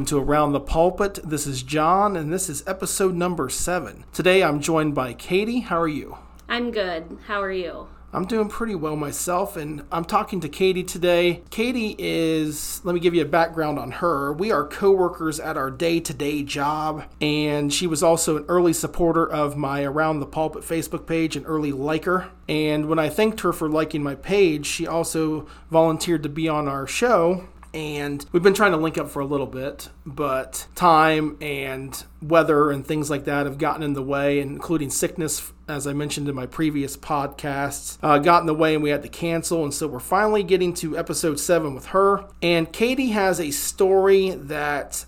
Welcome 0.00 0.18
to 0.18 0.30
Around 0.30 0.52
the 0.52 0.60
Pulpit. 0.60 1.18
This 1.22 1.46
is 1.46 1.62
John, 1.62 2.16
and 2.16 2.32
this 2.32 2.48
is 2.48 2.66
episode 2.66 3.14
number 3.14 3.50
seven. 3.50 4.06
Today 4.14 4.42
I'm 4.42 4.58
joined 4.58 4.94
by 4.94 5.12
Katie. 5.12 5.60
How 5.60 5.78
are 5.78 5.86
you? 5.86 6.16
I'm 6.48 6.70
good. 6.70 7.18
How 7.26 7.42
are 7.42 7.52
you? 7.52 7.86
I'm 8.14 8.24
doing 8.24 8.48
pretty 8.48 8.74
well 8.74 8.96
myself, 8.96 9.58
and 9.58 9.82
I'm 9.92 10.06
talking 10.06 10.40
to 10.40 10.48
Katie 10.48 10.84
today. 10.84 11.42
Katie 11.50 11.96
is, 11.98 12.80
let 12.82 12.94
me 12.94 13.00
give 13.00 13.14
you 13.14 13.20
a 13.20 13.26
background 13.26 13.78
on 13.78 13.90
her. 13.90 14.32
We 14.32 14.50
are 14.50 14.64
co 14.66 14.90
workers 14.90 15.38
at 15.38 15.58
our 15.58 15.70
day 15.70 16.00
to 16.00 16.14
day 16.14 16.44
job, 16.44 17.04
and 17.20 17.70
she 17.70 17.86
was 17.86 18.02
also 18.02 18.38
an 18.38 18.46
early 18.48 18.72
supporter 18.72 19.30
of 19.30 19.58
my 19.58 19.82
Around 19.82 20.20
the 20.20 20.26
Pulpit 20.26 20.62
Facebook 20.62 21.06
page, 21.06 21.36
an 21.36 21.44
early 21.44 21.72
liker. 21.72 22.30
And 22.48 22.88
when 22.88 22.98
I 22.98 23.10
thanked 23.10 23.40
her 23.40 23.52
for 23.52 23.68
liking 23.68 24.02
my 24.02 24.14
page, 24.14 24.64
she 24.64 24.86
also 24.86 25.46
volunteered 25.70 26.22
to 26.22 26.30
be 26.30 26.48
on 26.48 26.68
our 26.68 26.86
show 26.86 27.46
and 27.72 28.24
we've 28.32 28.42
been 28.42 28.54
trying 28.54 28.72
to 28.72 28.76
link 28.76 28.98
up 28.98 29.10
for 29.10 29.20
a 29.20 29.24
little 29.24 29.46
bit, 29.46 29.90
but 30.04 30.66
time 30.74 31.36
and 31.40 32.04
weather 32.20 32.70
and 32.70 32.86
things 32.86 33.10
like 33.10 33.24
that 33.24 33.46
have 33.46 33.58
gotten 33.58 33.82
in 33.82 33.92
the 33.92 34.02
way, 34.02 34.40
including 34.40 34.90
sickness, 34.90 35.52
as 35.68 35.86
I 35.86 35.92
mentioned 35.92 36.28
in 36.28 36.34
my 36.34 36.46
previous 36.46 36.96
podcasts, 36.96 37.98
uh, 38.02 38.18
got 38.18 38.40
in 38.40 38.46
the 38.46 38.54
way 38.54 38.74
and 38.74 38.82
we 38.82 38.90
had 38.90 39.02
to 39.02 39.08
cancel. 39.08 39.62
And 39.62 39.72
so 39.72 39.86
we're 39.86 40.00
finally 40.00 40.42
getting 40.42 40.74
to 40.74 40.98
episode 40.98 41.38
seven 41.38 41.74
with 41.74 41.86
her. 41.86 42.24
And 42.42 42.72
Katie 42.72 43.10
has 43.10 43.38
a 43.38 43.52
story 43.52 44.30
that, 44.30 45.04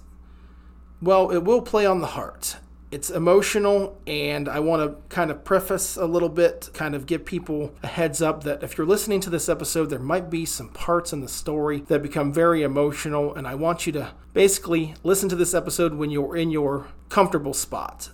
well, 1.00 1.30
it 1.30 1.44
will 1.44 1.62
play 1.62 1.84
on 1.84 2.00
the 2.00 2.08
heart 2.08 2.56
it's 2.92 3.08
emotional 3.08 3.98
and 4.06 4.48
i 4.48 4.60
want 4.60 4.82
to 4.82 5.14
kind 5.14 5.30
of 5.30 5.42
preface 5.42 5.96
a 5.96 6.04
little 6.04 6.28
bit 6.28 6.68
kind 6.74 6.94
of 6.94 7.06
give 7.06 7.24
people 7.24 7.74
a 7.82 7.86
heads 7.86 8.20
up 8.20 8.44
that 8.44 8.62
if 8.62 8.76
you're 8.76 8.86
listening 8.86 9.18
to 9.18 9.30
this 9.30 9.48
episode 9.48 9.86
there 9.86 9.98
might 9.98 10.28
be 10.28 10.44
some 10.44 10.68
parts 10.68 11.12
in 11.12 11.20
the 11.20 11.28
story 11.28 11.80
that 11.88 12.02
become 12.02 12.30
very 12.32 12.62
emotional 12.62 13.34
and 13.34 13.48
i 13.48 13.54
want 13.54 13.86
you 13.86 13.92
to 13.92 14.12
basically 14.34 14.94
listen 15.02 15.28
to 15.28 15.34
this 15.34 15.54
episode 15.54 15.94
when 15.94 16.10
you're 16.10 16.36
in 16.36 16.50
your 16.50 16.86
comfortable 17.08 17.54
spot 17.54 18.10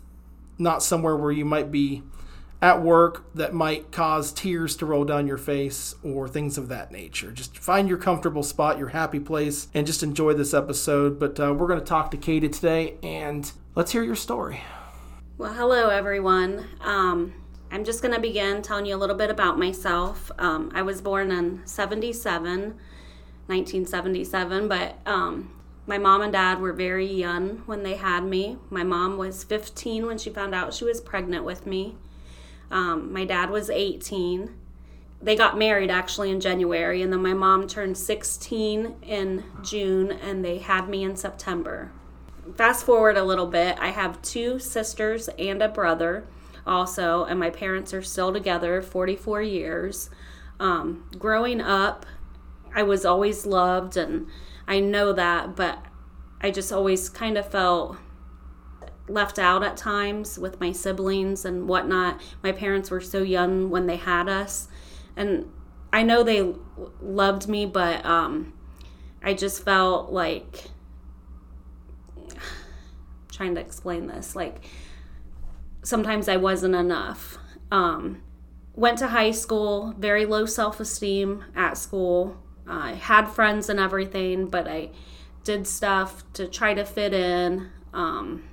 not 0.59 0.83
somewhere 0.83 1.17
where 1.17 1.33
you 1.33 1.45
might 1.45 1.73
be 1.73 2.03
at 2.61 2.83
work 2.83 3.25
that 3.35 3.55
might 3.55 3.93
cause 3.93 4.33
tears 4.33 4.77
to 4.77 4.87
roll 4.87 5.05
down 5.05 5.27
your 5.27 5.39
face 5.39 5.95
or 6.03 6.27
things 6.27 6.59
of 6.59 6.69
that 6.69 6.91
nature. 6.91 7.31
Just 7.31 7.57
find 7.57 7.89
your 7.89 7.99
comfortable 7.99 8.43
spot, 8.43 8.79
your 8.79 8.89
happy 8.89 9.21
place, 9.21 9.69
and 9.75 9.87
just 9.87 10.03
enjoy 10.03 10.35
this 10.35 10.53
episode. 10.53 11.21
But 11.21 11.39
uh, 11.39 11.55
we're 11.55 11.69
going 11.69 11.79
to 11.79 11.87
talk 11.87 12.11
to 12.11 12.17
Katie 12.17 12.49
today, 12.49 12.97
and 13.03 13.51
let's 13.75 13.93
hear 13.93 14.03
your 14.03 14.17
story. 14.17 14.61
Well, 15.37 15.53
hello, 15.53 15.89
everyone. 15.89 16.67
Um, 16.81 17.33
I'm 17.71 17.85
just 17.85 18.03
going 18.03 18.15
to 18.15 18.21
begin 18.21 18.61
telling 18.63 18.87
you 18.87 18.97
a 18.97 18.99
little 18.99 19.15
bit 19.15 19.31
about 19.31 19.57
myself. 19.57 20.33
Um, 20.39 20.73
I 20.75 20.83
was 20.83 21.01
born 21.01 21.31
in 21.31 21.65
77, 21.65 22.75
1977, 23.47 24.69
but 24.69 24.99
um, 25.07 25.53
my 25.87 25.97
mom 25.97 26.23
and 26.23 26.33
dad 26.33 26.61
were 26.61 26.73
very 26.73 27.07
young 27.07 27.63
when 27.67 27.85
they 27.85 27.95
had 27.95 28.25
me. 28.25 28.59
My 28.69 28.83
mom 28.83 29.17
was 29.17 29.45
15 29.45 30.07
when 30.07 30.19
she 30.19 30.29
found 30.29 30.57
out 30.57 30.75
she 30.75 30.85
was 30.85 31.01
pregnant 31.01 31.45
with 31.45 31.67
me. 31.67 31.95
Um, 32.71 33.13
my 33.13 33.25
dad 33.25 33.51
was 33.51 33.71
18. 33.71 34.55
They 35.21 35.35
got 35.35 35.59
married 35.59 35.91
actually 35.91 36.31
in 36.31 36.41
January, 36.41 37.03
and 37.03 37.13
then 37.13 37.23
my 37.23 37.35
mom 37.35 37.67
turned 37.67 37.99
16 37.99 38.97
in 39.03 39.45
June, 39.63 40.13
and 40.13 40.45
they 40.45 40.59
had 40.59 40.89
me 40.89 41.03
in 41.03 41.17
September 41.17 41.91
fast 42.57 42.85
forward 42.85 43.17
a 43.17 43.25
little 43.25 43.47
bit, 43.47 43.77
I 43.81 43.89
have 43.89 44.23
two 44.23 44.59
sisters 44.59 45.29
and 45.39 45.63
a 45.63 45.69
brother 45.69 46.25
also, 46.67 47.25
and 47.25 47.39
my 47.39 47.51
parents 47.51 47.95
are 47.95 48.03
still 48.03 48.33
together 48.33 48.83
44 48.83 49.43
years. 49.43 50.11
Um, 50.61 51.09
growing 51.19 51.61
up, 51.61 52.07
I 52.75 52.83
was 52.83 53.05
always 53.05 53.47
loved, 53.47 53.97
and 53.97 54.27
I 54.67 54.81
know 54.81 55.13
that, 55.13 55.57
but 55.57 55.85
I 56.41 56.51
just 56.51 56.73
always 56.73 57.09
kind 57.09 57.39
of 57.39 57.51
felt 57.51 57.97
left 59.09 59.39
out 59.39 59.63
at 59.63 59.77
times 59.77 60.39
with 60.39 60.61
my 60.61 60.73
siblings 60.73 61.45
and 61.45 61.69
whatnot. 61.69 62.21
My 62.43 62.53
parents 62.53 62.91
were 62.91 63.01
so 63.01 63.23
young 63.23 63.71
when 63.71 63.87
they 63.87 63.97
had 63.97 64.29
us, 64.29 64.69
and 65.17 65.51
I 65.93 66.03
know 66.03 66.23
they 66.23 66.55
loved 67.01 67.49
me, 67.49 67.67
but 67.67 68.05
um, 68.05 68.53
I 69.23 69.35
just 69.35 69.65
felt 69.65 70.13
like 70.13 70.65
trying 73.33 73.55
to 73.55 73.61
explain 73.61 74.07
this. 74.07 74.37
Like 74.37 74.65
sometimes 75.83 76.29
I 76.29 76.37
wasn't 76.37 76.75
enough. 76.75 77.39
Um, 77.71 78.23
went 78.75 78.99
to 78.99 79.09
high 79.09 79.33
school, 79.33 79.95
very 79.99 80.25
low 80.25 80.47
self 80.47 80.81
esteem 80.81 81.45
at 81.57 81.77
school. 81.77 82.37
I 82.67 82.93
had 82.95 83.27
friends 83.27 83.69
and 83.69 83.81
everything, 83.81 84.47
but 84.47 84.69
I 84.69 84.91
did 85.43 85.67
stuff 85.67 86.31
to 86.35 86.47
try 86.47 86.75
to 86.75 86.85
fit 86.85 87.15
in 87.15 87.71
um, 87.95 88.45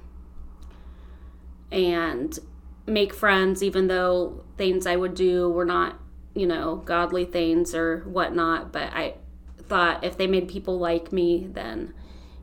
and 1.75 2.39
make 2.87 3.13
friends, 3.13 3.61
even 3.61 3.87
though 3.87 4.43
things 4.57 4.87
I 4.87 4.95
would 4.95 5.13
do 5.13 5.49
were 5.49 5.65
not, 5.65 5.99
you 6.33 6.47
know, 6.47 6.77
godly 6.77 7.25
things 7.25 7.75
or 7.75 7.99
whatnot. 8.05 8.71
But 8.71 8.93
I 8.93 9.15
thought 9.63 10.03
if 10.03 10.17
they 10.17 10.27
made 10.27 10.47
people 10.47 10.79
like 10.79 11.11
me, 11.11 11.47
then, 11.51 11.93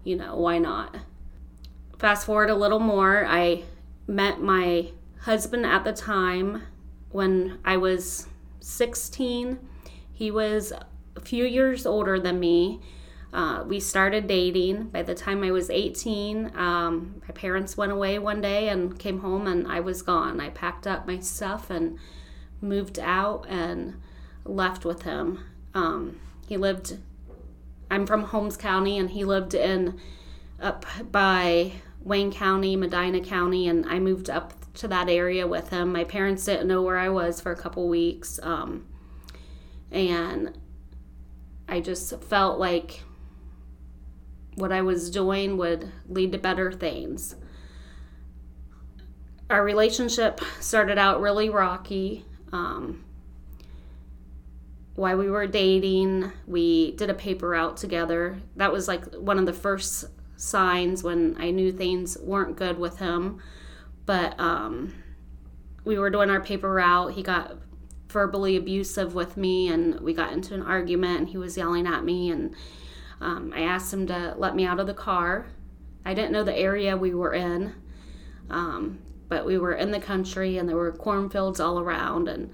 you 0.04 0.16
know, 0.16 0.37
why 0.37 0.59
not? 0.59 0.97
Fast 1.98 2.26
forward 2.26 2.50
a 2.50 2.54
little 2.54 2.81
more, 2.81 3.25
I 3.26 3.62
met 4.06 4.41
my 4.41 4.91
husband 5.21 5.65
at 5.65 5.84
the 5.84 5.92
time 5.92 6.62
when 7.10 7.59
I 7.65 7.76
was 7.76 8.26
16. 8.60 9.59
He 10.12 10.31
was 10.31 10.72
a 11.16 11.21
few 11.21 11.44
years 11.44 11.87
older 11.87 12.19
than 12.19 12.41
me. 12.41 12.81
Uh, 13.32 13.65
we 13.66 13.81
started 13.81 14.26
dating. 14.26 14.84
By 14.88 15.03
the 15.03 15.15
time 15.15 15.43
I 15.43 15.50
was 15.50 15.70
18, 15.70 16.54
um, 16.54 17.22
my 17.26 17.32
parents 17.32 17.76
went 17.76 17.91
away 17.91 18.19
one 18.19 18.43
day 18.43 18.69
and 18.69 18.98
came 18.98 19.20
home, 19.20 19.47
and 19.47 19.66
I 19.66 19.81
was 19.81 20.03
gone. 20.03 20.38
I 20.41 20.50
packed 20.50 20.87
up 20.87 21.06
my 21.06 21.19
stuff 21.19 21.71
and 21.71 21.98
moved 22.60 22.98
out 22.98 23.47
and 23.48 23.94
left 24.44 24.84
with 24.84 25.03
him. 25.03 25.44
Um, 25.72 26.21
he 26.47 26.59
lived, 26.59 26.98
I'm 27.91 28.06
from 28.06 28.25
Holmes 28.25 28.59
County, 28.59 28.98
and 28.98 29.10
he 29.10 29.25
lived 29.25 29.54
in 29.54 29.98
up 30.60 30.84
by 31.10 31.72
Wayne 32.03 32.32
County, 32.32 32.76
Medina 32.76 33.21
County, 33.21 33.66
and 33.66 33.87
I 33.87 33.98
moved 33.98 34.28
up 34.28 34.53
to 34.75 34.88
that 34.88 35.09
area 35.09 35.47
with 35.47 35.71
him. 35.71 35.92
My 35.92 36.04
parents 36.04 36.44
didn't 36.44 36.69
know 36.69 36.82
where 36.82 36.98
I 36.98 37.09
was 37.09 37.41
for 37.41 37.50
a 37.50 37.56
couple 37.56 37.88
weeks, 37.88 38.38
um, 38.42 38.87
and 39.91 40.59
I 41.69 41.81
just 41.81 42.22
felt 42.25 42.59
like 42.59 43.03
what 44.62 44.70
I 44.70 44.80
was 44.80 45.10
doing 45.10 45.56
would 45.56 45.90
lead 46.08 46.30
to 46.30 46.38
better 46.38 46.70
things. 46.70 47.34
Our 49.50 49.64
relationship 49.64 50.40
started 50.60 50.98
out 50.98 51.20
really 51.20 51.50
rocky. 51.50 52.24
Um, 52.52 53.04
while 54.94 55.16
we 55.16 55.28
were 55.28 55.48
dating, 55.48 56.30
we 56.46 56.92
did 56.92 57.10
a 57.10 57.14
paper 57.14 57.48
route 57.48 57.76
together. 57.76 58.40
That 58.54 58.72
was 58.72 58.86
like 58.86 59.04
one 59.16 59.36
of 59.36 59.46
the 59.46 59.52
first 59.52 60.04
signs 60.36 61.03
when 61.03 61.36
I 61.41 61.50
knew 61.50 61.72
things 61.72 62.16
weren't 62.18 62.54
good 62.54 62.78
with 62.78 63.00
him. 63.00 63.42
But 64.06 64.38
um, 64.38 64.94
we 65.84 65.98
were 65.98 66.08
doing 66.08 66.30
our 66.30 66.41
paper 66.41 66.72
route. 66.72 67.15
He 67.15 67.24
got 67.24 67.56
verbally 68.08 68.56
abusive 68.56 69.12
with 69.12 69.36
me, 69.36 69.66
and 69.66 69.98
we 69.98 70.15
got 70.15 70.32
into 70.32 70.54
an 70.54 70.62
argument, 70.62 71.18
and 71.18 71.28
he 71.30 71.36
was 71.36 71.56
yelling 71.56 71.88
at 71.88 72.04
me. 72.04 72.30
And 72.30 72.54
um, 73.22 73.53
I 73.54 73.60
asked 73.60 73.92
him 73.92 74.07
to 74.09 74.34
let 74.36 74.54
me 74.54 74.66
out 74.66 74.80
of 74.80 74.86
the 74.86 74.95
car. 74.95 75.47
I 76.04 76.15
didn't 76.15 76.33
know 76.33 76.45
the 76.45 76.57
area 76.57 76.97
we 76.97 77.15
were 77.15 77.33
in, 77.33 77.74
um, 78.51 78.98
but 79.28 79.47
we 79.47 79.57
were 79.57 79.74
in 79.74 79.92
the 79.92 80.01
country, 80.01 80.59
and 80.59 80.69
there 80.69 80.77
were 80.77 80.92
cornfields 80.92 81.60
all 81.60 81.78
around. 81.78 82.28
And 82.28 82.51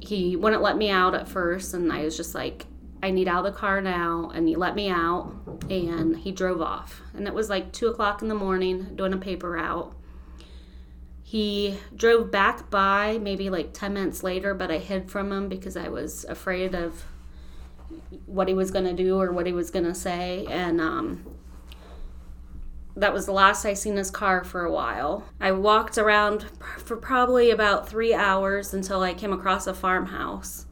he 0.00 0.36
wouldn't 0.36 0.62
let 0.62 0.76
me 0.76 0.88
out 0.88 1.14
at 1.14 1.28
first, 1.28 1.74
and 1.74 1.92
I 1.92 2.04
was 2.04 2.16
just 2.16 2.34
like, 2.34 2.66
I 3.02 3.10
need 3.10 3.26
out 3.26 3.44
of 3.44 3.52
the 3.52 3.58
car 3.58 3.80
now. 3.80 4.30
And 4.32 4.46
he 4.46 4.54
let 4.54 4.76
me 4.76 4.88
out 4.88 5.34
and 5.68 6.16
he 6.16 6.30
drove 6.30 6.62
off. 6.62 7.02
And 7.14 7.26
it 7.26 7.34
was 7.34 7.50
like 7.50 7.72
two 7.72 7.88
o'clock 7.88 8.22
in 8.22 8.28
the 8.28 8.34
morning 8.34 8.94
doing 8.94 9.12
a 9.12 9.18
paper 9.18 9.50
route. 9.50 9.92
He 11.24 11.78
drove 11.96 12.30
back 12.30 12.70
by 12.70 13.18
maybe 13.18 13.50
like 13.50 13.72
10 13.72 13.94
minutes 13.94 14.22
later, 14.22 14.54
but 14.54 14.70
I 14.70 14.78
hid 14.78 15.10
from 15.10 15.32
him 15.32 15.48
because 15.48 15.76
I 15.76 15.88
was 15.88 16.24
afraid 16.24 16.74
of 16.74 17.04
what 18.26 18.48
he 18.48 18.54
was 18.54 18.70
going 18.70 18.84
to 18.84 18.92
do 18.92 19.20
or 19.20 19.32
what 19.32 19.46
he 19.46 19.52
was 19.52 19.70
going 19.70 19.84
to 19.84 19.94
say. 19.94 20.46
And 20.48 20.80
um, 20.80 21.24
that 22.96 23.12
was 23.12 23.26
the 23.26 23.32
last 23.32 23.64
I 23.64 23.74
seen 23.74 23.96
his 23.96 24.10
car 24.10 24.44
for 24.44 24.64
a 24.64 24.72
while. 24.72 25.24
I 25.40 25.52
walked 25.52 25.96
around 25.96 26.46
for 26.78 26.96
probably 26.96 27.50
about 27.50 27.88
three 27.88 28.14
hours 28.14 28.74
until 28.74 29.02
I 29.02 29.14
came 29.14 29.32
across 29.32 29.66
a 29.66 29.74
farmhouse 29.74 30.66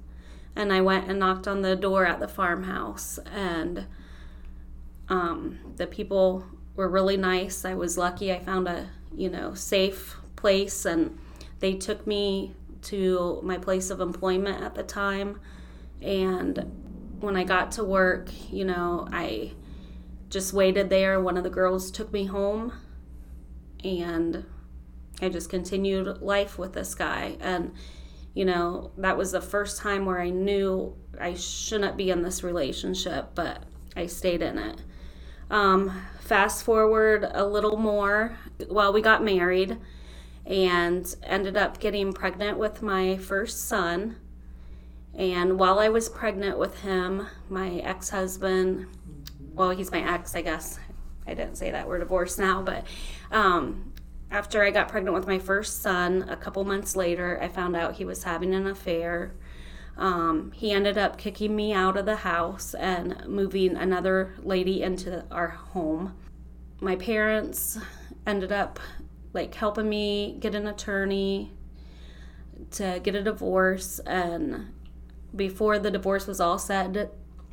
and 0.54 0.72
I 0.72 0.80
went 0.80 1.08
and 1.08 1.18
knocked 1.18 1.48
on 1.48 1.62
the 1.62 1.76
door 1.76 2.06
at 2.06 2.20
the 2.20 2.28
farmhouse 2.28 3.18
and 3.32 3.86
um, 5.08 5.58
the 5.76 5.86
people 5.86 6.44
were 6.76 6.88
really 6.88 7.16
nice. 7.16 7.64
I 7.64 7.74
was 7.74 7.96
lucky 7.96 8.32
I 8.32 8.38
found 8.38 8.68
a, 8.68 8.88
you 9.14 9.30
know, 9.30 9.54
safe 9.54 10.16
place 10.36 10.84
and 10.84 11.18
they 11.60 11.74
took 11.74 12.06
me 12.06 12.54
to 12.82 13.40
my 13.42 13.58
place 13.58 13.90
of 13.90 14.00
employment 14.00 14.62
at 14.62 14.74
the 14.74 14.82
time 14.82 15.40
and 16.02 16.79
when 17.20 17.36
I 17.36 17.44
got 17.44 17.72
to 17.72 17.84
work, 17.84 18.30
you 18.50 18.64
know, 18.64 19.06
I 19.12 19.52
just 20.28 20.52
waited 20.52 20.90
there. 20.90 21.20
One 21.20 21.36
of 21.36 21.44
the 21.44 21.50
girls 21.50 21.90
took 21.90 22.12
me 22.12 22.24
home, 22.24 22.72
and 23.84 24.44
I 25.20 25.28
just 25.28 25.50
continued 25.50 26.22
life 26.22 26.58
with 26.58 26.72
this 26.72 26.94
guy. 26.94 27.36
And, 27.40 27.72
you 28.34 28.44
know, 28.44 28.92
that 28.96 29.16
was 29.16 29.32
the 29.32 29.40
first 29.40 29.78
time 29.78 30.06
where 30.06 30.20
I 30.20 30.30
knew 30.30 30.96
I 31.20 31.34
shouldn't 31.34 31.96
be 31.96 32.10
in 32.10 32.22
this 32.22 32.42
relationship, 32.42 33.30
but 33.34 33.64
I 33.96 34.06
stayed 34.06 34.42
in 34.42 34.56
it. 34.58 34.82
Um, 35.50 36.00
fast 36.20 36.64
forward 36.64 37.26
a 37.32 37.44
little 37.44 37.76
more, 37.76 38.38
well, 38.68 38.92
we 38.92 39.02
got 39.02 39.24
married 39.24 39.76
and 40.46 41.14
ended 41.24 41.56
up 41.56 41.80
getting 41.80 42.12
pregnant 42.12 42.56
with 42.56 42.82
my 42.82 43.16
first 43.16 43.66
son. 43.66 44.16
And 45.14 45.58
while 45.58 45.78
I 45.78 45.88
was 45.88 46.08
pregnant 46.08 46.58
with 46.58 46.80
him, 46.80 47.26
my 47.48 47.76
ex 47.78 48.10
husband, 48.10 48.86
well, 49.54 49.70
he's 49.70 49.90
my 49.90 50.00
ex, 50.00 50.34
I 50.34 50.42
guess. 50.42 50.78
I 51.26 51.34
didn't 51.34 51.56
say 51.56 51.70
that 51.70 51.86
we're 51.86 51.98
divorced 51.98 52.38
now, 52.38 52.62
but 52.62 52.86
um, 53.30 53.92
after 54.30 54.62
I 54.62 54.70
got 54.70 54.88
pregnant 54.88 55.14
with 55.14 55.26
my 55.26 55.38
first 55.38 55.82
son, 55.82 56.26
a 56.28 56.36
couple 56.36 56.64
months 56.64 56.96
later, 56.96 57.38
I 57.42 57.48
found 57.48 57.76
out 57.76 57.96
he 57.96 58.04
was 58.04 58.24
having 58.24 58.54
an 58.54 58.66
affair. 58.66 59.34
Um, 59.96 60.52
he 60.54 60.70
ended 60.70 60.96
up 60.96 61.18
kicking 61.18 61.54
me 61.54 61.72
out 61.72 61.96
of 61.96 62.06
the 62.06 62.16
house 62.16 62.74
and 62.74 63.26
moving 63.26 63.76
another 63.76 64.34
lady 64.42 64.82
into 64.82 65.24
our 65.30 65.48
home. 65.48 66.16
My 66.80 66.96
parents 66.96 67.78
ended 68.26 68.52
up 68.52 68.80
like 69.32 69.54
helping 69.54 69.88
me 69.88 70.36
get 70.40 70.54
an 70.54 70.66
attorney 70.66 71.52
to 72.72 73.00
get 73.02 73.14
a 73.14 73.22
divorce 73.22 73.98
and 74.00 74.72
before 75.34 75.78
the 75.78 75.90
divorce 75.90 76.26
was 76.26 76.40
all 76.40 76.58
said 76.58 77.10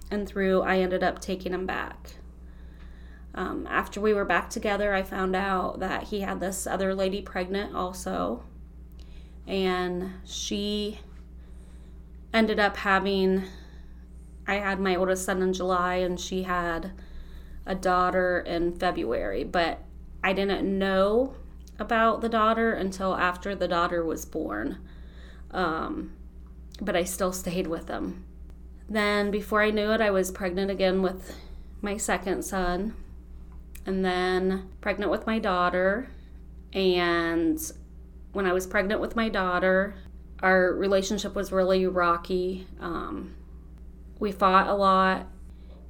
and 0.10 0.28
through, 0.28 0.62
I 0.62 0.80
ended 0.80 1.04
up 1.04 1.20
taking 1.20 1.54
him 1.54 1.66
back. 1.66 2.12
Um, 3.36 3.68
after 3.70 4.02
we 4.02 4.14
were 4.14 4.26
back 4.26 4.50
together, 4.50 4.94
I 4.94 5.04
found 5.04 5.36
out 5.36 5.80
that 5.80 6.04
he 6.04 6.22
had 6.22 6.40
this 6.40 6.66
other 6.66 6.96
lady 6.96 7.22
pregnant 7.22 7.76
also. 7.76 8.44
And 9.46 10.12
she 10.26 11.00
ended 12.34 12.60
up 12.60 12.78
having, 12.78 13.44
I 14.48 14.56
had 14.56 14.80
my 14.80 14.96
oldest 14.96 15.26
son 15.26 15.42
in 15.42 15.54
July, 15.54 15.96
and 15.96 16.20
she 16.20 16.44
had 16.44 16.94
a 17.66 17.76
daughter 17.76 18.40
in 18.40 18.74
February. 18.74 19.44
But 19.44 19.84
I 20.24 20.34
didn't 20.34 20.66
know 20.66 21.36
about 21.80 22.22
the 22.22 22.30
daughter 22.30 22.74
until 22.74 23.16
after 23.16 23.56
the 23.56 23.68
daughter 23.68 24.04
was 24.04 24.26
born. 24.26 24.80
Um, 25.52 26.14
but 26.82 26.96
I 26.96 27.04
still 27.04 27.32
stayed 27.32 27.68
with 27.68 27.88
them. 27.88 28.26
Then, 28.90 29.32
before 29.32 29.62
I 29.62 29.72
knew 29.72 29.92
it, 29.92 30.02
I 30.02 30.12
was 30.12 30.32
pregnant 30.32 30.72
again 30.72 31.02
with 31.02 31.36
my 31.82 31.98
second 31.98 32.44
son, 32.44 32.96
and 33.86 34.04
then 34.04 34.70
pregnant 34.82 35.12
with 35.12 35.28
my 35.28 35.40
daughter. 35.40 36.10
And 36.74 37.60
when 38.32 38.46
I 38.46 38.54
was 38.54 38.68
pregnant 38.68 39.02
with 39.02 39.16
my 39.16 39.30
daughter, 39.30 39.96
our 40.42 40.74
relationship 40.74 41.36
was 41.36 41.52
really 41.52 41.86
rocky. 41.88 42.68
Um, 42.80 43.36
we 44.20 44.32
fought 44.32 44.68
a 44.68 44.74
lot. 44.74 45.28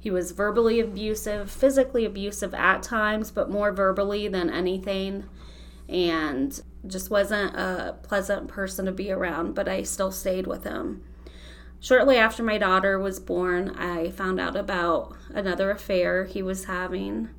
He 0.00 0.10
was 0.10 0.30
verbally 0.30 0.80
abusive, 0.80 1.50
physically 1.50 2.04
abusive 2.04 2.54
at 2.54 2.82
times, 2.82 3.30
but 3.30 3.50
more 3.50 3.72
verbally 3.72 4.28
than 4.28 4.48
anything. 4.48 5.24
And 5.88 6.60
just 6.86 7.10
wasn't 7.10 7.56
a 7.56 7.96
pleasant 8.02 8.48
person 8.48 8.86
to 8.86 8.92
be 8.92 9.10
around, 9.10 9.54
but 9.54 9.68
I 9.68 9.82
still 9.82 10.12
stayed 10.12 10.46
with 10.46 10.64
him. 10.64 11.02
Shortly 11.80 12.16
after 12.16 12.42
my 12.42 12.58
daughter 12.58 12.98
was 12.98 13.20
born, 13.20 13.70
I 13.70 14.10
found 14.10 14.40
out 14.40 14.56
about 14.56 15.16
another 15.32 15.70
affair 15.70 16.24
he 16.24 16.42
was 16.42 16.64
having. 16.64 17.30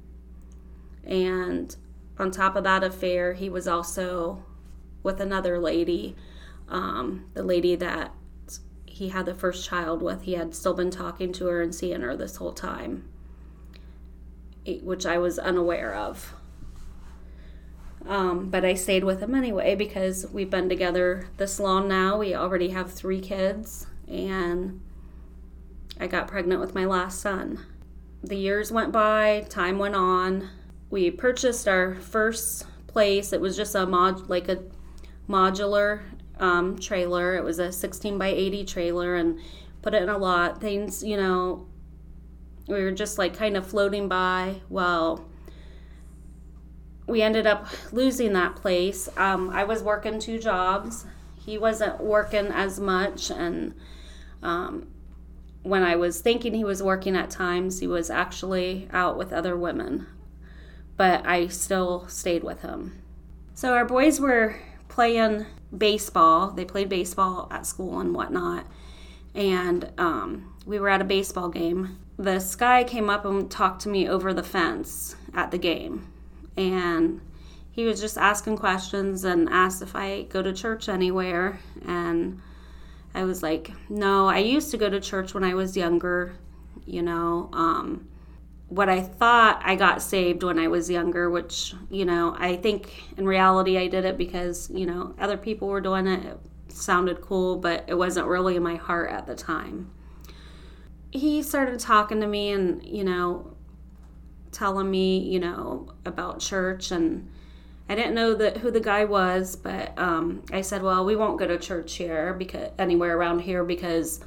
And 1.04 1.76
on 2.18 2.32
top 2.32 2.56
of 2.56 2.64
that 2.64 2.84
affair, 2.84 3.34
he 3.34 3.50
was 3.50 3.68
also 3.68 4.44
with 5.04 5.20
another 5.20 5.60
lady, 5.60 6.16
um, 6.70 7.26
the 7.34 7.44
lady 7.44 7.76
that 7.76 8.14
he 8.86 9.10
had 9.10 9.26
the 9.26 9.36
first 9.36 9.68
child 9.68 10.02
with. 10.02 10.24
He 10.24 10.34
had 10.34 10.56
still 10.56 10.74
been 10.74 10.92
talking 10.92 11.34
to 11.34 11.46
her 11.48 11.62
and 11.62 11.74
seeing 11.74 12.02
her 12.02 12.16
this 12.16 12.38
whole 12.38 12.54
time, 12.54 13.10
which 14.66 15.06
I 15.06 15.18
was 15.18 15.40
unaware 15.40 15.94
of. 15.94 16.36
Um, 18.06 18.50
but 18.50 18.66
I 18.66 18.74
stayed 18.74 19.04
with 19.04 19.22
him 19.22 19.36
anyway 19.36 19.76
because 19.76 20.26
we've 20.32 20.50
been 20.50 20.70
together 20.70 21.28
this 21.38 21.60
long 21.60 21.88
now. 21.88 22.18
We 22.18 22.34
already 22.34 22.70
have 22.70 22.92
three 22.92 23.20
kids, 23.20 23.88
and 24.08 24.82
I 26.00 26.08
got 26.08 26.28
pregnant 26.28 26.62
with 26.62 26.74
my 26.74 26.86
last 26.86 27.20
son. 27.22 27.66
The 28.24 28.36
years 28.36 28.72
went 28.72 28.92
by, 28.92 29.46
time 29.50 29.80
went 29.80 29.96
on. 29.96 30.50
We 30.90 31.12
purchased 31.12 31.68
our 31.68 31.96
first 31.96 32.66
place. 32.88 33.32
It 33.32 33.42
was 33.42 33.56
just 33.56 33.76
a 33.76 33.86
mod, 33.86 34.30
like 34.30 34.50
a 34.50 34.64
modular 35.30 36.02
um, 36.40 36.80
trailer. 36.80 37.36
It 37.36 37.44
was 37.44 37.60
a 37.60 37.72
16 37.72 38.18
by 38.18 38.28
80 38.28 38.66
trailer, 38.66 39.16
and 39.16 39.40
put 39.82 39.94
it 39.94 40.02
in 40.02 40.10
a 40.10 40.18
lot. 40.18 40.62
Things, 40.62 41.04
you 41.04 41.18
know, 41.18 41.68
we 42.68 42.82
were 42.84 42.92
just 42.92 43.18
like 43.18 43.36
kind 43.36 43.56
of 43.58 43.68
floating 43.68 44.08
by. 44.08 44.62
Well, 44.70 45.29
we 47.10 47.22
ended 47.22 47.48
up 47.48 47.68
losing 47.92 48.34
that 48.34 48.56
place. 48.56 49.10
Um, 49.18 49.50
I 49.50 49.64
was 49.64 49.82
working 49.82 50.20
two 50.20 50.40
jobs. 50.40 51.06
He 51.36 51.58
wasn't 51.58 52.00
working 52.00 52.48
as 52.48 52.80
much, 52.80 53.32
and 53.32 53.74
um, 54.44 54.88
when 55.64 55.84
I 55.84 55.96
was 55.96 56.22
thinking 56.22 56.54
he 56.54 56.64
was 56.64 56.84
working 56.84 57.16
at 57.16 57.30
times, 57.30 57.80
he 57.80 57.88
was 57.88 58.10
actually 58.10 58.88
out 58.92 59.18
with 59.18 59.34
other 59.34 59.58
women. 59.58 60.06
But 60.96 61.26
I 61.26 61.48
still 61.48 62.08
stayed 62.08 62.44
with 62.44 62.62
him. 62.62 63.02
So 63.56 63.74
our 63.74 63.86
boys 63.86 64.20
were 64.20 64.58
playing 64.88 65.46
baseball. 65.76 66.52
They 66.52 66.66
played 66.66 66.90
baseball 66.90 67.48
at 67.52 67.66
school 67.66 68.00
and 68.00 68.14
whatnot. 68.14 68.66
And 69.34 69.92
um, 69.98 70.54
we 70.66 70.80
were 70.80 70.90
at 70.90 71.02
a 71.02 71.06
baseball 71.06 71.50
game. 71.50 71.98
This 72.18 72.56
guy 72.56 72.84
came 72.84 73.10
up 73.10 73.26
and 73.26 73.50
talked 73.50 73.82
to 73.84 73.90
me 73.90 74.08
over 74.08 74.34
the 74.34 74.44
fence 74.44 75.16
at 75.34 75.52
the 75.52 75.58
game 75.58 76.08
and 76.60 77.22
he 77.72 77.86
was 77.86 78.02
just 78.02 78.18
asking 78.18 78.58
questions 78.58 79.24
and 79.24 79.48
asked 79.50 79.82
if 79.82 79.96
I 79.96 80.24
go 80.24 80.42
to 80.42 80.54
church 80.54 80.90
anywhere. 80.90 81.60
And 81.86 82.42
I 83.16 83.24
was 83.24 83.42
like, 83.42 83.72
no, 83.90 84.28
I 84.28 84.40
used 84.40 84.70
to 84.72 84.78
go 84.78 84.90
to 84.90 85.00
church 85.00 85.34
when 85.34 85.46
I 85.46 85.54
was 85.54 85.78
younger, 85.78 86.36
you 86.86 87.02
know. 87.02 87.50
Um, 87.54 88.10
what 88.68 88.90
I 88.90 89.02
thought 89.02 89.62
I 89.64 89.76
got 89.76 90.02
saved 90.02 90.44
when 90.44 90.60
I 90.60 90.68
was 90.68 90.90
younger, 90.90 91.30
which, 91.30 91.74
you 91.90 92.06
know, 92.06 92.36
I 92.38 92.58
think 92.58 92.92
in 93.18 93.26
reality 93.26 93.78
I 93.78 93.88
did 93.88 94.06
it 94.06 94.18
because, 94.18 94.70
you 94.70 94.86
know, 94.86 95.16
other 95.18 95.38
people 95.38 95.70
were 95.70 95.82
doing 95.82 96.06
it. 96.06 96.26
It 96.26 96.72
sounded 96.72 97.22
cool, 97.22 97.56
but 97.56 97.86
it 97.88 97.96
wasn't 97.96 98.28
really 98.28 98.56
in 98.56 98.64
my 98.64 98.76
heart 98.76 99.10
at 99.10 99.26
the 99.26 99.36
time. 99.36 99.90
He 101.12 101.42
started 101.42 101.80
talking 101.80 102.20
to 102.22 102.28
me 102.28 102.52
and, 102.52 102.86
you 102.86 103.04
know, 103.04 103.56
telling 104.52 104.90
me, 104.90 105.20
you 105.20 105.40
know, 105.40 105.94
about 106.06 106.40
church 106.40 106.92
and 106.92 107.30
I 107.90 107.96
didn't 107.96 108.14
know 108.14 108.36
that 108.36 108.58
who 108.58 108.70
the 108.70 108.80
guy 108.80 109.06
was, 109.06 109.56
but 109.56 109.98
um, 109.98 110.44
I 110.54 110.62
said, 110.62 110.84
"Well, 110.84 111.04
we 111.04 111.16
won't 111.16 111.40
go 111.40 111.48
to 111.48 111.58
church 111.58 111.96
here 111.96 112.36
because 112.36 112.70
anywhere 112.78 113.18
around 113.18 113.40
here 113.40 113.64
because 113.64 114.20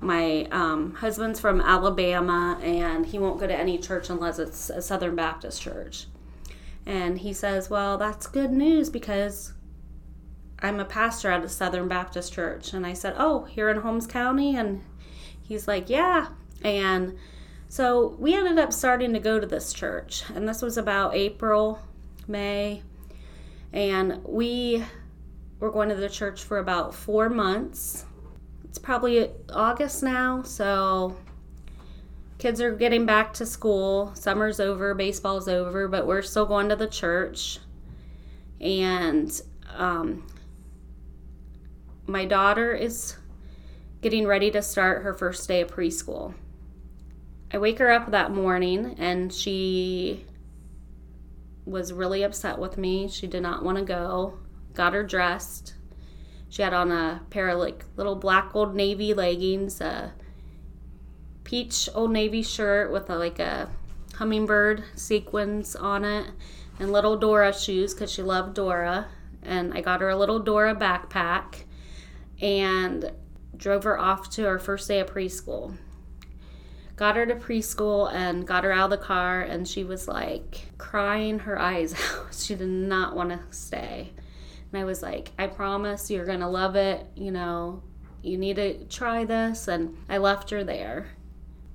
my 0.00 0.48
um, 0.50 0.94
husband's 0.94 1.38
from 1.38 1.60
Alabama 1.60 2.58
and 2.62 3.04
he 3.04 3.18
won't 3.18 3.38
go 3.38 3.46
to 3.46 3.54
any 3.54 3.76
church 3.76 4.08
unless 4.08 4.38
it's 4.38 4.70
a 4.70 4.80
Southern 4.80 5.14
Baptist 5.14 5.60
church." 5.60 6.06
And 6.86 7.18
he 7.18 7.34
says, 7.34 7.68
"Well, 7.68 7.98
that's 7.98 8.26
good 8.26 8.50
news 8.50 8.88
because 8.88 9.52
I'm 10.60 10.80
a 10.80 10.86
pastor 10.86 11.30
at 11.30 11.44
a 11.44 11.50
Southern 11.50 11.88
Baptist 11.88 12.32
church." 12.32 12.72
And 12.72 12.86
I 12.86 12.94
said, 12.94 13.14
"Oh, 13.18 13.44
here 13.44 13.68
in 13.68 13.82
Holmes 13.82 14.06
County?" 14.06 14.56
And 14.56 14.82
he's 15.42 15.68
like, 15.68 15.90
"Yeah." 15.90 16.28
And 16.64 17.18
so 17.72 18.14
we 18.18 18.34
ended 18.34 18.58
up 18.58 18.70
starting 18.70 19.14
to 19.14 19.18
go 19.18 19.40
to 19.40 19.46
this 19.46 19.72
church, 19.72 20.24
and 20.34 20.46
this 20.46 20.60
was 20.60 20.76
about 20.76 21.14
April, 21.14 21.78
May, 22.28 22.82
and 23.72 24.22
we 24.26 24.84
were 25.58 25.70
going 25.70 25.88
to 25.88 25.94
the 25.94 26.10
church 26.10 26.42
for 26.42 26.58
about 26.58 26.94
four 26.94 27.30
months. 27.30 28.04
It's 28.64 28.78
probably 28.78 29.30
August 29.50 30.02
now, 30.02 30.42
so 30.42 31.16
kids 32.36 32.60
are 32.60 32.72
getting 32.72 33.06
back 33.06 33.32
to 33.32 33.46
school. 33.46 34.12
Summer's 34.16 34.60
over, 34.60 34.92
baseball's 34.92 35.48
over, 35.48 35.88
but 35.88 36.06
we're 36.06 36.20
still 36.20 36.44
going 36.44 36.68
to 36.68 36.76
the 36.76 36.86
church. 36.86 37.58
And 38.60 39.32
um, 39.74 40.26
my 42.06 42.26
daughter 42.26 42.74
is 42.74 43.16
getting 44.02 44.26
ready 44.26 44.50
to 44.50 44.60
start 44.60 45.04
her 45.04 45.14
first 45.14 45.48
day 45.48 45.62
of 45.62 45.74
preschool. 45.74 46.34
I 47.52 47.58
wake 47.58 47.78
her 47.80 47.90
up 47.90 48.10
that 48.10 48.30
morning 48.30 48.94
and 48.98 49.30
she 49.30 50.24
was 51.66 51.92
really 51.92 52.22
upset 52.22 52.58
with 52.58 52.78
me. 52.78 53.08
She 53.08 53.26
did 53.26 53.42
not 53.42 53.62
want 53.62 53.76
to 53.76 53.84
go. 53.84 54.38
Got 54.72 54.94
her 54.94 55.02
dressed. 55.02 55.74
She 56.48 56.62
had 56.62 56.72
on 56.72 56.90
a 56.90 57.20
pair 57.28 57.50
of 57.50 57.58
like 57.58 57.84
little 57.96 58.16
black 58.16 58.54
old 58.54 58.74
navy 58.74 59.12
leggings, 59.12 59.80
a 59.82 60.12
peach 61.44 61.90
old 61.94 62.10
navy 62.10 62.42
shirt 62.42 62.90
with 62.90 63.10
a, 63.10 63.16
like 63.16 63.38
a 63.38 63.68
hummingbird 64.14 64.84
sequins 64.94 65.76
on 65.76 66.04
it 66.04 66.28
and 66.78 66.90
little 66.90 67.18
Dora 67.18 67.52
shoes 67.52 67.92
because 67.92 68.10
she 68.10 68.22
loved 68.22 68.54
Dora. 68.54 69.08
And 69.42 69.74
I 69.74 69.82
got 69.82 70.00
her 70.00 70.08
a 70.08 70.16
little 70.16 70.38
Dora 70.38 70.74
backpack 70.74 71.64
and 72.40 73.12
drove 73.56 73.84
her 73.84 73.98
off 73.98 74.30
to 74.30 74.44
her 74.44 74.58
first 74.58 74.88
day 74.88 75.00
of 75.00 75.12
preschool. 75.12 75.76
Got 77.02 77.16
her 77.16 77.26
to 77.26 77.34
preschool 77.34 78.14
and 78.14 78.46
got 78.46 78.62
her 78.62 78.70
out 78.70 78.92
of 78.92 79.00
the 79.00 79.04
car, 79.04 79.40
and 79.40 79.66
she 79.66 79.82
was 79.82 80.06
like 80.06 80.66
crying 80.78 81.40
her 81.40 81.58
eyes 81.58 81.94
out. 82.14 82.32
she 82.32 82.54
did 82.54 82.68
not 82.68 83.16
want 83.16 83.30
to 83.30 83.40
stay. 83.50 84.12
And 84.70 84.80
I 84.80 84.84
was 84.84 85.02
like, 85.02 85.32
I 85.36 85.48
promise 85.48 86.12
you're 86.12 86.24
going 86.24 86.38
to 86.38 86.46
love 86.46 86.76
it. 86.76 87.04
You 87.16 87.32
know, 87.32 87.82
you 88.22 88.38
need 88.38 88.54
to 88.54 88.84
try 88.84 89.24
this. 89.24 89.66
And 89.66 89.96
I 90.08 90.18
left 90.18 90.50
her 90.50 90.62
there. 90.62 91.08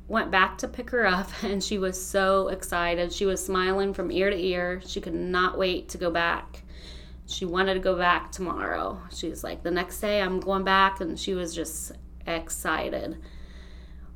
Went 0.08 0.32
back 0.32 0.60
to 0.60 0.68
pick 0.70 0.92
her 0.92 1.06
up, 1.06 1.30
and 1.44 1.62
she 1.62 1.78
was 1.78 2.02
so 2.02 2.48
excited. 2.48 3.12
She 3.12 3.26
was 3.26 3.46
smiling 3.46 3.94
from 3.94 4.14
ear 4.14 4.30
to 4.30 4.42
ear. 4.42 4.82
She 4.88 5.02
could 5.02 5.14
not 5.14 5.58
wait 5.58 5.90
to 5.90 5.98
go 5.98 6.10
back. 6.10 6.64
She 7.26 7.44
wanted 7.44 7.74
to 7.74 7.82
go 7.82 7.98
back 7.98 8.32
tomorrow. 8.32 9.02
She 9.14 9.28
was 9.28 9.44
like, 9.44 9.62
the 9.62 9.72
next 9.72 10.00
day 10.00 10.22
I'm 10.22 10.40
going 10.40 10.64
back, 10.64 11.02
and 11.02 11.20
she 11.20 11.34
was 11.34 11.54
just 11.54 11.92
excited. 12.26 13.18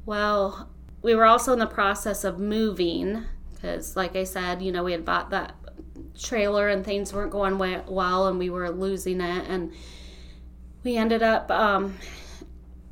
Well, 0.05 0.69
we 1.01 1.15
were 1.15 1.25
also 1.25 1.53
in 1.53 1.59
the 1.59 1.67
process 1.67 2.23
of 2.23 2.39
moving 2.39 3.25
because, 3.53 3.95
like 3.95 4.15
I 4.15 4.23
said, 4.23 4.61
you 4.61 4.71
know, 4.71 4.83
we 4.83 4.91
had 4.91 5.05
bought 5.05 5.29
that 5.31 5.55
trailer 6.19 6.67
and 6.67 6.83
things 6.83 7.13
weren't 7.13 7.31
going 7.31 7.57
well 7.57 8.27
and 8.27 8.39
we 8.39 8.49
were 8.49 8.69
losing 8.69 9.21
it. 9.21 9.45
And 9.47 9.71
we 10.83 10.97
ended 10.97 11.23
up 11.23 11.49
um, 11.51 11.97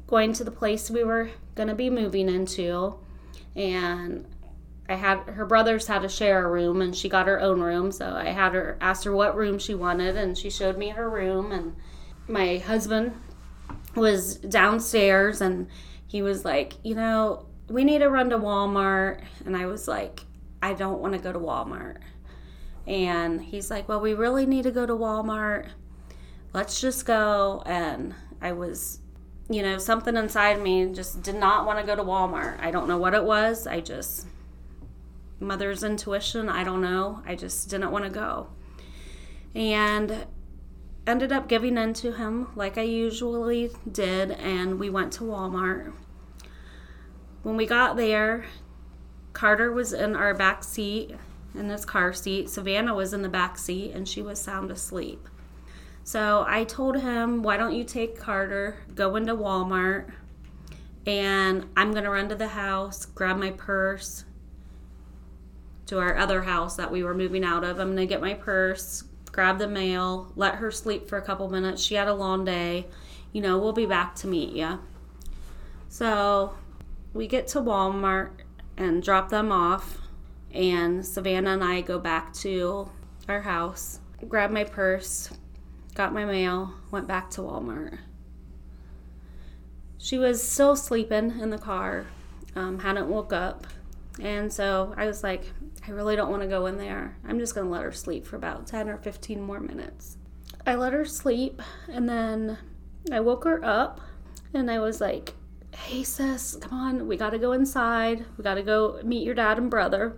going 0.08 0.34
to 0.34 0.44
the 0.44 0.52
place 0.52 0.90
we 0.90 1.04
were 1.04 1.30
going 1.56 1.70
to 1.70 1.76
be 1.76 1.90
moving 1.90 2.30
into. 2.30 2.96
And 3.56 4.26
I 4.88 4.96
had 4.96 5.20
her 5.22 5.46
brothers 5.46 5.88
had 5.88 6.02
to 6.02 6.10
share 6.10 6.46
a 6.46 6.50
room 6.50 6.82
and 6.82 6.96
she 6.96 7.10
got 7.10 7.28
her 7.28 7.40
own 7.40 7.62
room. 7.62 7.92
So 7.92 8.14
I 8.16 8.30
had 8.30 8.54
her 8.54 8.78
asked 8.82 9.04
her 9.04 9.12
what 9.12 9.36
room 9.36 9.60
she 9.60 9.76
wanted 9.76 10.18
and 10.18 10.38
she 10.38 10.50
showed 10.50 10.78
me 10.78 10.90
her 10.90 11.10
room. 11.10 11.52
And 11.52 11.76
my 12.28 12.58
husband 12.58 13.14
was 13.96 14.36
downstairs 14.36 15.42
and 15.42 15.68
he 16.08 16.22
was 16.22 16.44
like, 16.46 16.74
you 16.84 16.96
know, 16.96 17.46
we 17.70 17.84
need 17.84 18.00
to 18.00 18.10
run 18.10 18.30
to 18.32 18.38
Walmart. 18.38 19.22
And 19.46 19.56
I 19.56 19.66
was 19.66 19.88
like, 19.88 20.22
I 20.62 20.74
don't 20.74 21.00
want 21.00 21.14
to 21.14 21.20
go 21.20 21.32
to 21.32 21.40
Walmart. 21.40 21.98
And 22.88 23.42
he's 23.42 23.70
like, 23.70 23.88
Well, 23.88 24.02
we 24.02 24.14
really 24.14 24.46
need 24.46 24.64
to 24.64 24.72
go 24.72 24.86
to 24.86 24.94
Walmart. 24.94 25.70
Let's 26.54 26.82
just 26.82 27.06
go. 27.06 27.62
And 27.66 28.16
I 28.42 28.54
was, 28.54 29.00
you 29.50 29.62
know, 29.62 29.78
something 29.78 30.16
inside 30.18 30.62
me 30.62 30.92
just 30.92 31.22
did 31.22 31.36
not 31.36 31.66
want 31.66 31.80
to 31.80 31.86
go 31.86 31.96
to 31.96 32.04
Walmart. 32.04 32.60
I 32.60 32.72
don't 32.72 32.88
know 32.88 32.98
what 32.98 33.14
it 33.14 33.24
was. 33.24 33.68
I 33.68 33.80
just, 33.80 34.26
mother's 35.40 35.84
intuition, 35.84 36.50
I 36.50 36.64
don't 36.64 36.82
know. 36.82 37.22
I 37.26 37.36
just 37.36 37.70
didn't 37.70 37.92
want 37.92 38.06
to 38.06 38.12
go. 38.12 38.48
And 39.54 40.26
ended 41.06 41.32
up 41.32 41.48
giving 41.48 41.78
in 41.78 41.94
to 41.94 42.14
him 42.14 42.48
like 42.56 42.78
I 42.78 42.84
usually 42.84 43.70
did. 43.92 44.32
And 44.32 44.80
we 44.80 44.90
went 44.90 45.14
to 45.14 45.24
Walmart. 45.24 45.94
When 47.44 47.56
we 47.56 47.66
got 47.66 47.96
there, 47.96 48.46
Carter 49.34 49.72
was 49.72 49.94
in 49.94 50.16
our 50.16 50.34
back 50.34 50.64
seat 50.64 51.16
in 51.56 51.70
his 51.70 51.86
car 51.86 52.14
seat. 52.14 52.50
Savannah 52.50 52.94
was 52.94 53.14
in 53.14 53.22
the 53.22 53.30
back 53.30 53.58
seat 53.58 53.92
and 53.92 54.08
she 54.08 54.22
was 54.22 54.42
sound 54.42 54.72
asleep. 54.72 55.28
So 56.04 56.44
I 56.48 56.64
told 56.64 56.98
him, 56.98 57.44
Why 57.44 57.58
don't 57.58 57.74
you 57.74 57.84
take 57.84 58.20
Carter, 58.20 58.78
go 58.96 59.16
into 59.16 59.36
Walmart, 59.36 60.12
and 61.06 61.66
I'm 61.78 61.92
going 61.92 62.04
to 62.04 62.10
run 62.10 62.30
to 62.30 62.36
the 62.36 62.50
house, 62.50 63.06
grab 63.06 63.38
my 63.38 63.52
purse 63.52 64.26
to 65.86 66.00
our 66.00 66.18
other 66.18 66.44
house 66.44 66.76
that 66.76 66.92
we 66.92 67.04
were 67.04 67.16
moving 67.16 67.44
out 67.44 67.64
of. 67.64 67.80
I'm 67.80 67.96
going 67.96 67.98
to 67.98 68.06
get 68.06 68.22
my 68.22 68.34
purse, 68.34 69.04
grab 69.32 69.58
the 69.58 69.68
mail, 69.68 70.32
let 70.36 70.56
her 70.56 70.72
sleep 70.72 71.08
for 71.08 71.18
a 71.18 71.22
couple 71.22 71.50
minutes. 71.50 71.82
She 71.82 71.96
had 71.96 72.08
a 72.08 72.14
long 72.14 72.46
day. 72.46 72.88
You 73.32 73.42
know, 73.42 73.58
we'll 73.58 73.74
be 73.74 73.86
back 73.86 74.16
to 74.16 74.28
meet 74.28 74.54
you. 74.54 74.80
So 75.88 76.54
we 77.14 77.28
get 77.28 77.48
to 77.50 77.60
Walmart 77.60 78.32
and 78.78 79.04
drop 79.04 79.30
them 79.30 79.52
off 79.52 80.00
and 80.52 81.06
Savannah 81.06 81.52
and 81.52 81.64
I 81.64 81.82
go 81.82 82.00
back 82.00 82.34
to 82.36 82.90
our 83.28 83.42
house, 83.42 84.00
grab 84.28 84.52
my 84.52 84.64
purse, 84.64 85.30
got 85.94 86.14
my 86.14 86.26
mail, 86.26 86.74
went 86.92 87.08
back 87.08 87.30
to 87.32 87.42
Walmart. 87.42 88.00
She 89.98 90.18
was 90.18 90.42
still 90.42 90.76
sleeping 90.76 91.40
in 91.40 91.50
the 91.50 91.58
car, 91.58 92.08
um, 92.56 92.80
hadn't 92.80 93.10
woke 93.10 93.34
up. 93.34 93.68
And 94.20 94.52
so 94.52 94.94
I 94.98 95.06
was 95.06 95.24
like, 95.24 95.52
I 95.88 95.92
really 95.92 96.16
don't 96.16 96.32
want 96.32 96.42
to 96.42 96.48
go 96.48 96.66
in 96.66 96.78
there. 96.78 97.18
I'm 97.28 97.40
just 97.40 97.54
going 97.54 97.68
to 97.68 97.72
let 97.72 97.84
her 97.84 97.92
sleep 97.92 98.26
for 98.26 98.36
about 98.36 98.68
10 98.68 98.90
or 98.90 98.98
15 98.98 99.42
more 99.42 99.60
minutes. 99.60 100.18
I 100.66 100.76
let 100.76 100.94
her 100.94 101.06
sleep 101.06 101.62
and 101.88 102.08
then 102.08 102.58
I 103.12 103.20
woke 103.20 103.44
her 103.44 103.64
up 103.64 104.02
and 104.54 104.70
I 104.70 104.80
was 104.80 105.00
like, 105.00 105.36
hey, 105.80 106.04
sis, 106.04 106.58
come 106.58 106.74
on, 106.74 107.08
we 107.08 107.18
got 107.18 107.32
to 107.32 107.40
go 107.40 107.52
inside. 107.52 108.26
We 108.38 108.44
got 108.44 108.56
to 108.56 108.64
go 108.64 109.00
meet 109.04 109.26
your 109.26 109.36
dad 109.36 109.58
and 109.58 109.70
brother. 109.70 110.18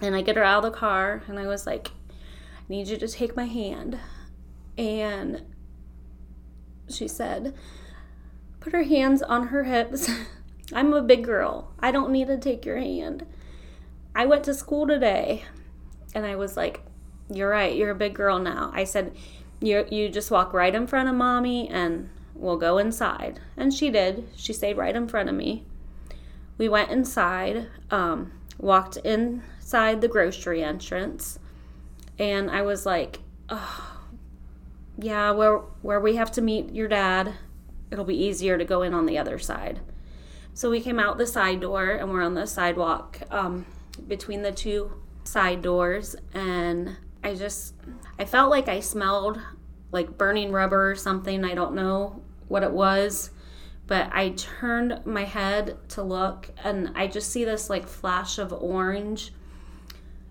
And 0.00 0.14
I 0.14 0.22
get 0.22 0.36
her 0.36 0.44
out 0.44 0.64
of 0.64 0.72
the 0.72 0.78
car 0.78 1.22
and 1.26 1.38
I 1.38 1.46
was 1.46 1.66
like, 1.66 1.88
I 1.88 2.62
need 2.68 2.88
you 2.88 2.96
to 2.96 3.08
take 3.08 3.36
my 3.36 3.44
hand. 3.44 3.98
And 4.76 5.42
she 6.88 7.08
said, 7.08 7.54
put 8.60 8.72
her 8.72 8.84
hands 8.84 9.22
on 9.22 9.48
her 9.48 9.64
hips. 9.64 10.10
I'm 10.72 10.92
a 10.92 11.02
big 11.02 11.24
girl. 11.24 11.72
I 11.78 11.90
don't 11.90 12.10
need 12.10 12.26
to 12.28 12.36
take 12.36 12.64
your 12.64 12.78
hand. 12.78 13.26
I 14.14 14.26
went 14.26 14.44
to 14.44 14.54
school 14.54 14.86
today 14.86 15.44
and 16.14 16.24
I 16.24 16.36
was 16.36 16.56
like, 16.56 16.80
You're 17.30 17.50
right, 17.50 17.76
you're 17.76 17.90
a 17.90 17.94
big 17.94 18.14
girl 18.14 18.38
now. 18.38 18.70
I 18.74 18.84
said, 18.84 19.14
You 19.60 19.86
you 19.90 20.08
just 20.08 20.30
walk 20.30 20.52
right 20.52 20.74
in 20.74 20.86
front 20.86 21.08
of 21.08 21.14
mommy 21.14 21.68
and 21.68 22.08
we'll 22.36 22.56
go 22.56 22.78
inside. 22.78 23.40
And 23.56 23.72
she 23.72 23.90
did. 23.90 24.28
She 24.36 24.52
stayed 24.52 24.76
right 24.76 24.94
in 24.94 25.08
front 25.08 25.28
of 25.28 25.34
me. 25.34 25.64
We 26.58 26.68
went 26.68 26.90
inside, 26.90 27.68
um, 27.90 28.32
walked 28.58 28.96
inside 28.98 30.00
the 30.00 30.08
grocery 30.08 30.62
entrance 30.62 31.38
and 32.18 32.50
I 32.50 32.62
was 32.62 32.86
like, 32.86 33.20
oh, 33.48 33.98
yeah, 34.98 35.30
where 35.32 35.58
where 35.82 36.00
we 36.00 36.16
have 36.16 36.32
to 36.32 36.42
meet 36.42 36.72
your 36.72 36.88
dad, 36.88 37.34
it'll 37.90 38.04
be 38.04 38.16
easier 38.16 38.56
to 38.56 38.64
go 38.64 38.82
in 38.82 38.94
on 38.94 39.06
the 39.06 39.18
other 39.18 39.38
side. 39.38 39.80
So 40.54 40.70
we 40.70 40.80
came 40.80 40.98
out 40.98 41.18
the 41.18 41.26
side 41.26 41.60
door 41.60 41.90
and 41.90 42.10
we're 42.10 42.22
on 42.22 42.34
the 42.34 42.46
sidewalk 42.46 43.20
um, 43.30 43.66
between 44.08 44.42
the 44.42 44.52
two 44.52 44.92
side 45.24 45.60
doors, 45.60 46.16
and 46.32 46.96
I 47.22 47.34
just 47.34 47.74
I 48.18 48.24
felt 48.24 48.50
like 48.50 48.68
I 48.68 48.80
smelled 48.80 49.38
like 49.92 50.16
burning 50.16 50.52
rubber 50.52 50.90
or 50.90 50.94
something. 50.94 51.44
I 51.44 51.54
don't 51.54 51.74
know 51.74 52.22
what 52.48 52.62
it 52.62 52.72
was, 52.72 53.30
but 53.86 54.10
I 54.12 54.30
turned 54.30 55.00
my 55.04 55.24
head 55.24 55.76
to 55.90 56.02
look, 56.02 56.50
and 56.64 56.92
I 56.94 57.06
just 57.06 57.30
see 57.30 57.44
this 57.44 57.70
like 57.70 57.86
flash 57.86 58.38
of 58.38 58.52
orange 58.52 59.32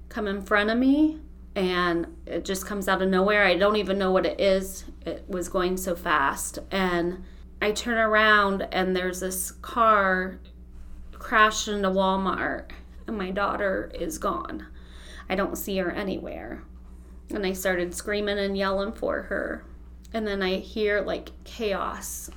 come 0.09 0.27
in 0.27 0.41
front 0.41 0.69
of 0.69 0.77
me 0.77 1.19
and 1.55 2.07
it 2.25 2.43
just 2.43 2.65
comes 2.65 2.87
out 2.87 3.01
of 3.01 3.09
nowhere. 3.09 3.45
I 3.45 3.55
don't 3.55 3.77
even 3.77 3.97
know 3.97 4.11
what 4.11 4.25
it 4.25 4.39
is. 4.39 4.85
It 5.05 5.25
was 5.27 5.49
going 5.49 5.77
so 5.77 5.95
fast. 5.95 6.59
And 6.69 7.23
I 7.61 7.71
turn 7.71 7.97
around 7.97 8.67
and 8.71 8.95
there's 8.95 9.21
this 9.21 9.51
car 9.51 10.39
crashed 11.13 11.67
into 11.67 11.89
Walmart 11.89 12.71
and 13.07 13.17
my 13.17 13.31
daughter 13.31 13.91
is 13.93 14.17
gone. 14.17 14.67
I 15.29 15.35
don't 15.35 15.57
see 15.57 15.77
her 15.77 15.91
anywhere. 15.91 16.63
And 17.29 17.45
I 17.45 17.53
started 17.53 17.95
screaming 17.95 18.37
and 18.37 18.57
yelling 18.57 18.91
for 18.91 19.23
her. 19.23 19.65
And 20.15 20.25
then 20.25 20.41
I 20.41 20.55
hear 20.55 21.01
like 21.01 21.29
chaos 21.43 22.31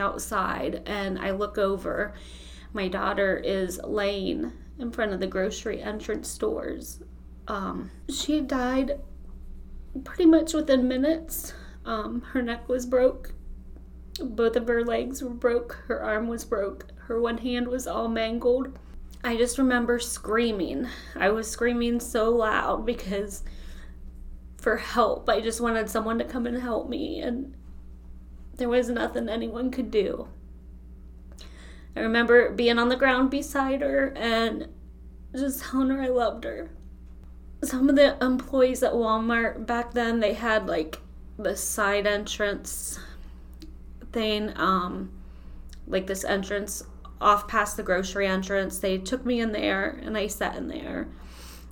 outside 0.00 0.82
and 0.86 1.18
I 1.18 1.32
look 1.32 1.58
over. 1.58 2.14
My 2.72 2.88
daughter 2.88 3.36
is 3.36 3.78
laying 3.84 4.52
in 4.78 4.90
front 4.90 5.12
of 5.12 5.20
the 5.20 5.26
grocery 5.26 5.82
entrance 5.82 6.38
doors 6.38 7.00
um, 7.48 7.90
she 8.08 8.40
died 8.40 9.00
pretty 10.04 10.26
much 10.26 10.54
within 10.54 10.88
minutes. 10.88 11.52
Um, 11.84 12.22
her 12.32 12.42
neck 12.42 12.68
was 12.68 12.86
broke. 12.86 13.34
Both 14.20 14.56
of 14.56 14.68
her 14.68 14.84
legs 14.84 15.22
were 15.22 15.30
broke. 15.30 15.84
Her 15.86 16.02
arm 16.02 16.28
was 16.28 16.44
broke. 16.44 16.86
Her 16.96 17.20
one 17.20 17.38
hand 17.38 17.68
was 17.68 17.86
all 17.86 18.08
mangled. 18.08 18.78
I 19.22 19.36
just 19.36 19.58
remember 19.58 19.98
screaming. 19.98 20.86
I 21.16 21.30
was 21.30 21.50
screaming 21.50 22.00
so 22.00 22.30
loud 22.30 22.86
because 22.86 23.42
for 24.64 24.78
help. 24.78 25.28
I 25.28 25.40
just 25.40 25.60
wanted 25.60 25.90
someone 25.90 26.18
to 26.18 26.24
come 26.24 26.46
and 26.46 26.60
help 26.60 26.88
me, 26.88 27.20
and 27.20 27.54
there 28.56 28.68
was 28.68 28.88
nothing 28.88 29.28
anyone 29.28 29.70
could 29.70 29.90
do. 29.90 30.28
I 31.94 32.00
remember 32.00 32.50
being 32.50 32.78
on 32.78 32.88
the 32.88 32.96
ground 32.96 33.30
beside 33.30 33.82
her 33.82 34.12
and 34.16 34.68
just 35.32 35.62
telling 35.62 35.90
her 35.90 36.00
I 36.00 36.08
loved 36.08 36.42
her 36.42 36.70
some 37.62 37.88
of 37.88 37.96
the 37.96 38.16
employees 38.22 38.82
at 38.82 38.92
Walmart 38.92 39.64
back 39.64 39.92
then 39.92 40.20
they 40.20 40.34
had 40.34 40.66
like 40.66 40.98
the 41.38 41.56
side 41.56 42.06
entrance 42.06 42.98
thing 44.12 44.52
um 44.56 45.10
like 45.86 46.06
this 46.06 46.24
entrance 46.24 46.84
off 47.20 47.48
past 47.48 47.76
the 47.76 47.82
grocery 47.82 48.26
entrance. 48.26 48.78
They 48.78 48.98
took 48.98 49.24
me 49.24 49.40
in 49.40 49.52
there 49.52 50.00
and 50.02 50.16
I 50.16 50.26
sat 50.26 50.56
in 50.56 50.68
there. 50.68 51.08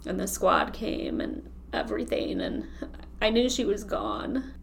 And 0.07 0.19
the 0.19 0.27
squad 0.27 0.73
came 0.73 1.21
and 1.21 1.49
everything. 1.73 2.41
And 2.41 2.67
I 3.21 3.31
knew 3.31 3.49
she 3.49 3.65
was 3.65 3.85
gone. 3.85 4.55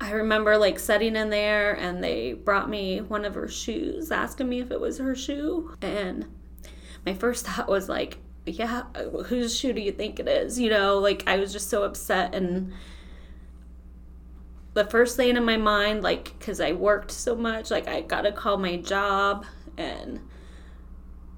I 0.00 0.10
remember 0.10 0.58
like 0.58 0.78
sitting 0.78 1.16
in 1.16 1.30
there 1.30 1.74
and 1.74 2.02
they 2.02 2.32
brought 2.32 2.68
me 2.68 3.00
one 3.00 3.24
of 3.24 3.34
her 3.34 3.48
shoes, 3.48 4.10
asking 4.10 4.48
me 4.48 4.60
if 4.60 4.70
it 4.70 4.80
was 4.80 4.98
her 4.98 5.14
shoe. 5.14 5.74
And 5.80 6.26
my 7.06 7.14
first 7.14 7.46
thought 7.46 7.68
was 7.68 7.88
like, 7.88 8.18
yeah, 8.46 8.82
whose 9.26 9.58
shoe 9.58 9.72
do 9.72 9.80
you 9.80 9.92
think 9.92 10.20
it 10.20 10.28
is? 10.28 10.58
You 10.58 10.70
know, 10.70 10.98
like 10.98 11.24
I 11.26 11.38
was 11.38 11.52
just 11.52 11.70
so 11.70 11.82
upset 11.84 12.34
and 12.34 12.72
the 14.74 14.84
first 14.84 15.16
thing 15.16 15.36
in 15.36 15.44
my 15.44 15.56
mind, 15.56 16.02
like, 16.02 16.36
because 16.38 16.60
I 16.60 16.72
worked 16.72 17.12
so 17.12 17.36
much, 17.36 17.70
like, 17.70 17.88
I 17.88 18.00
gotta 18.00 18.32
call 18.32 18.58
my 18.58 18.76
job 18.76 19.46
and 19.78 20.20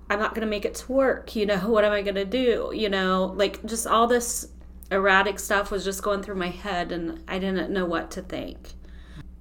I'm 0.09 0.19
not 0.19 0.35
gonna 0.35 0.47
make 0.47 0.65
it 0.65 0.75
to 0.77 0.93
work, 0.93 1.37
you 1.37 1.47
know, 1.47 1.59
what 1.71 1.85
am 1.85 1.93
I 1.93 2.03
gonna 2.03 2.25
do? 2.25 2.73
You 2.75 2.89
know, 2.89 3.35
like, 3.37 3.65
just 3.65 3.87
all 3.87 4.07
this 4.07 4.49
erratic 4.91 5.39
stuff 5.39 5.71
was 5.71 5.85
just 5.85 6.03
going 6.03 6.23
through 6.23 6.37
my 6.37 6.49
head 6.49 6.93
and 6.93 7.23
I 7.29 7.39
didn't 7.39 7.73
know 7.73 7.85
what 7.87 8.11
to 8.13 8.23
think. 8.23 8.59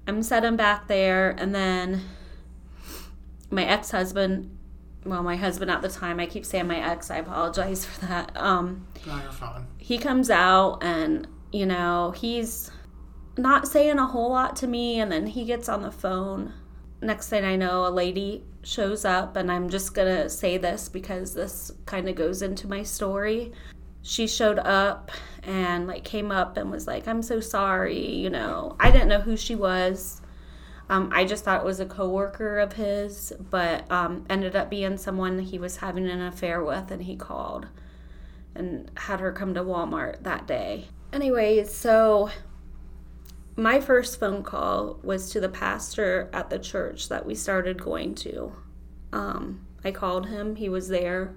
I'm 0.08 0.22
sitting 0.22 0.56
back 0.56 0.88
there, 0.88 1.32
and 1.32 1.54
then 1.54 2.02
my 3.50 3.66
ex 3.66 3.90
husband, 3.90 4.56
well, 5.04 5.24
my 5.24 5.36
husband 5.36 5.72
at 5.72 5.82
the 5.82 5.90
time, 5.90 6.20
I 6.20 6.28
keep 6.28 6.46
saying 6.46 6.68
my 6.68 6.78
ex, 6.78 7.10
I 7.10 7.18
apologize 7.18 7.86
for 7.86 8.06
that. 8.06 8.32
Um, 8.38 8.86
No, 9.08 9.16
you're 9.22 9.32
fine. 9.32 9.66
he 9.78 9.98
comes 9.98 10.30
out 10.30 10.84
and, 10.84 11.28
you 11.52 11.66
know, 11.66 12.12
he's 12.16 12.70
not 13.38 13.68
saying 13.68 13.98
a 13.98 14.06
whole 14.06 14.30
lot 14.30 14.56
to 14.58 14.68
me, 14.68 15.00
and 15.00 15.12
then 15.12 15.26
he 15.26 15.44
gets 15.44 15.68
on 15.70 15.82
the 15.82 15.92
phone. 15.92 16.54
Next 17.02 17.30
thing 17.30 17.44
I 17.44 17.56
know, 17.56 17.88
a 17.88 17.90
lady 17.90 18.44
shows 18.62 19.06
up, 19.06 19.36
and 19.36 19.52
I'm 19.52 19.70
just 19.70 19.96
gonna 19.96 20.30
say 20.30 20.58
this 20.58 20.88
because 20.88 21.34
this 21.34 21.72
kind 21.88 22.08
of 22.08 22.16
goes 22.16 22.42
into 22.44 22.68
my 22.68 22.84
story 22.84 23.54
she 24.08 24.28
showed 24.28 24.60
up 24.60 25.10
and 25.42 25.88
like 25.88 26.04
came 26.04 26.32
up 26.32 26.58
and 26.58 26.70
was 26.70 26.86
like 26.86 27.08
i'm 27.08 27.24
so 27.24 27.40
sorry 27.40 28.08
you 28.08 28.30
know. 28.30 28.76
I 28.80 28.92
didn't 28.92 29.08
know 29.10 29.22
who 29.22 29.36
she 29.36 29.56
was. 29.56 30.22
Um, 30.90 31.10
i 31.12 31.26
just 31.26 31.44
thought 31.44 31.62
it 31.62 31.66
was 31.66 31.80
a 31.80 31.88
coworker 31.88 32.60
of 32.60 32.74
his 32.74 33.34
but 33.50 33.92
um, 33.92 34.24
ended 34.30 34.56
up 34.56 34.70
being 34.70 34.98
someone 34.98 35.40
he 35.40 35.58
was 35.58 35.78
having 35.78 36.08
an 36.08 36.22
affair 36.22 36.64
with 36.64 36.92
and 36.92 37.02
he 37.02 37.16
called 37.16 37.66
and 38.54 38.92
had 38.96 39.20
her 39.20 39.32
come 39.32 39.56
to 39.56 39.64
walmart 39.64 40.22
that 40.22 40.46
day. 40.46 40.88
Anyways 41.12 41.74
so 41.74 42.30
my 43.56 43.82
first 43.82 44.20
phone 44.20 44.44
call 44.44 45.00
was 45.02 45.32
to 45.32 45.40
the 45.40 45.50
pastor 45.50 46.30
at 46.32 46.52
the 46.52 46.60
church 46.60 47.10
that 47.10 47.26
we 47.26 47.34
started 47.34 47.82
going 47.82 48.14
to. 48.16 48.54
Um, 49.12 49.66
i 49.84 49.92
called 49.92 50.28
him. 50.28 50.58
He 50.58 50.70
was 50.70 50.90
there 50.90 51.34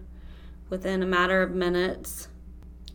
within 0.69 1.03
a 1.03 1.07
matter 1.07 1.41
of 1.41 1.53
minutes 1.53 2.29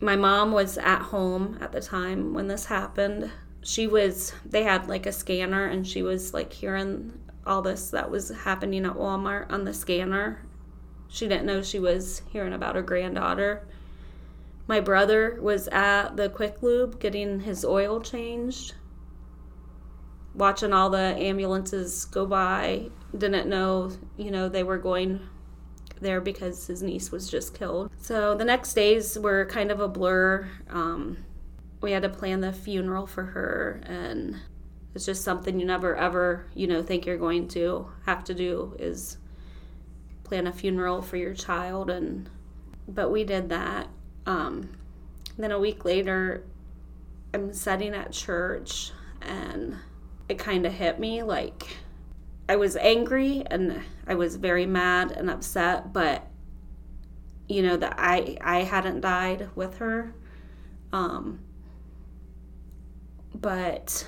my 0.00 0.16
mom 0.16 0.52
was 0.52 0.78
at 0.78 1.02
home 1.02 1.58
at 1.60 1.72
the 1.72 1.80
time 1.80 2.34
when 2.34 2.48
this 2.48 2.66
happened. 2.66 3.30
She 3.62 3.86
was, 3.86 4.32
they 4.44 4.64
had 4.64 4.88
like 4.88 5.06
a 5.06 5.12
scanner 5.12 5.66
and 5.66 5.86
she 5.86 6.02
was 6.02 6.34
like 6.34 6.52
hearing 6.52 7.18
all 7.46 7.62
this 7.62 7.90
that 7.90 8.10
was 8.10 8.30
happening 8.30 8.84
at 8.84 8.94
Walmart 8.94 9.50
on 9.50 9.64
the 9.64 9.74
scanner. 9.74 10.44
She 11.08 11.28
didn't 11.28 11.46
know 11.46 11.62
she 11.62 11.78
was 11.78 12.22
hearing 12.30 12.52
about 12.52 12.74
her 12.74 12.82
granddaughter. 12.82 13.66
My 14.66 14.80
brother 14.80 15.38
was 15.40 15.68
at 15.68 16.16
the 16.16 16.28
Quick 16.28 16.62
Lube 16.62 16.98
getting 16.98 17.40
his 17.40 17.64
oil 17.64 18.00
changed, 18.00 18.74
watching 20.34 20.72
all 20.72 20.90
the 20.90 20.98
ambulances 20.98 22.06
go 22.06 22.26
by. 22.26 22.90
Didn't 23.16 23.48
know, 23.48 23.92
you 24.16 24.30
know, 24.30 24.48
they 24.48 24.62
were 24.62 24.78
going 24.78 25.20
there 26.04 26.20
because 26.20 26.68
his 26.68 26.82
niece 26.82 27.10
was 27.10 27.28
just 27.28 27.58
killed. 27.58 27.90
So 27.98 28.36
the 28.36 28.44
next 28.44 28.74
days 28.74 29.18
were 29.18 29.46
kind 29.46 29.72
of 29.72 29.80
a 29.80 29.88
blur. 29.88 30.48
Um, 30.70 31.24
we 31.80 31.90
had 31.90 32.02
to 32.02 32.08
plan 32.08 32.40
the 32.40 32.52
funeral 32.52 33.06
for 33.06 33.24
her, 33.24 33.80
and 33.84 34.36
it's 34.94 35.04
just 35.04 35.24
something 35.24 35.58
you 35.58 35.66
never 35.66 35.96
ever, 35.96 36.46
you 36.54 36.68
know, 36.68 36.82
think 36.82 37.04
you're 37.04 37.18
going 37.18 37.48
to 37.48 37.88
have 38.06 38.22
to 38.24 38.34
do 38.34 38.76
is 38.78 39.18
plan 40.22 40.46
a 40.46 40.52
funeral 40.52 41.02
for 41.02 41.16
your 41.16 41.34
child. 41.34 41.90
And 41.90 42.30
but 42.86 43.10
we 43.10 43.24
did 43.24 43.48
that. 43.48 43.88
Um, 44.26 44.70
then 45.36 45.50
a 45.50 45.58
week 45.58 45.84
later, 45.84 46.44
I'm 47.32 47.52
sitting 47.52 47.94
at 47.94 48.12
church, 48.12 48.92
and 49.20 49.76
it 50.28 50.38
kind 50.38 50.64
of 50.64 50.72
hit 50.72 51.00
me 51.00 51.22
like 51.22 51.76
I 52.48 52.56
was 52.56 52.76
angry 52.76 53.42
and 53.46 53.80
I 54.06 54.14
was 54.14 54.36
very 54.36 54.66
mad 54.66 55.12
and 55.12 55.30
upset, 55.30 55.92
but 55.92 56.26
you 57.48 57.62
know 57.62 57.76
that 57.76 57.94
I 57.98 58.36
I 58.40 58.62
hadn't 58.62 59.00
died 59.00 59.48
with 59.54 59.78
her. 59.78 60.14
Um 60.92 61.40
but 63.34 64.06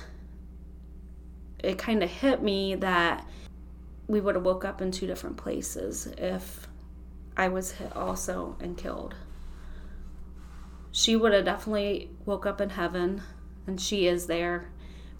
it 1.63 1.77
kind 1.77 2.03
of 2.03 2.09
hit 2.09 2.41
me 2.41 2.75
that 2.75 3.27
we 4.07 4.21
would 4.21 4.35
have 4.35 4.45
woke 4.45 4.63
up 4.63 4.81
in 4.81 4.91
two 4.91 5.07
different 5.07 5.37
places 5.37 6.07
if 6.17 6.67
I 7.35 7.49
was 7.49 7.71
hit 7.71 7.95
also 7.95 8.55
and 8.59 8.77
killed. 8.77 9.15
She 10.91 11.15
would 11.15 11.33
have 11.33 11.45
definitely 11.45 12.09
woke 12.25 12.45
up 12.45 12.61
in 12.61 12.69
heaven 12.69 13.21
and 13.65 13.81
she 13.81 14.07
is 14.07 14.27
there, 14.27 14.69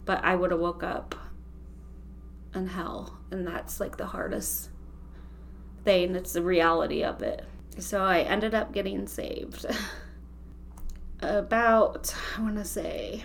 but 0.04 0.24
I 0.24 0.34
would 0.34 0.50
have 0.50 0.60
woke 0.60 0.82
up 0.82 1.14
in 2.54 2.66
hell 2.66 3.18
and 3.30 3.46
that's 3.46 3.80
like 3.80 3.96
the 3.96 4.06
hardest 4.06 4.70
thing 5.84 6.14
it's 6.14 6.32
the 6.32 6.42
reality 6.42 7.02
of 7.04 7.22
it 7.22 7.44
so 7.78 8.02
i 8.02 8.20
ended 8.20 8.54
up 8.54 8.72
getting 8.72 9.06
saved 9.06 9.66
about 11.20 12.14
i 12.36 12.40
want 12.40 12.56
to 12.56 12.64
say 12.64 13.22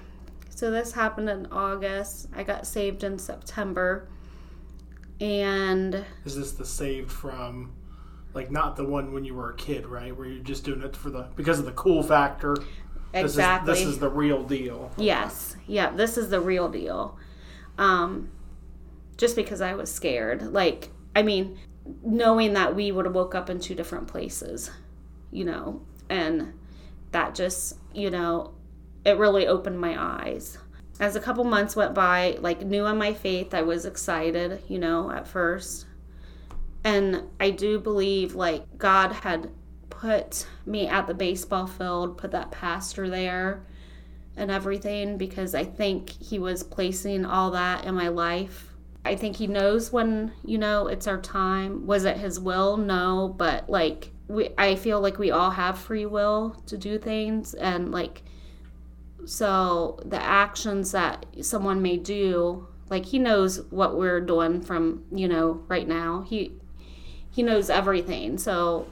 so 0.50 0.70
this 0.70 0.92
happened 0.92 1.30
in 1.30 1.46
august 1.48 2.28
i 2.36 2.44
got 2.44 2.68
saved 2.68 3.04
in 3.04 3.18
september 3.18 4.08
and 5.24 6.06
Is 6.26 6.36
this 6.36 6.52
the 6.52 6.66
saved 6.66 7.10
from, 7.10 7.72
like, 8.34 8.52
not 8.52 8.76
the 8.76 8.84
one 8.84 9.14
when 9.14 9.24
you 9.24 9.34
were 9.34 9.52
a 9.52 9.56
kid, 9.56 9.86
right? 9.86 10.14
Where 10.16 10.28
you're 10.28 10.44
just 10.44 10.66
doing 10.66 10.82
it 10.82 10.98
for 10.98 11.10
the 11.10 11.30
because 11.38 11.60
of 11.60 11.66
the 11.66 11.72
cool 11.72 12.04
factor. 12.04 12.58
exactly 13.14 13.72
This 13.72 13.80
is, 13.80 13.86
this 13.86 13.94
is 13.94 14.00
the 14.00 14.10
real 14.10 14.44
deal. 14.44 14.92
Yes. 14.98 15.56
Yeah, 15.66 15.92
this 15.92 16.18
is 16.18 16.30
the 16.30 16.42
real 16.42 16.68
deal. 16.68 17.18
Um 17.78 18.33
just 19.24 19.38
because 19.38 19.62
I 19.62 19.74
was 19.74 19.90
scared. 19.90 20.52
Like, 20.52 20.90
I 21.16 21.24
mean, 21.24 21.58
knowing 22.04 22.52
that 22.56 22.76
we 22.76 22.92
would 22.92 23.06
have 23.06 23.16
woke 23.16 23.34
up 23.34 23.50
in 23.50 23.58
two 23.58 23.74
different 23.74 24.06
places, 24.06 24.70
you 25.32 25.46
know, 25.46 25.82
and 26.10 26.52
that 27.12 27.34
just, 27.34 27.78
you 27.94 28.10
know, 28.10 28.54
it 29.06 29.18
really 29.18 29.48
opened 29.48 29.80
my 29.80 29.96
eyes. 29.98 30.58
As 31.00 31.16
a 31.16 31.22
couple 31.22 31.46
months 31.46 31.74
went 31.74 31.94
by, 31.94 32.38
like 32.42 32.66
new 32.66 32.86
in 32.86 32.98
my 32.98 33.14
faith, 33.14 33.54
I 33.54 33.62
was 33.62 33.86
excited, 33.86 34.62
you 34.68 34.78
know, 34.78 35.10
at 35.10 35.26
first. 35.26 35.86
And 36.84 37.24
I 37.40 37.52
do 37.52 37.80
believe 37.80 38.36
like 38.36 38.78
God 38.78 39.14
had 39.14 39.52
put 39.90 40.46
me 40.66 40.86
at 40.90 41.08
the 41.08 41.14
baseball 41.14 41.68
field, 41.68 42.18
put 42.18 42.32
that 42.32 42.52
pastor 42.52 43.10
there 43.10 43.66
and 44.36 44.52
everything 44.52 45.18
because 45.18 45.56
I 45.56 45.64
think 45.64 46.10
he 46.10 46.40
was 46.40 46.62
placing 46.62 47.24
all 47.24 47.52
that 47.52 47.86
in 47.86 47.96
my 47.96 48.10
life. 48.10 48.73
I 49.06 49.16
think 49.16 49.36
he 49.36 49.48
knows 49.48 49.92
when, 49.92 50.32
you 50.46 50.58
know, 50.58 50.88
it's 50.88 51.08
our 51.08 51.20
time. 51.20 51.86
Was 51.86 52.06
it 52.06 52.18
his 52.18 52.40
will? 52.40 52.78
No, 52.78 53.34
but 53.38 53.70
like 53.70 54.12
we 54.28 54.50
I 54.58 54.76
feel 54.76 55.02
like 55.02 55.20
we 55.20 55.32
all 55.32 55.52
have 55.52 55.78
free 55.78 56.06
will 56.06 56.62
to 56.68 56.78
do 56.78 56.98
things 56.98 57.54
and 57.54 57.92
like 57.92 58.24
so 59.26 60.00
the 60.06 60.22
actions 60.22 60.92
that 60.92 61.26
someone 61.42 61.82
may 61.82 61.98
do, 61.98 62.68
like 62.90 63.06
he 63.06 63.20
knows 63.20 63.62
what 63.70 63.98
we're 63.98 64.22
doing 64.22 64.62
from, 64.62 65.04
you 65.12 65.28
know, 65.28 65.64
right 65.68 65.88
now. 65.88 66.22
He 66.22 66.54
he 67.30 67.44
knows 67.44 67.70
everything. 67.70 68.38
So 68.38 68.88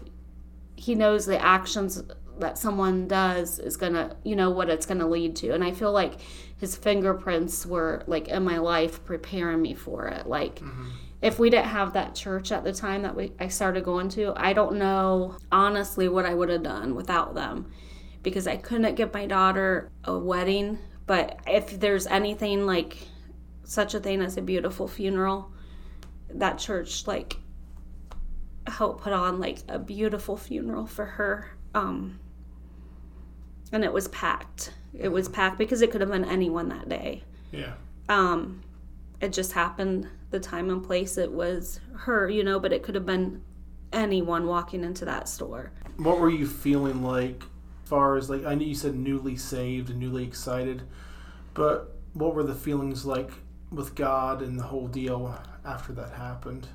he 0.76 0.96
knows 0.96 1.26
the 1.26 1.42
actions 1.42 2.02
that 2.40 2.58
someone 2.58 3.08
does 3.08 3.60
is 3.60 3.78
gonna 3.78 4.16
you 4.24 4.36
know 4.36 4.50
what 4.50 4.70
it's 4.70 4.86
gonna 4.86 5.08
lead 5.08 5.36
to. 5.38 5.54
And 5.54 5.64
i 5.64 5.72
feel 5.72 5.92
like 5.92 6.20
his 6.58 6.76
fingerprints 6.76 7.66
were 7.66 8.04
like 8.08 8.28
in 8.28 8.44
my 8.44 8.58
life 8.58 9.04
preparing 9.06 9.62
me 9.62 9.74
for 9.74 10.08
it. 10.08 10.28
Like 10.28 10.60
mm-hmm. 10.60 10.90
if 11.22 11.40
we 11.40 11.50
didn't 11.50 11.68
have 11.68 11.94
that 11.94 12.16
church 12.16 12.52
at 12.52 12.64
the 12.64 12.74
time 12.74 13.02
that 13.04 13.16
we 13.16 13.32
i 13.40 13.48
started 13.48 13.84
going 13.84 14.10
to 14.10 14.34
i 14.36 14.54
don't 14.54 14.78
know 14.78 15.38
honestly 15.52 16.08
what 16.08 16.26
i 16.26 16.34
would 16.34 16.50
have 16.50 16.64
done 16.64 16.96
without 16.96 17.36
them. 17.36 17.72
Because 18.24 18.48
i 18.48 18.58
couldn't 18.58 18.96
give 18.96 19.14
my 19.14 19.26
daughter 19.26 19.90
a 20.04 20.18
wedding. 20.18 20.80
But 21.08 21.40
if 21.48 21.80
there's 21.80 22.08
anything 22.08 22.66
like 22.66 22.98
such 23.64 23.94
a 23.94 24.00
thing 24.00 24.22
as 24.22 24.38
a 24.38 24.42
beautiful 24.42 24.88
funeral 24.88 25.52
that 26.34 26.58
church 26.58 27.08
like 27.08 27.38
helped 28.68 29.02
put 29.02 29.14
on 29.14 29.40
like 29.40 29.60
a 29.68 29.80
beautiful 29.80 30.38
funeral 30.38 30.86
for 30.86 31.06
her 31.06 31.52
um 31.74 32.20
and 33.72 33.84
it 33.84 33.94
was 33.94 34.08
packed 34.10 34.74
it 34.98 35.10
was 35.10 35.30
packed 35.30 35.58
because 35.58 35.82
it 35.82 35.92
could 35.92 36.02
have 36.02 36.12
been 36.12 36.26
anyone 36.26 36.70
that 36.70 36.90
day 36.90 37.24
Yeah. 37.52 37.74
um 38.10 38.62
it 39.22 39.32
just 39.34 39.54
happened 39.54 40.08
the 40.32 40.40
time 40.40 40.70
and 40.70 40.84
place 40.84 41.18
it 41.18 41.32
was 41.32 41.80
her 41.96 42.30
you 42.30 42.44
know 42.44 42.60
but 42.60 42.74
it 42.74 42.84
could 42.84 42.96
have 42.96 43.06
been 43.06 43.42
anyone 43.94 44.48
walking 44.48 44.84
into 44.84 45.04
that 45.06 45.28
store. 45.28 45.72
What 45.98 46.20
were 46.20 46.30
you 46.30 46.48
feeling 46.48 47.04
like, 47.04 47.44
far 47.84 48.16
as 48.16 48.30
like 48.30 48.46
I 48.46 48.56
know 48.56 48.64
you 48.64 48.74
said 48.76 48.96
newly 48.96 49.36
saved 49.36 49.90
and 49.90 50.00
newly 50.00 50.24
excited, 50.24 50.84
but 51.54 51.94
what 52.14 52.34
were 52.34 52.44
the 52.44 52.56
feelings 52.56 53.06
like 53.06 53.32
with 53.70 53.94
God 53.96 54.42
and 54.42 54.58
the 54.58 54.64
whole 54.64 54.88
deal 54.88 55.38
after 55.66 55.92
that 55.94 56.14
happened? 56.14 56.68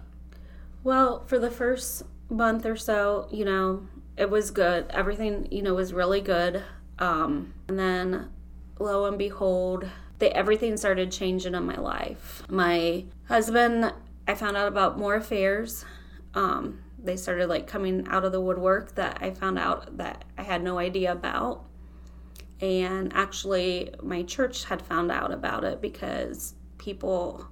Well, 0.85 1.25
for 1.27 1.39
the 1.39 1.51
first 1.51 2.03
month 2.29 2.67
or 2.67 2.77
so, 2.77 3.29
you 3.33 3.45
know, 3.45 3.87
it 4.17 4.31
was 4.31 4.51
good. 4.51 4.87
Everything, 4.91 5.49
you 5.51 5.63
know, 5.63 5.75
was 5.75 5.93
really 5.93 6.21
good. 6.21 6.63
Um, 6.99 7.55
and 7.69 7.79
then 7.79 8.31
lo 8.79 9.05
and 9.07 9.19
behold, 9.19 9.89
they, 10.19 10.31
everything 10.31 10.77
started 10.77 11.13
changing 11.13 11.55
in 11.55 11.65
my 11.65 11.77
life. 11.77 12.43
My 12.49 13.05
husband, 13.29 13.93
I 14.27 14.35
found 14.35 14.57
out 14.57 14.69
about 14.69 14.99
more 14.99 15.15
affairs. 15.15 15.85
Um, 16.35 16.83
they 17.03 17.17
started 17.17 17.49
like 17.49 17.67
coming 17.67 18.07
out 18.09 18.25
of 18.25 18.33
the 18.33 18.41
woodwork 18.41 18.95
that 18.95 19.19
I 19.21 19.31
found 19.31 19.59
out 19.59 19.99
that 19.99 20.25
I 20.37 20.43
had 20.43 20.63
no 20.63 20.79
idea 20.79 21.13
about. 21.13 21.65
And 22.61 23.13
actually, 23.15 23.91
my 24.03 24.23
church 24.23 24.65
had 24.65 24.81
found 24.81 25.11
out 25.11 25.33
about 25.33 25.65
it 25.65 25.83
because 25.83 26.55
people, 26.79 27.47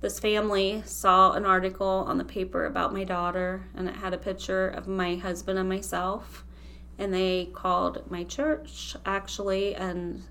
this 0.00 0.18
family 0.18 0.82
saw 0.84 1.32
an 1.32 1.46
article 1.46 2.04
on 2.06 2.18
the 2.18 2.24
paper 2.24 2.66
about 2.66 2.92
my 2.92 3.04
daughter, 3.04 3.66
and 3.74 3.88
it 3.88 3.96
had 3.96 4.12
a 4.12 4.18
picture 4.18 4.68
of 4.68 4.86
my 4.86 5.16
husband 5.16 5.58
and 5.58 5.68
myself. 5.68 6.44
And 6.98 7.12
they 7.12 7.50
called 7.52 8.10
my 8.10 8.24
church 8.24 8.96
actually 9.04 9.74
and 9.74 10.22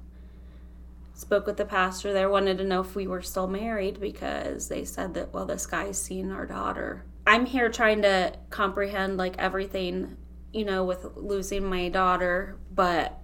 spoke 1.13 1.45
with 1.45 1.57
the 1.57 1.65
pastor 1.65 2.11
there, 2.11 2.29
wanted 2.29 2.57
to 2.57 2.63
know 2.63 2.81
if 2.81 2.95
we 2.95 3.07
were 3.07 3.21
still 3.21 3.47
married 3.47 3.99
because 3.99 4.67
they 4.67 4.83
said 4.83 5.13
that, 5.13 5.33
well, 5.33 5.45
this 5.45 5.65
guy's 5.65 6.01
seen 6.01 6.31
our 6.31 6.45
daughter. 6.45 7.05
I'm 7.25 7.45
here 7.45 7.69
trying 7.69 8.01
to 8.03 8.33
comprehend 8.49 9.17
like 9.17 9.35
everything, 9.37 10.17
you 10.53 10.65
know, 10.65 10.83
with 10.83 11.05
losing 11.15 11.65
my 11.65 11.89
daughter, 11.89 12.57
but 12.71 13.19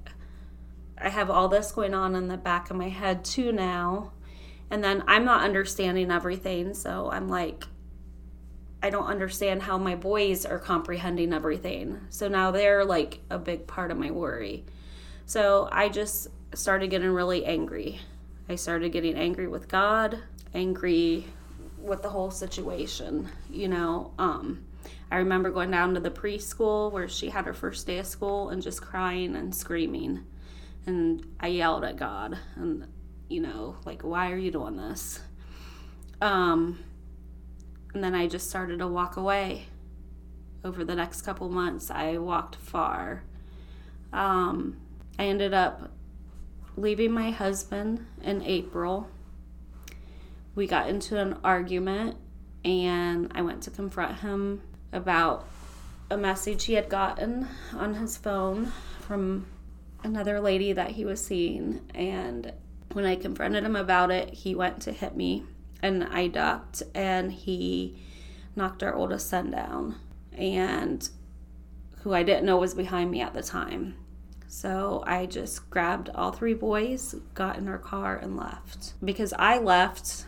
I 0.98 1.10
have 1.10 1.30
all 1.30 1.48
this 1.50 1.72
going 1.72 1.94
on 1.94 2.16
in 2.16 2.28
the 2.28 2.38
back 2.38 2.70
of 2.70 2.78
my 2.78 2.90
head 2.90 3.26
too 3.26 3.52
now. 3.52 4.12
And 4.72 4.82
then 4.82 5.04
I'm 5.06 5.26
not 5.26 5.44
understanding 5.44 6.10
everything. 6.10 6.74
So 6.74 7.12
I'm 7.12 7.28
like, 7.28 7.66
I 8.82 8.90
don't 8.90 9.06
understand 9.06 9.62
how 9.62 9.78
my 9.78 9.96
boys 9.96 10.46
are 10.46 10.58
comprehending 10.58 11.34
everything. 11.34 12.00
So 12.10 12.28
now 12.28 12.50
they're 12.50 12.86
like 12.86 13.20
a 13.30 13.38
big 13.38 13.68
part 13.68 13.92
of 13.92 13.98
my 13.98 14.10
worry. 14.10 14.66
So 15.26 15.70
I 15.72 15.90
just 15.90 16.30
started 16.56 16.90
getting 16.90 17.12
really 17.12 17.46
angry. 17.46 18.00
I 18.50 18.56
started 18.56 18.92
getting 18.92 19.16
angry 19.16 19.48
with 19.48 19.68
God, 19.68 20.18
angry 20.54 21.28
with 21.78 22.02
the 22.02 22.10
whole 22.10 22.32
situation, 22.32 23.30
you 23.50 23.68
know. 23.68 24.14
Um, 24.18 24.66
I 25.12 25.18
remember 25.18 25.52
going 25.52 25.72
down 25.72 25.94
to 25.94 26.00
the 26.00 26.10
preschool 26.10 26.92
where 26.92 27.08
she 27.08 27.30
had 27.30 27.46
her 27.46 27.54
first 27.54 27.86
day 27.86 28.00
of 28.00 28.08
school 28.08 28.50
and 28.50 28.62
just 28.62 28.82
crying 28.82 29.36
and 29.36 29.54
screaming. 29.54 30.26
And 30.86 31.26
I 31.40 31.48
yelled 31.48 31.84
at 31.84 31.98
God 31.98 32.38
and, 32.56 32.88
you 33.32 33.42
know, 33.42 33.78
like, 33.86 34.02
why 34.02 34.32
are 34.32 34.38
you 34.38 34.52
doing 34.52 34.76
this? 34.76 35.22
Um, 36.22 36.84
and 37.94 38.04
then 38.04 38.14
I 38.14 38.28
just 38.28 38.50
started 38.50 38.80
to 38.80 38.88
walk 38.88 39.18
away. 39.18 39.68
Over 40.64 40.84
the 40.84 40.94
next 40.94 41.24
couple 41.24 41.50
months, 41.50 41.90
I 41.90 42.18
walked 42.18 42.56
far. 42.56 43.24
Um, 44.14 44.78
I 45.18 45.26
ended 45.26 45.54
up 45.54 45.92
leaving 46.76 47.12
my 47.12 47.32
husband 47.32 48.06
in 48.22 48.44
April. 48.44 49.10
We 50.54 50.68
got 50.68 50.90
into 50.90 51.18
an 51.18 51.38
argument, 51.44 52.18
and 52.64 53.32
I 53.34 53.42
went 53.42 53.64
to 53.64 53.72
confront 53.72 54.20
him 54.20 54.62
about 54.92 55.48
a 56.12 56.18
message 56.18 56.66
he 56.66 56.74
had 56.74 56.90
gotten 56.90 57.48
on 57.74 57.96
his 57.96 58.18
phone 58.18 58.72
from 59.00 59.48
another 60.04 60.40
lady 60.40 60.74
that 60.74 60.92
he 60.92 61.06
was 61.06 61.26
seeing. 61.26 61.82
And 61.96 62.54
when 62.94 63.06
I 63.06 63.16
confronted 63.16 63.64
him 63.64 63.76
about 63.76 64.12
it, 64.12 64.34
he 64.34 64.56
went 64.56 64.82
to 64.82 64.92
hit 64.92 65.16
me, 65.16 65.44
and 65.82 66.04
I 66.04 66.28
ducked, 66.28 66.84
and 66.94 67.32
he 67.32 68.02
knocked 68.56 68.84
our 68.84 68.94
oldest 68.94 69.30
son 69.30 69.52
down, 69.52 69.96
and 70.34 71.08
who 72.02 72.14
I 72.14 72.24
didn't 72.24 72.46
know 72.46 72.58
was 72.58 72.74
behind 72.74 73.12
me 73.12 73.22
at 73.22 73.34
the 73.34 73.44
time. 73.44 73.96
So 74.48 75.02
I 75.08 75.28
just 75.28 75.70
grabbed 75.70 76.10
all 76.10 76.32
three 76.32 76.54
boys, 76.54 77.16
got 77.34 77.58
in 77.58 77.68
our 77.68 77.78
car, 77.78 78.18
and 78.18 78.36
left. 78.36 78.94
Because 79.04 79.34
I 79.40 79.60
left, 79.60 80.26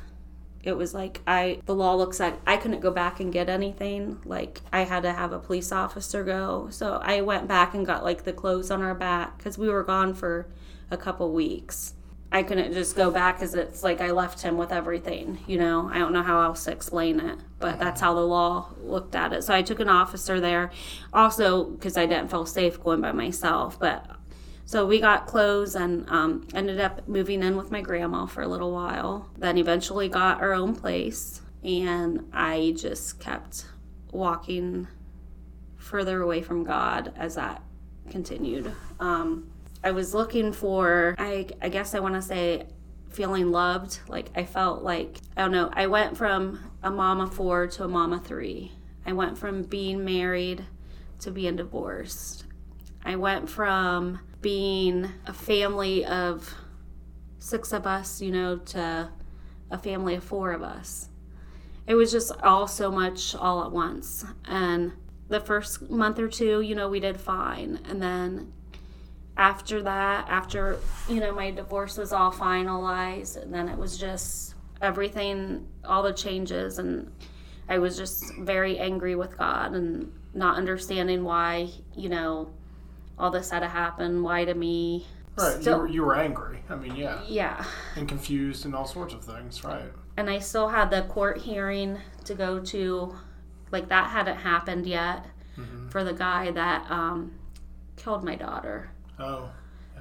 it 0.63 0.77
was 0.77 0.93
like 0.93 1.21
I 1.27 1.59
the 1.65 1.75
law 1.75 1.95
looks 1.95 2.21
like 2.21 2.39
I 2.47 2.55
couldn't 2.55 2.79
go 2.79 2.89
back 2.89 3.19
and 3.19 3.33
get 3.33 3.49
anything. 3.49 4.21
Like 4.23 4.61
I 4.71 4.85
had 4.85 5.03
to 5.03 5.11
have 5.11 5.33
a 5.33 5.39
police 5.39 5.73
officer 5.73 6.23
go. 6.23 6.69
So 6.69 7.01
I 7.03 7.19
went 7.19 7.49
back 7.49 7.73
and 7.73 7.85
got 7.85 8.05
like 8.05 8.23
the 8.23 8.31
clothes 8.31 8.71
on 8.71 8.81
our 8.81 8.95
back 8.95 9.37
because 9.37 9.57
we 9.57 9.67
were 9.67 9.83
gone 9.83 10.13
for 10.13 10.47
a 10.89 10.95
couple 10.95 11.31
weeks. 11.33 11.95
I 12.33 12.41
couldn't 12.41 12.73
just 12.73 12.95
go 12.95 13.11
back 13.11 13.37
because 13.37 13.53
it's 13.53 13.83
like 13.83 14.01
I 14.01 14.09
left 14.09 14.41
him 14.41 14.57
with 14.57 14.71
everything, 14.71 15.37
you 15.45 15.59
know. 15.59 15.87
I 15.93 15.99
don't 15.99 16.11
know 16.13 16.23
how 16.23 16.41
else 16.41 16.63
to 16.63 16.71
explain 16.71 17.19
it, 17.19 17.37
but 17.59 17.77
that's 17.77 18.01
how 18.01 18.15
the 18.15 18.25
law 18.25 18.69
looked 18.81 19.13
at 19.13 19.33
it. 19.33 19.43
So 19.43 19.53
I 19.53 19.61
took 19.61 19.79
an 19.79 19.87
officer 19.87 20.39
there, 20.39 20.71
also 21.13 21.65
because 21.65 21.95
I 21.95 22.07
didn't 22.07 22.29
feel 22.29 22.47
safe 22.47 22.83
going 22.83 23.01
by 23.01 23.11
myself. 23.11 23.79
But 23.79 24.07
so 24.65 24.83
we 24.83 24.99
got 24.99 25.27
clothes 25.27 25.75
and 25.75 26.09
um, 26.09 26.47
ended 26.55 26.79
up 26.79 27.07
moving 27.07 27.43
in 27.43 27.55
with 27.55 27.69
my 27.69 27.81
grandma 27.81 28.25
for 28.25 28.41
a 28.41 28.47
little 28.47 28.71
while. 28.71 29.29
Then 29.37 29.59
eventually 29.59 30.09
got 30.09 30.41
our 30.41 30.53
own 30.53 30.75
place, 30.75 31.39
and 31.63 32.27
I 32.33 32.73
just 32.75 33.19
kept 33.19 33.67
walking 34.11 34.87
further 35.77 36.19
away 36.23 36.41
from 36.41 36.63
God 36.63 37.13
as 37.15 37.35
that 37.35 37.61
continued. 38.09 38.73
Um, 38.99 39.52
I 39.83 39.91
was 39.91 40.13
looking 40.13 40.53
for, 40.53 41.15
I, 41.17 41.47
I 41.61 41.69
guess 41.69 41.93
I 41.93 41.99
want 41.99 42.15
to 42.15 42.21
say, 42.21 42.67
feeling 43.09 43.51
loved. 43.51 43.99
Like 44.07 44.31
I 44.35 44.45
felt 44.45 44.83
like, 44.83 45.19
I 45.37 45.41
don't 45.41 45.51
know, 45.51 45.69
I 45.73 45.87
went 45.87 46.17
from 46.17 46.59
a 46.81 46.89
mama 46.89 47.27
four 47.27 47.67
to 47.67 47.83
a 47.83 47.87
mama 47.87 48.19
three. 48.19 48.71
I 49.05 49.13
went 49.13 49.37
from 49.37 49.63
being 49.63 50.03
married 50.03 50.65
to 51.19 51.31
being 51.31 51.55
divorced. 51.57 52.45
I 53.05 53.15
went 53.17 53.49
from 53.49 54.19
being 54.41 55.09
a 55.27 55.33
family 55.33 56.05
of 56.05 56.53
six 57.39 57.73
of 57.73 57.85
us, 57.85 58.21
you 58.21 58.31
know, 58.31 58.57
to 58.57 59.09
a 59.69 59.77
family 59.77 60.15
of 60.15 60.23
four 60.23 60.51
of 60.53 60.63
us. 60.63 61.09
It 61.85 61.95
was 61.95 62.11
just 62.11 62.31
all 62.41 62.67
so 62.67 62.89
much 62.89 63.35
all 63.35 63.63
at 63.65 63.71
once. 63.71 64.25
And 64.45 64.93
the 65.27 65.41
first 65.41 65.89
month 65.89 66.19
or 66.19 66.29
two, 66.29 66.61
you 66.61 66.75
know, 66.75 66.87
we 66.87 67.01
did 67.01 67.19
fine. 67.19 67.79
And 67.89 68.01
then 68.01 68.53
after 69.37 69.81
that, 69.83 70.27
after, 70.29 70.79
you 71.09 71.19
know, 71.19 71.33
my 71.33 71.51
divorce 71.51 71.97
was 71.97 72.13
all 72.13 72.31
finalized, 72.31 73.41
and 73.41 73.53
then 73.53 73.67
it 73.69 73.77
was 73.77 73.97
just 73.97 74.55
everything, 74.81 75.67
all 75.85 76.03
the 76.03 76.13
changes. 76.13 76.77
And 76.79 77.11
I 77.69 77.79
was 77.79 77.97
just 77.97 78.23
very 78.39 78.77
angry 78.77 79.15
with 79.15 79.37
God 79.37 79.73
and 79.73 80.11
not 80.33 80.57
understanding 80.57 81.23
why, 81.23 81.69
you 81.95 82.09
know, 82.09 82.53
all 83.17 83.31
this 83.31 83.49
had 83.49 83.61
to 83.61 83.67
happen. 83.67 84.21
Why 84.23 84.45
to 84.45 84.53
me? 84.53 85.07
Right. 85.37 85.59
Still- 85.61 85.77
you, 85.77 85.81
were, 85.81 85.87
you 85.87 86.03
were 86.03 86.15
angry. 86.15 86.63
I 86.69 86.75
mean, 86.75 86.95
yeah. 86.95 87.21
Yeah. 87.27 87.63
And 87.95 88.07
confused 88.07 88.65
and 88.65 88.75
all 88.75 88.85
sorts 88.85 89.13
of 89.13 89.23
things. 89.23 89.63
Right. 89.63 89.91
And 90.17 90.29
I 90.29 90.39
still 90.39 90.69
had 90.69 90.91
the 90.91 91.01
court 91.03 91.39
hearing 91.39 91.97
to 92.25 92.35
go 92.35 92.59
to. 92.59 93.15
Like, 93.71 93.89
that 93.89 94.11
hadn't 94.11 94.37
happened 94.37 94.85
yet 94.85 95.25
Mm-hmm. 95.57 95.89
for 95.89 96.03
the 96.03 96.13
guy 96.13 96.49
that 96.49 96.89
um, 96.89 97.31
killed 97.95 98.23
my 98.23 98.33
daughter. 98.35 98.89
Oh. 99.19 99.49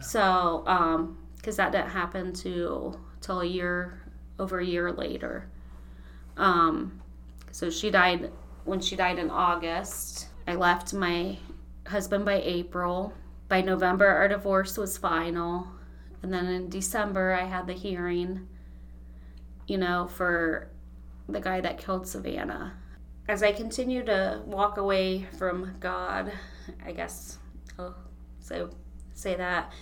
So, 0.00 0.64
um, 0.66 1.18
because 1.36 1.56
that 1.56 1.72
didn't 1.72 1.90
happen 1.90 2.32
to 2.34 2.98
till 3.20 3.40
a 3.40 3.46
year 3.46 4.00
over 4.38 4.60
a 4.60 4.64
year 4.64 4.92
later. 4.92 5.48
Um, 6.36 7.00
so 7.50 7.70
she 7.70 7.90
died 7.90 8.30
when 8.64 8.80
she 8.80 8.96
died 8.96 9.18
in 9.18 9.30
August. 9.30 10.28
I 10.46 10.54
left 10.54 10.94
my 10.94 11.38
husband 11.86 12.24
by 12.24 12.40
April. 12.42 13.12
By 13.48 13.60
November, 13.60 14.06
our 14.06 14.28
divorce 14.28 14.78
was 14.78 14.96
final, 14.96 15.66
and 16.22 16.32
then 16.32 16.46
in 16.46 16.70
December, 16.70 17.32
I 17.32 17.44
had 17.44 17.66
the 17.66 17.74
hearing. 17.74 18.48
You 19.66 19.78
know, 19.78 20.08
for 20.08 20.68
the 21.28 21.40
guy 21.40 21.60
that 21.60 21.78
killed 21.78 22.06
Savannah. 22.06 22.74
As 23.28 23.42
I 23.42 23.52
continue 23.52 24.04
to 24.04 24.42
walk 24.44 24.76
away 24.76 25.26
from 25.38 25.76
God, 25.80 26.32
I 26.84 26.92
guess 26.92 27.38
I'll 27.78 27.94
say 28.40 28.64
say 29.22 29.36
that. 29.36 29.72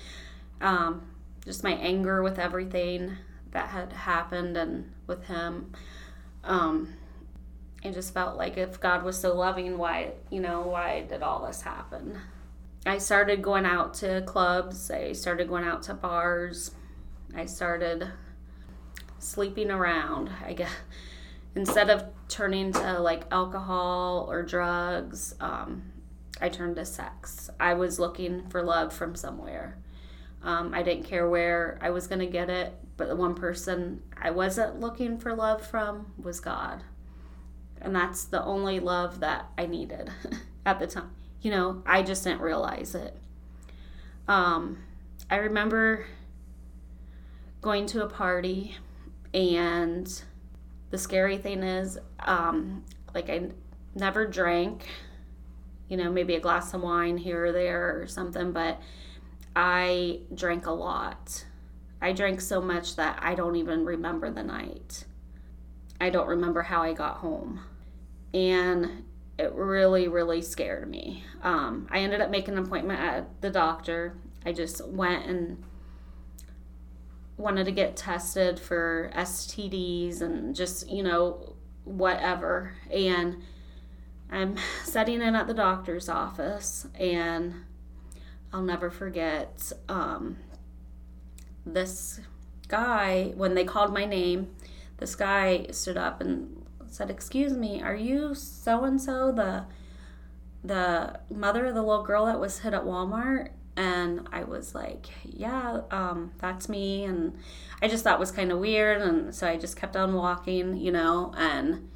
Um, 0.61 1.03
just 1.45 1.65
my 1.65 1.73
anger 1.73 2.23
with 2.23 2.39
everything 2.39 3.17
that 3.53 3.69
had 3.69 3.93
happened 3.93 4.57
and 4.57 4.93
with 5.07 5.25
him. 5.25 5.73
Um, 6.45 6.95
I 7.85 7.91
just 7.91 8.13
felt 8.13 8.37
like 8.37 8.59
if 8.59 8.79
God 8.79 9.03
was 9.03 9.19
so 9.19 9.35
loving, 9.35 9.79
why, 9.79 10.13
you 10.31 10.41
know, 10.41 10.61
why 10.63 11.07
did 11.09 11.23
all 11.23 11.47
this 11.47 11.63
happen? 11.63 12.19
I 12.87 12.99
started 12.99 13.43
going 13.43 13.67
out 13.67 13.95
to 13.95 14.23
clubs, 14.23 14.91
I 14.91 15.13
started 15.13 15.49
going 15.49 15.65
out 15.65 15.83
to 15.85 15.95
bars, 15.95 16.73
I 17.35 17.47
started 17.47 18.09
sleeping 19.19 19.71
around. 19.71 20.31
I 20.45 20.53
guess 20.53 20.71
instead 21.55 21.91
of 21.91 22.05
turning 22.29 22.73
to 22.73 23.01
like 23.01 23.25
alcohol 23.31 24.27
or 24.31 24.43
drugs, 24.43 25.35
um, 25.41 25.90
I 26.41 26.49
turned 26.49 26.77
to 26.77 26.85
sex. 26.85 27.51
I 27.59 27.75
was 27.75 27.99
looking 27.99 28.49
for 28.49 28.63
love 28.63 28.93
from 28.93 29.15
somewhere. 29.15 29.79
Um, 30.43 30.73
I 30.73 30.83
didn't 30.83 31.05
care 31.05 31.29
where 31.29 31.79
I 31.81 31.91
was 31.91 32.07
going 32.07 32.21
to 32.21 32.27
get 32.27 32.49
it, 32.49 32.73
but 32.97 33.09
the 33.09 33.17
one 33.17 33.35
person 33.35 34.03
I 34.21 34.31
wasn't 34.31 34.81
looking 34.81 35.19
for 35.19 35.35
love 35.35 35.67
from 35.67 36.13
was 36.21 36.41
God. 36.41 36.83
And 37.81 37.95
that's 37.95 38.25
the 38.25 38.43
only 38.43 38.81
love 38.81 39.21
that 39.21 39.51
I 39.59 39.67
needed 39.67 40.11
at 40.67 40.79
the 40.79 40.87
time. 40.87 41.11
You 41.43 41.51
know, 41.51 41.83
I 41.87 42.03
just 42.03 42.25
didn't 42.25 42.41
realize 42.41 42.95
it. 42.95 43.17
Um, 44.29 44.79
I 45.31 45.37
remember 45.37 46.07
going 47.61 47.87
to 47.87 48.05
a 48.05 48.09
party, 48.09 48.77
and 49.35 50.23
the 50.91 50.99
scary 50.99 51.39
thing 51.39 51.63
is, 51.63 51.99
um, 52.21 52.85
like, 53.15 53.31
I 53.31 53.51
never 53.95 54.27
drank, 54.27 54.87
you 55.91 55.97
know, 55.97 56.11
maybe 56.11 56.37
a 56.37 56.41
glass 56.41 56.73
of 56.73 56.81
wine 56.81 57.19
here 57.19 57.47
or 57.47 57.53
there 57.53 58.01
or 58.01 58.07
something, 58.07 58.53
but 58.53 58.81
I 59.57 60.21
drank 60.33 60.67
a 60.67 60.71
lot. 60.71 61.45
I 62.01 62.13
drank 62.13 62.41
so 62.41 62.63
much 62.63 62.95
that 62.97 63.19
I 63.21 63.35
don't 63.35 63.57
even 63.57 63.85
remember 63.85 64.31
the 64.31 64.45
night. 64.45 65.05
I 66.01 66.09
don't 66.09 66.29
remember 66.29 66.63
how 66.63 66.83
I 66.83 66.93
got 66.93 67.17
home. 67.17 67.61
And 68.33 69.05
it 69.37 69.53
really, 69.53 70.07
really 70.07 70.43
scared 70.43 70.89
me. 70.89 71.25
Um, 71.43 71.89
I 71.91 71.99
ended 71.99 72.21
up 72.21 72.31
making 72.31 72.57
an 72.57 72.65
appointment 72.65 73.01
at 73.01 73.41
the 73.41 73.51
doctor. 73.51 74.17
I 74.47 74.53
just 74.53 74.87
went 74.87 75.27
and 75.27 75.63
wanted 77.37 77.65
to 77.65 77.73
get 77.73 77.97
tested 77.97 78.61
for 78.61 79.11
STDs 79.17 80.21
and 80.21 80.55
just, 80.55 80.89
you 80.89 81.03
know, 81.03 81.57
whatever. 81.83 82.75
And 82.93 83.43
I'm 84.31 84.57
setting 84.85 85.21
in 85.21 85.35
at 85.35 85.47
the 85.47 85.55
doctor's 85.55 86.09
office, 86.09 86.87
and 86.99 87.55
I'll 88.53 88.63
never 88.63 88.91
forget 88.91 89.73
um, 89.89 90.37
this 91.67 92.21
guy, 92.69 93.33
when 93.35 93.55
they 93.55 93.65
called 93.65 93.93
my 93.93 94.05
name, 94.05 94.55
this 94.99 95.15
guy 95.15 95.67
stood 95.71 95.97
up 95.97 96.21
and 96.21 96.65
said, 96.87 97.11
"Excuse 97.11 97.53
me, 97.53 97.83
are 97.83 97.95
you 97.95 98.35
so 98.35 98.85
and 98.85 99.01
so 99.01 99.33
the 99.33 99.65
the 100.63 101.19
mother 101.31 101.67
of 101.67 101.75
the 101.75 101.83
little 101.83 102.05
girl 102.05 102.27
that 102.27 102.39
was 102.39 102.61
hit 102.61 102.75
at 102.75 102.85
Walmart?" 102.85 103.51
And 103.77 104.29
I 104.33 104.45
was 104.45 104.75
like, 104.75 105.07
"Yeah, 105.25 105.83
um, 105.91 106.33
that's 106.39 106.69
me." 106.69 107.05
And 107.05 107.39
I 107.83 107.89
just 107.89 108.05
thought 108.05 108.19
was 108.19 108.31
kind 108.31 108.53
of 108.53 108.59
weird, 108.59 109.01
and 109.01 109.35
so 109.35 109.47
I 109.49 109.57
just 109.57 109.77
kept 109.77 109.97
on 109.97 110.15
walking, 110.15 110.77
you 110.77 110.93
know. 110.93 111.33
And 111.37 111.89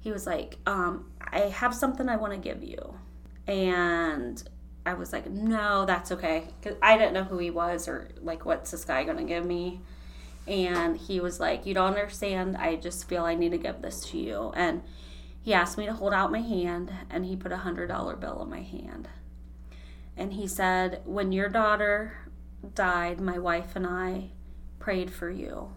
he 0.00 0.10
was 0.12 0.26
like, 0.26 0.58
um, 0.66 1.09
"I 1.20 1.40
have 1.40 1.74
something 1.74 2.08
I 2.08 2.16
want 2.16 2.32
to 2.32 2.38
give 2.38 2.62
you," 2.62 2.94
and 3.46 4.42
I 4.86 4.94
was 4.94 5.12
like, 5.12 5.30
"No, 5.30 5.84
that's 5.84 6.12
okay," 6.12 6.48
because 6.60 6.78
I 6.82 6.96
didn't 6.98 7.14
know 7.14 7.24
who 7.24 7.38
he 7.38 7.50
was 7.50 7.88
or 7.88 8.10
like 8.20 8.44
what's 8.44 8.70
this 8.70 8.84
guy 8.84 9.04
gonna 9.04 9.24
give 9.24 9.44
me 9.44 9.80
and 10.46 10.96
he 10.96 11.20
was 11.20 11.38
like, 11.38 11.66
You 11.66 11.74
don't 11.74 11.88
understand. 11.88 12.56
I 12.56 12.76
just 12.76 13.08
feel 13.08 13.24
I 13.24 13.34
need 13.34 13.52
to 13.52 13.58
give 13.58 13.82
this 13.82 14.04
to 14.10 14.18
you. 14.18 14.52
And 14.56 14.82
he 15.42 15.54
asked 15.54 15.78
me 15.78 15.86
to 15.86 15.92
hold 15.92 16.12
out 16.12 16.32
my 16.32 16.40
hand, 16.40 16.92
and 17.08 17.24
he 17.24 17.36
put 17.36 17.52
a 17.52 17.58
hundred 17.58 17.86
dollar 17.86 18.16
bill 18.16 18.42
in 18.42 18.50
my 18.50 18.62
hand. 18.62 19.08
And 20.16 20.32
he 20.32 20.46
said, 20.46 21.02
When 21.04 21.32
your 21.32 21.48
daughter 21.48 22.28
died, 22.74 23.20
my 23.20 23.38
wife 23.38 23.76
and 23.76 23.86
I 23.86 24.30
prayed 24.78 25.12
for 25.12 25.30
you, 25.30 25.72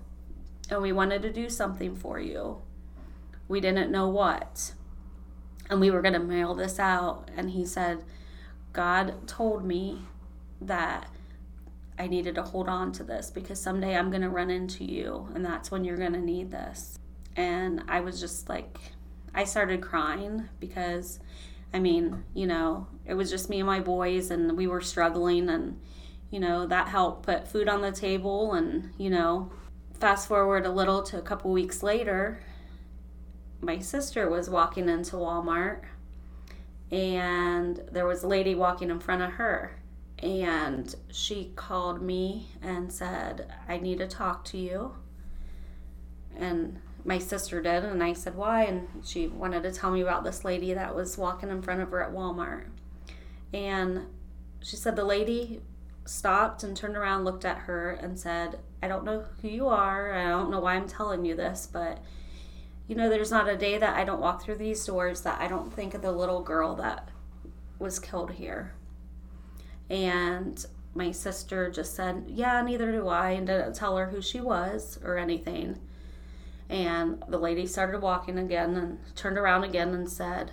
and 0.69 0.81
we 0.81 0.91
wanted 0.91 1.21
to 1.21 1.31
do 1.31 1.49
something 1.49 1.95
for 1.95 2.19
you. 2.19 2.61
We 3.47 3.59
didn't 3.59 3.91
know 3.91 4.09
what. 4.09 4.73
And 5.69 5.79
we 5.79 5.91
were 5.91 6.01
going 6.01 6.13
to 6.13 6.19
mail 6.19 6.53
this 6.53 6.79
out. 6.79 7.29
And 7.35 7.49
he 7.49 7.65
said, 7.65 8.03
God 8.73 9.27
told 9.27 9.63
me 9.63 10.01
that 10.61 11.09
I 11.97 12.07
needed 12.07 12.35
to 12.35 12.43
hold 12.43 12.67
on 12.67 12.91
to 12.93 13.03
this 13.03 13.29
because 13.29 13.59
someday 13.59 13.95
I'm 13.95 14.09
going 14.09 14.23
to 14.23 14.29
run 14.29 14.49
into 14.49 14.83
you 14.83 15.29
and 15.35 15.45
that's 15.45 15.69
when 15.69 15.83
you're 15.83 15.97
going 15.97 16.13
to 16.13 16.21
need 16.21 16.51
this. 16.51 16.97
And 17.35 17.83
I 17.87 17.99
was 17.99 18.19
just 18.19 18.49
like, 18.49 18.77
I 19.33 19.43
started 19.43 19.81
crying 19.81 20.49
because, 20.59 21.19
I 21.73 21.79
mean, 21.79 22.23
you 22.33 22.47
know, 22.47 22.87
it 23.05 23.13
was 23.13 23.29
just 23.29 23.49
me 23.49 23.59
and 23.59 23.67
my 23.67 23.79
boys 23.79 24.31
and 24.31 24.57
we 24.57 24.67
were 24.67 24.81
struggling 24.81 25.49
and, 25.49 25.79
you 26.31 26.39
know, 26.39 26.65
that 26.67 26.87
helped 26.87 27.23
put 27.23 27.47
food 27.47 27.67
on 27.67 27.81
the 27.81 27.91
table. 27.91 28.53
And, 28.53 28.91
you 28.97 29.09
know, 29.09 29.51
fast 29.99 30.27
forward 30.27 30.65
a 30.65 30.71
little 30.71 31.03
to 31.03 31.17
a 31.17 31.21
couple 31.21 31.51
weeks 31.51 31.83
later, 31.83 32.41
my 33.63 33.79
sister 33.79 34.29
was 34.29 34.49
walking 34.49 34.89
into 34.89 35.15
Walmart 35.15 35.81
and 36.91 37.81
there 37.91 38.05
was 38.05 38.23
a 38.23 38.27
lady 38.27 38.53
walking 38.53 38.89
in 38.89 38.99
front 38.99 39.21
of 39.21 39.31
her 39.31 39.79
and 40.19 40.95
she 41.11 41.51
called 41.55 42.01
me 42.01 42.47
and 42.61 42.91
said, 42.91 43.51
I 43.67 43.77
need 43.77 43.97
to 43.97 44.07
talk 44.07 44.45
to 44.45 44.57
you. 44.57 44.95
And 46.37 46.79
my 47.03 47.19
sister 47.19 47.61
did, 47.61 47.83
and 47.83 48.01
I 48.01 48.13
said, 48.13 48.35
Why? 48.35 48.63
And 48.63 48.87
she 49.03 49.27
wanted 49.27 49.63
to 49.63 49.71
tell 49.71 49.91
me 49.91 50.01
about 50.01 50.23
this 50.23 50.45
lady 50.45 50.73
that 50.73 50.95
was 50.95 51.17
walking 51.17 51.49
in 51.49 51.61
front 51.61 51.81
of 51.81 51.91
her 51.91 52.01
at 52.01 52.13
Walmart. 52.13 52.67
And 53.53 54.07
she 54.61 54.77
said, 54.77 54.95
The 54.95 55.03
lady 55.03 55.61
stopped 56.05 56.63
and 56.63 56.75
turned 56.75 56.95
around, 56.95 57.25
looked 57.25 57.43
at 57.43 57.59
her, 57.59 57.91
and 57.91 58.17
said, 58.17 58.59
I 58.81 58.87
don't 58.87 59.03
know 59.03 59.25
who 59.41 59.49
you 59.49 59.67
are. 59.67 60.13
I 60.13 60.29
don't 60.29 60.49
know 60.49 60.61
why 60.61 60.75
I'm 60.75 60.87
telling 60.87 61.25
you 61.25 61.35
this, 61.35 61.67
but 61.71 61.99
you 62.87 62.95
know, 62.95 63.09
there's 63.09 63.31
not 63.31 63.47
a 63.47 63.57
day 63.57 63.77
that 63.77 63.95
I 63.95 64.03
don't 64.03 64.19
walk 64.21 64.43
through 64.43 64.57
these 64.57 64.85
doors 64.85 65.21
that 65.21 65.39
I 65.39 65.47
don't 65.47 65.73
think 65.73 65.93
of 65.93 66.01
the 66.01 66.11
little 66.11 66.41
girl 66.41 66.75
that 66.75 67.09
was 67.79 67.99
killed 67.99 68.31
here. 68.31 68.73
And 69.89 70.63
my 70.93 71.11
sister 71.11 71.69
just 71.69 71.95
said, 71.95 72.25
Yeah, 72.27 72.61
neither 72.61 72.91
do 72.91 73.07
I, 73.07 73.31
and 73.31 73.47
didn't 73.47 73.75
tell 73.75 73.97
her 73.97 74.07
who 74.07 74.21
she 74.21 74.41
was 74.41 74.99
or 75.03 75.17
anything. 75.17 75.79
And 76.69 77.23
the 77.27 77.37
lady 77.37 77.67
started 77.67 78.01
walking 78.01 78.37
again 78.37 78.75
and 78.75 78.99
turned 79.15 79.37
around 79.37 79.63
again 79.63 79.93
and 79.93 80.09
said, 80.09 80.51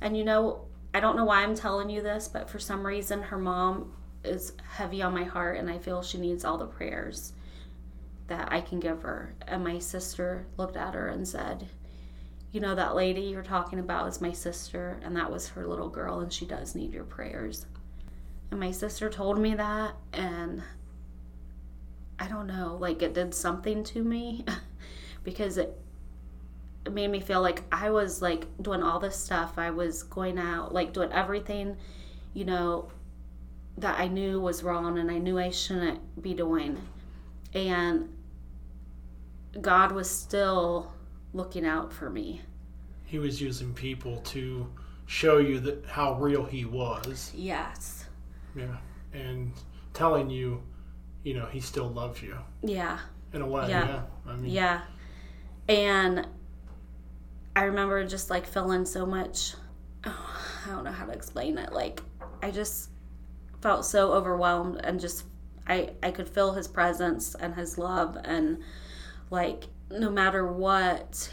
And 0.00 0.16
you 0.16 0.24
know, 0.24 0.62
I 0.94 1.00
don't 1.00 1.16
know 1.16 1.24
why 1.24 1.42
I'm 1.42 1.54
telling 1.54 1.90
you 1.90 2.00
this, 2.00 2.28
but 2.28 2.48
for 2.48 2.58
some 2.58 2.86
reason 2.86 3.22
her 3.22 3.38
mom 3.38 3.92
is 4.24 4.52
heavy 4.70 5.02
on 5.02 5.14
my 5.14 5.24
heart 5.24 5.58
and 5.58 5.70
I 5.70 5.78
feel 5.78 6.02
she 6.02 6.18
needs 6.18 6.44
all 6.44 6.58
the 6.58 6.66
prayers 6.66 7.32
that 8.28 8.52
I 8.52 8.60
can 8.60 8.80
give 8.80 9.02
her. 9.02 9.34
And 9.46 9.64
my 9.64 9.78
sister 9.78 10.46
looked 10.56 10.76
at 10.76 10.94
her 10.94 11.08
and 11.08 11.26
said, 11.26 11.68
You 12.52 12.60
know, 12.60 12.74
that 12.74 12.94
lady 12.94 13.22
you're 13.22 13.42
talking 13.42 13.78
about 13.78 14.08
is 14.08 14.20
my 14.20 14.32
sister, 14.32 14.98
and 15.02 15.16
that 15.16 15.30
was 15.30 15.48
her 15.50 15.66
little 15.66 15.88
girl, 15.88 16.20
and 16.20 16.32
she 16.32 16.46
does 16.46 16.74
need 16.74 16.92
your 16.92 17.04
prayers. 17.04 17.66
And 18.50 18.60
my 18.60 18.70
sister 18.70 19.08
told 19.08 19.38
me 19.38 19.54
that, 19.54 19.94
and 20.12 20.62
I 22.18 22.28
don't 22.28 22.46
know, 22.46 22.76
like 22.80 23.02
it 23.02 23.14
did 23.14 23.34
something 23.34 23.84
to 23.84 24.02
me 24.02 24.44
because 25.24 25.58
it, 25.58 25.76
it 26.84 26.92
made 26.92 27.10
me 27.10 27.20
feel 27.20 27.42
like 27.42 27.62
I 27.72 27.90
was 27.90 28.22
like 28.22 28.46
doing 28.62 28.82
all 28.82 29.00
this 29.00 29.16
stuff. 29.16 29.58
I 29.58 29.70
was 29.70 30.04
going 30.04 30.38
out, 30.38 30.72
like 30.72 30.92
doing 30.92 31.12
everything, 31.12 31.76
you 32.32 32.44
know, 32.44 32.90
that 33.78 33.98
I 33.98 34.08
knew 34.08 34.40
was 34.40 34.62
wrong 34.62 34.98
and 34.98 35.10
I 35.10 35.18
knew 35.18 35.38
I 35.38 35.50
shouldn't 35.50 36.22
be 36.22 36.32
doing. 36.32 36.80
And 37.52 38.08
God 39.60 39.92
was 39.92 40.10
still 40.10 40.92
looking 41.32 41.66
out 41.66 41.92
for 41.92 42.10
me. 42.10 42.40
He 43.04 43.18
was 43.18 43.40
using 43.40 43.72
people 43.72 44.18
to 44.18 44.66
show 45.06 45.38
you 45.38 45.60
that 45.60 45.84
how 45.86 46.14
real 46.14 46.44
he 46.44 46.64
was. 46.64 47.32
Yes. 47.34 48.06
Yeah. 48.54 48.76
And 49.12 49.52
telling 49.94 50.28
you, 50.30 50.62
you 51.22 51.34
know, 51.34 51.46
he 51.46 51.60
still 51.60 51.88
loves 51.88 52.22
you. 52.22 52.36
Yeah. 52.62 52.98
In 53.32 53.42
a 53.42 53.46
way. 53.46 53.68
Yeah. 53.68 53.86
Yeah. 53.86 54.02
I 54.26 54.36
mean, 54.36 54.50
Yeah. 54.50 54.80
And 55.68 56.26
I 57.54 57.62
remember 57.62 58.04
just 58.06 58.30
like 58.30 58.46
feeling 58.46 58.84
so 58.84 59.06
much, 59.06 59.54
oh, 60.04 60.36
I 60.66 60.70
don't 60.70 60.84
know 60.84 60.92
how 60.92 61.06
to 61.06 61.12
explain 61.12 61.58
it. 61.58 61.72
Like, 61.72 62.02
I 62.42 62.50
just 62.50 62.90
felt 63.62 63.84
so 63.84 64.12
overwhelmed 64.12 64.80
and 64.84 65.00
just, 65.00 65.24
I, 65.66 65.90
I 66.02 66.10
could 66.10 66.28
feel 66.28 66.52
his 66.52 66.68
presence 66.68 67.34
and 67.34 67.54
his 67.54 67.78
love. 67.78 68.16
And 68.24 68.58
like, 69.30 69.64
no 69.90 70.10
matter 70.10 70.46
what 70.46 71.30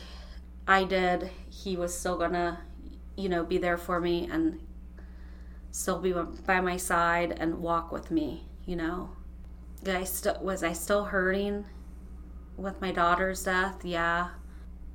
I 0.67 0.83
did, 0.83 1.29
he 1.49 1.75
was 1.75 1.97
still 1.97 2.17
gonna, 2.17 2.61
you 3.15 3.29
know, 3.29 3.43
be 3.43 3.57
there 3.57 3.77
for 3.77 3.99
me 3.99 4.29
and 4.31 4.59
still 5.71 5.99
be 5.99 6.13
by 6.45 6.61
my 6.61 6.77
side 6.77 7.35
and 7.39 7.59
walk 7.59 7.91
with 7.91 8.11
me, 8.11 8.47
you 8.65 8.75
know. 8.75 9.09
I 9.85 10.05
still 10.05 10.39
was 10.41 10.63
I 10.63 10.73
still 10.73 11.05
hurting 11.05 11.65
with 12.55 12.79
my 12.79 12.91
daughter's 12.91 13.43
death? 13.43 13.83
Yeah. 13.83 14.29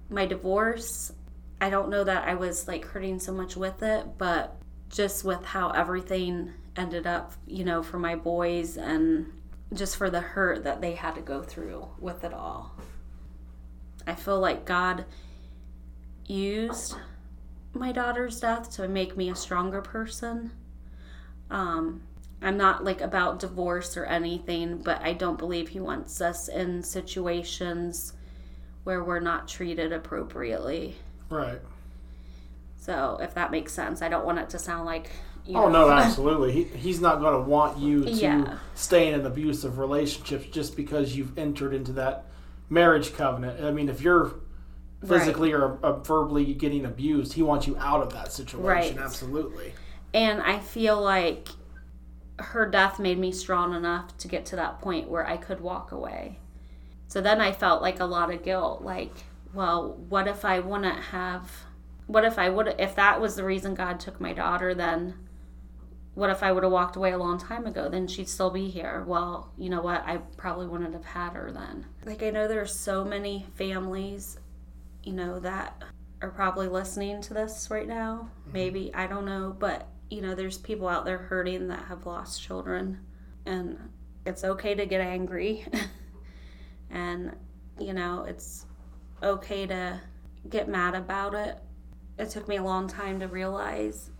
My 0.08 0.24
divorce, 0.24 1.12
I 1.60 1.68
don't 1.68 1.90
know 1.90 2.04
that 2.04 2.26
I 2.26 2.34
was 2.34 2.66
like 2.66 2.84
hurting 2.84 3.18
so 3.18 3.32
much 3.32 3.56
with 3.56 3.82
it, 3.82 4.06
but 4.16 4.56
just 4.88 5.24
with 5.24 5.44
how 5.44 5.70
everything 5.70 6.52
ended 6.76 7.06
up, 7.06 7.34
you 7.46 7.64
know, 7.64 7.82
for 7.82 7.98
my 7.98 8.14
boys 8.14 8.76
and 8.76 9.32
just 9.72 9.96
for 9.96 10.10
the 10.10 10.20
hurt 10.20 10.64
that 10.64 10.80
they 10.80 10.94
had 10.94 11.14
to 11.14 11.20
go 11.20 11.42
through 11.42 11.88
with 11.98 12.24
it 12.24 12.32
all. 12.32 12.74
I 14.06 14.14
feel 14.14 14.40
like 14.40 14.64
God 14.64 15.04
used 16.26 16.94
my 17.74 17.92
daughter's 17.92 18.40
death 18.40 18.70
to 18.72 18.88
make 18.88 19.16
me 19.16 19.30
a 19.30 19.36
stronger 19.36 19.82
person. 19.82 20.50
Um, 21.50 22.02
I'm 22.40 22.56
not 22.56 22.84
like 22.84 23.00
about 23.00 23.40
divorce 23.40 23.96
or 23.96 24.04
anything, 24.04 24.78
but 24.78 25.02
I 25.02 25.12
don't 25.12 25.38
believe 25.38 25.68
he 25.68 25.80
wants 25.80 26.20
us 26.20 26.48
in 26.48 26.82
situations 26.82 28.12
where 28.84 29.02
we're 29.02 29.20
not 29.20 29.48
treated 29.48 29.92
appropriately. 29.92 30.96
Right. 31.28 31.60
So, 32.76 33.18
if 33.20 33.34
that 33.34 33.50
makes 33.50 33.72
sense, 33.72 34.00
I 34.00 34.08
don't 34.08 34.24
want 34.24 34.38
it 34.38 34.50
to 34.50 34.58
sound 34.58 34.86
like. 34.86 35.10
You 35.48 35.56
Oh 35.56 35.68
know, 35.68 35.88
no, 35.88 35.90
absolutely. 35.92 36.52
He, 36.52 36.64
he's 36.64 37.00
not 37.00 37.20
going 37.20 37.34
to 37.34 37.40
want 37.40 37.78
you 37.78 38.04
to 38.04 38.10
Yeah. 38.10 38.58
stay 38.74 39.08
in 39.08 39.18
an 39.20 39.26
abusive 39.26 39.78
relationship 39.78 40.52
just 40.52 40.76
because 40.76 41.16
you've 41.16 41.36
entered 41.38 41.74
into 41.74 41.92
that 41.92 42.26
marriage 42.68 43.14
covenant. 43.14 43.64
I 43.64 43.70
mean, 43.70 43.88
if 43.88 44.00
you're 44.02 44.34
physically 45.06 45.52
or 45.52 45.78
uh, 45.82 45.92
verbally 46.00 46.52
getting 46.54 46.84
abused, 46.84 47.32
he 47.34 47.42
wants 47.42 47.66
you 47.66 47.76
out 47.78 48.02
of 48.02 48.12
that 48.12 48.32
situation. 48.32 48.96
Right. 48.96 48.98
Absolutely. 48.98 49.72
And 50.12 50.42
I 50.42 50.58
feel 50.58 51.00
like 51.00 51.48
her 52.38 52.66
death 52.70 52.98
made 52.98 53.18
me 53.18 53.32
strong 53.32 53.74
enough 53.74 54.16
to 54.18 54.28
get 54.28 54.46
to 54.46 54.56
that 54.56 54.80
point 54.80 55.08
where 55.08 55.26
I 55.26 55.36
could 55.36 55.60
walk 55.60 55.92
away. 55.92 56.38
So 57.08 57.20
then 57.20 57.40
I 57.40 57.52
felt 57.52 57.82
like 57.82 58.00
a 58.00 58.04
lot 58.04 58.32
of 58.32 58.42
guilt 58.44 58.82
like, 58.82 59.14
well, 59.52 59.94
what 60.08 60.28
if 60.28 60.44
I 60.44 60.60
wouldn't 60.60 61.00
have 61.06 61.50
what 62.06 62.24
if 62.24 62.38
I 62.38 62.48
would 62.48 62.74
if 62.78 62.94
that 62.96 63.20
was 63.20 63.36
the 63.36 63.44
reason 63.44 63.74
God 63.74 64.00
took 64.00 64.20
my 64.20 64.32
daughter 64.32 64.74
then 64.74 65.27
what 66.18 66.30
if 66.30 66.42
I 66.42 66.50
would 66.50 66.64
have 66.64 66.72
walked 66.72 66.96
away 66.96 67.12
a 67.12 67.16
long 67.16 67.38
time 67.38 67.64
ago? 67.64 67.88
Then 67.88 68.08
she'd 68.08 68.28
still 68.28 68.50
be 68.50 68.68
here. 68.68 69.04
Well, 69.06 69.52
you 69.56 69.70
know 69.70 69.80
what? 69.80 70.02
I 70.04 70.16
probably 70.36 70.66
wouldn't 70.66 70.92
have 70.92 71.04
had 71.04 71.34
her 71.34 71.52
then. 71.52 71.86
Like 72.04 72.24
I 72.24 72.30
know 72.30 72.48
there's 72.48 72.74
so 72.74 73.04
many 73.04 73.46
families, 73.54 74.36
you 75.04 75.12
know, 75.12 75.38
that 75.38 75.80
are 76.20 76.30
probably 76.30 76.66
listening 76.66 77.22
to 77.22 77.34
this 77.34 77.68
right 77.70 77.86
now. 77.86 78.30
Mm-hmm. 78.40 78.52
Maybe 78.52 78.94
I 78.94 79.06
don't 79.06 79.26
know, 79.26 79.54
but 79.56 79.86
you 80.10 80.20
know, 80.20 80.34
there's 80.34 80.58
people 80.58 80.88
out 80.88 81.04
there 81.04 81.18
hurting 81.18 81.68
that 81.68 81.84
have 81.84 82.04
lost 82.04 82.42
children, 82.42 82.98
and 83.46 83.78
it's 84.26 84.42
okay 84.42 84.74
to 84.74 84.86
get 84.86 85.00
angry, 85.00 85.66
and 86.90 87.36
you 87.78 87.92
know, 87.92 88.24
it's 88.24 88.66
okay 89.22 89.66
to 89.66 90.00
get 90.50 90.68
mad 90.68 90.96
about 90.96 91.34
it. 91.34 91.58
It 92.18 92.30
took 92.30 92.48
me 92.48 92.56
a 92.56 92.62
long 92.64 92.88
time 92.88 93.20
to 93.20 93.28
realize, 93.28 94.10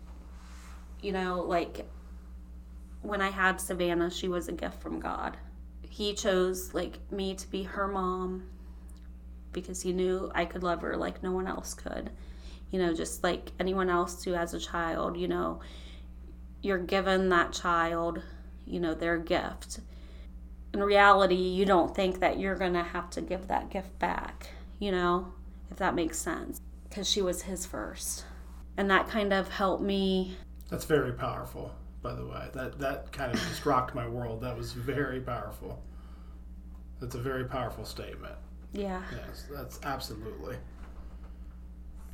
you 1.01 1.11
know, 1.11 1.41
like 1.41 1.87
when 3.01 3.21
I 3.21 3.29
had 3.29 3.61
Savannah, 3.61 4.11
she 4.11 4.27
was 4.27 4.47
a 4.47 4.53
gift 4.53 4.81
from 4.81 4.99
God. 4.99 5.37
He 5.81 6.13
chose 6.13 6.73
like 6.73 6.99
me 7.11 7.35
to 7.35 7.49
be 7.49 7.63
her 7.63 7.87
mom 7.87 8.49
because 9.51 9.81
he 9.81 9.93
knew 9.93 10.31
I 10.35 10.45
could 10.45 10.63
love 10.63 10.81
her 10.81 10.95
like 10.95 11.23
no 11.23 11.31
one 11.31 11.47
else 11.47 11.73
could. 11.73 12.11
You 12.71 12.79
know, 12.79 12.93
just 12.93 13.23
like 13.23 13.51
anyone 13.59 13.89
else 13.89 14.23
who 14.23 14.33
has 14.33 14.53
a 14.53 14.59
child, 14.59 15.17
you 15.17 15.27
know, 15.27 15.59
you're 16.61 16.77
given 16.77 17.29
that 17.29 17.51
child, 17.51 18.21
you 18.65 18.79
know, 18.79 18.93
their 18.93 19.17
gift. 19.17 19.79
In 20.73 20.83
reality, 20.83 21.35
you 21.35 21.65
don't 21.65 21.95
think 21.95 22.19
that 22.19 22.39
you're 22.39 22.55
going 22.55 22.73
to 22.73 22.83
have 22.83 23.09
to 23.11 23.21
give 23.21 23.47
that 23.47 23.71
gift 23.71 23.97
back, 23.97 24.49
you 24.77 24.91
know, 24.91 25.33
if 25.71 25.77
that 25.77 25.95
makes 25.95 26.19
sense, 26.19 26.61
because 26.87 27.09
she 27.09 27.23
was 27.23 27.41
his 27.41 27.65
first. 27.65 28.25
And 28.77 28.91
that 28.91 29.07
kind 29.07 29.33
of 29.33 29.49
helped 29.49 29.81
me 29.81 30.37
That's 30.69 30.85
very 30.85 31.13
powerful, 31.13 31.73
by 32.01 32.13
the 32.13 32.25
way. 32.25 32.49
That 32.53 32.79
that 32.79 33.11
kind 33.11 33.33
of 33.33 33.39
just 33.39 33.65
rocked 33.65 33.95
my 33.95 34.07
world. 34.07 34.41
That 34.41 34.55
was 34.57 34.73
very 34.73 35.19
powerful. 35.21 35.81
That's 36.99 37.15
a 37.15 37.19
very 37.19 37.45
powerful 37.45 37.85
statement. 37.85 38.35
yeah. 38.73 39.01
Yes, 39.11 39.45
that's 39.51 39.79
absolutely. 39.83 40.57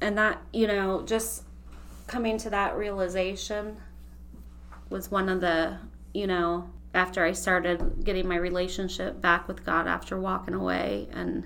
and 0.02 0.18
that 0.18 0.42
you 0.54 0.68
know 0.68 1.04
just 1.06 1.44
coming 2.08 2.38
to 2.38 2.50
that 2.50 2.76
realization 2.78 3.78
was 4.90 5.10
one 5.10 5.28
of 5.30 5.42
the 5.42 5.78
you 6.14 6.28
know 6.28 6.70
after 6.94 7.24
i 7.26 7.32
started 7.32 8.04
getting 8.04 8.28
my 8.28 8.36
relationship 8.36 9.20
back 9.22 9.48
with 9.48 9.66
god 9.66 9.88
after 9.88 10.20
walking 10.20 10.54
away 10.54 11.08
and 11.12 11.46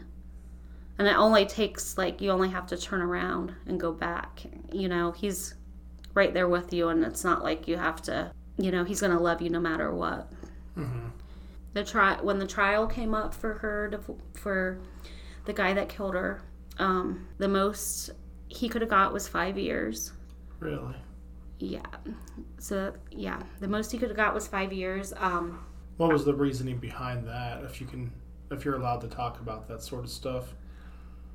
and 0.98 1.08
it 1.08 1.16
only 1.16 1.46
takes 1.46 1.98
like 1.98 2.20
you 2.22 2.30
only 2.32 2.50
have 2.50 2.68
to 2.68 2.76
turn 2.78 3.02
around 3.02 3.54
and 3.68 3.80
go 3.80 3.92
back 3.92 4.42
you 4.74 4.88
know 4.90 5.12
he's 5.12 5.54
right 6.20 6.34
there 6.34 6.50
with 6.50 6.74
you 6.74 6.90
and 6.90 7.04
it's 7.06 7.24
not 7.24 7.44
like 7.44 7.66
you 7.66 7.78
have 7.78 8.02
to 8.02 8.30
you 8.58 8.72
know 8.72 8.84
he's 8.84 9.00
going 9.00 9.16
to 9.16 9.24
love 9.24 9.42
you 9.42 9.50
no 9.50 9.60
matter 9.60 9.94
what 9.94 10.30
the 11.74 11.84
tri- 11.84 12.20
when 12.22 12.40
the 12.40 12.48
trial 12.48 12.88
came 12.88 13.14
up 13.14 13.34
for 13.34 13.54
her 13.56 13.90
to, 13.90 14.00
for 14.34 14.80
the 15.46 15.54
guy 15.54 15.74
that 15.74 15.88
killed 15.88 16.14
her 16.16 16.42
um, 16.78 17.26
the 17.38 17.48
most 17.48 18.10
he 18.50 18.68
could 18.68 18.82
have 18.82 18.90
got 18.90 19.14
was 19.14 19.28
five 19.30 19.58
years 19.58 20.12
Really. 20.60 20.96
yeah 21.60 21.82
so 22.58 22.94
yeah 23.12 23.42
the 23.62 23.68
most 23.68 23.92
he 23.94 23.98
could 23.98 24.10
have 24.10 24.18
got 24.18 24.34
was 24.34 24.46
five 24.48 24.74
years 24.74 25.14
um, 25.18 25.64
What 25.98 26.12
was 26.12 26.26
the 26.26 26.34
reasoning 26.34 26.78
behind 26.80 27.26
that? 27.28 27.64
If 27.64 27.80
you 27.80 27.88
can, 27.88 28.12
if 28.52 28.66
you're 28.66 28.76
allowed 28.76 29.02
to 29.02 29.08
talk 29.08 29.40
about 29.40 29.68
that 29.70 29.82
sort 29.82 30.04
of 30.04 30.10
stuff. 30.10 30.46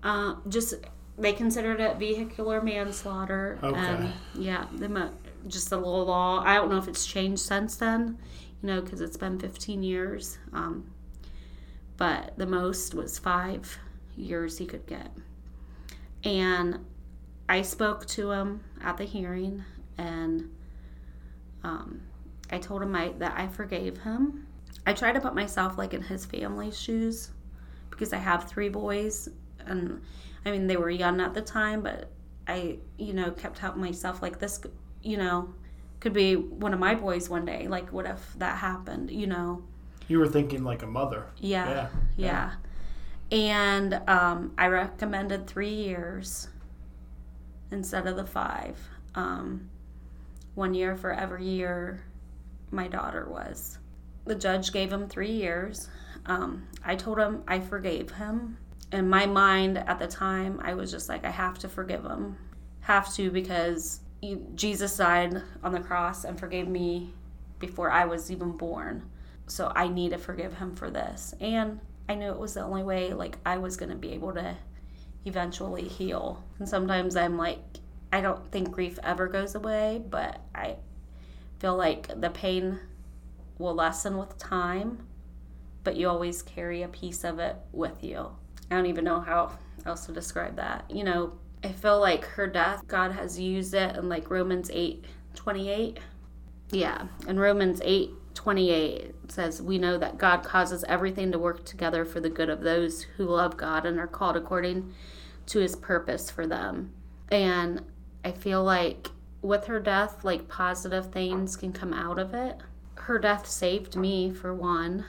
uh, 0.02 0.34
just 0.48 0.74
they 1.18 1.32
considered 1.32 1.80
it 1.80 1.96
vehicular 1.98 2.60
manslaughter 2.60 3.58
Okay. 3.62 3.78
and 3.78 4.12
yeah 4.34 4.66
the 4.76 4.88
mo- 4.88 5.12
just 5.46 5.70
the 5.70 5.76
little 5.76 6.06
law 6.06 6.42
i 6.44 6.54
don't 6.54 6.70
know 6.70 6.78
if 6.78 6.88
it's 6.88 7.06
changed 7.06 7.40
since 7.42 7.76
then 7.76 8.18
you 8.62 8.66
know 8.66 8.80
because 8.80 9.00
it's 9.00 9.16
been 9.16 9.38
15 9.38 9.82
years 9.82 10.38
um, 10.52 10.90
but 11.96 12.36
the 12.36 12.46
most 12.46 12.94
was 12.94 13.18
five 13.18 13.78
years 14.16 14.58
he 14.58 14.66
could 14.66 14.86
get 14.86 15.10
and 16.24 16.78
i 17.48 17.62
spoke 17.62 18.06
to 18.06 18.30
him 18.32 18.60
at 18.82 18.96
the 18.96 19.04
hearing 19.04 19.62
and 19.98 20.50
um, 21.62 22.00
i 22.50 22.58
told 22.58 22.82
him 22.82 22.94
I, 22.96 23.12
that 23.18 23.34
i 23.36 23.46
forgave 23.46 23.98
him 23.98 24.46
i 24.86 24.92
try 24.92 25.12
to 25.12 25.20
put 25.20 25.34
myself 25.34 25.78
like 25.78 25.94
in 25.94 26.02
his 26.02 26.24
family's 26.24 26.78
shoes 26.80 27.30
because 27.90 28.12
i 28.12 28.18
have 28.18 28.48
three 28.48 28.68
boys 28.68 29.28
and 29.66 30.00
i 30.46 30.50
mean 30.50 30.66
they 30.66 30.76
were 30.76 30.90
young 30.90 31.20
at 31.20 31.34
the 31.34 31.40
time 31.42 31.82
but 31.82 32.10
i 32.48 32.76
you 32.98 33.12
know 33.12 33.30
kept 33.30 33.56
telling 33.58 33.80
myself 33.80 34.22
like 34.22 34.38
this 34.38 34.60
you 35.02 35.16
know 35.16 35.52
could 36.00 36.12
be 36.12 36.36
one 36.36 36.74
of 36.74 36.80
my 36.80 36.94
boys 36.94 37.28
one 37.28 37.44
day 37.44 37.66
like 37.68 37.90
what 37.92 38.06
if 38.06 38.34
that 38.38 38.58
happened 38.58 39.10
you 39.10 39.26
know 39.26 39.62
You 40.08 40.18
were 40.18 40.28
thinking 40.28 40.62
like 40.64 40.82
a 40.82 40.86
mother. 40.86 41.26
yeah. 41.38 41.68
Yeah. 41.68 41.88
Yeah. 42.16 42.50
And 43.32 43.94
um, 44.06 44.52
I 44.58 44.66
recommended 44.66 45.46
three 45.46 45.72
years 45.72 46.48
instead 47.70 48.06
of 48.06 48.16
the 48.16 48.26
five. 48.26 48.76
Um, 49.14 49.70
one 50.54 50.74
year 50.74 50.94
for 50.94 51.10
every 51.10 51.46
year 51.46 52.04
my 52.70 52.86
daughter 52.86 53.26
was. 53.28 53.78
The 54.26 54.34
judge 54.34 54.72
gave 54.72 54.92
him 54.92 55.08
three 55.08 55.32
years. 55.32 55.88
Um, 56.26 56.68
I 56.84 56.96
told 56.96 57.18
him 57.18 57.42
I 57.48 57.60
forgave 57.60 58.10
him. 58.10 58.58
In 58.94 59.10
my 59.10 59.26
mind 59.26 59.78
at 59.78 59.98
the 59.98 60.06
time, 60.06 60.60
I 60.62 60.74
was 60.74 60.90
just 60.90 61.08
like, 61.08 61.24
I 61.24 61.30
have 61.30 61.58
to 61.58 61.68
forgive 61.68 62.04
him. 62.04 62.36
Have 62.80 63.12
to 63.14 63.30
because 63.30 64.00
Jesus 64.54 64.96
died 64.96 65.42
on 65.62 65.72
the 65.72 65.80
cross 65.80 66.24
and 66.24 66.38
forgave 66.38 66.68
me 66.68 67.12
before 67.58 67.90
I 67.90 68.06
was 68.06 68.30
even 68.30 68.52
born 68.52 69.10
so 69.46 69.72
I 69.74 69.88
need 69.88 70.10
to 70.10 70.18
forgive 70.18 70.54
him 70.54 70.74
for 70.74 70.90
this. 70.90 71.34
And 71.40 71.80
I 72.08 72.14
knew 72.14 72.30
it 72.30 72.38
was 72.38 72.54
the 72.54 72.62
only 72.62 72.82
way 72.82 73.12
like 73.12 73.38
I 73.44 73.58
was 73.58 73.76
going 73.76 73.90
to 73.90 73.96
be 73.96 74.12
able 74.12 74.32
to 74.34 74.56
eventually 75.24 75.88
heal. 75.88 76.42
And 76.58 76.68
sometimes 76.68 77.16
I'm 77.16 77.36
like 77.36 77.60
I 78.12 78.20
don't 78.20 78.50
think 78.52 78.70
grief 78.70 78.98
ever 79.02 79.26
goes 79.26 79.54
away, 79.54 80.02
but 80.08 80.40
I 80.54 80.76
feel 81.58 81.76
like 81.76 82.20
the 82.20 82.30
pain 82.30 82.78
will 83.58 83.74
lessen 83.74 84.18
with 84.18 84.38
time, 84.38 85.06
but 85.82 85.96
you 85.96 86.08
always 86.08 86.40
carry 86.42 86.82
a 86.82 86.88
piece 86.88 87.24
of 87.24 87.40
it 87.40 87.56
with 87.72 88.04
you. 88.04 88.30
I 88.70 88.76
don't 88.76 88.86
even 88.86 89.04
know 89.04 89.20
how 89.20 89.52
else 89.86 90.06
to 90.06 90.12
describe 90.12 90.56
that. 90.56 90.90
You 90.90 91.04
know, 91.04 91.32
I 91.62 91.68
feel 91.68 92.00
like 92.00 92.24
her 92.24 92.46
death, 92.46 92.86
God 92.86 93.12
has 93.12 93.38
used 93.38 93.74
it 93.74 93.96
in 93.96 94.08
like 94.08 94.30
Romans 94.30 94.70
8 94.72 95.04
28. 95.34 95.98
Yeah, 96.70 97.06
in 97.26 97.38
Romans 97.38 97.80
8 97.84 98.10
28 98.34 99.00
it 99.00 99.14
says, 99.28 99.62
We 99.62 99.78
know 99.78 99.96
that 99.98 100.18
God 100.18 100.42
causes 100.42 100.84
everything 100.88 101.32
to 101.32 101.38
work 101.38 101.64
together 101.64 102.04
for 102.04 102.20
the 102.20 102.30
good 102.30 102.50
of 102.50 102.60
those 102.60 103.02
who 103.16 103.24
love 103.24 103.56
God 103.56 103.86
and 103.86 103.98
are 103.98 104.06
called 104.06 104.36
according 104.36 104.92
to 105.46 105.60
his 105.60 105.76
purpose 105.76 106.30
for 106.30 106.46
them. 106.46 106.92
And 107.30 107.82
I 108.24 108.32
feel 108.32 108.62
like 108.62 109.08
with 109.42 109.66
her 109.66 109.80
death, 109.80 110.24
like 110.24 110.48
positive 110.48 111.12
things 111.12 111.56
can 111.56 111.72
come 111.72 111.92
out 111.92 112.18
of 112.18 112.34
it. 112.34 112.58
Her 112.96 113.18
death 113.18 113.46
saved 113.46 113.96
me, 113.96 114.32
for 114.32 114.54
one. 114.54 115.04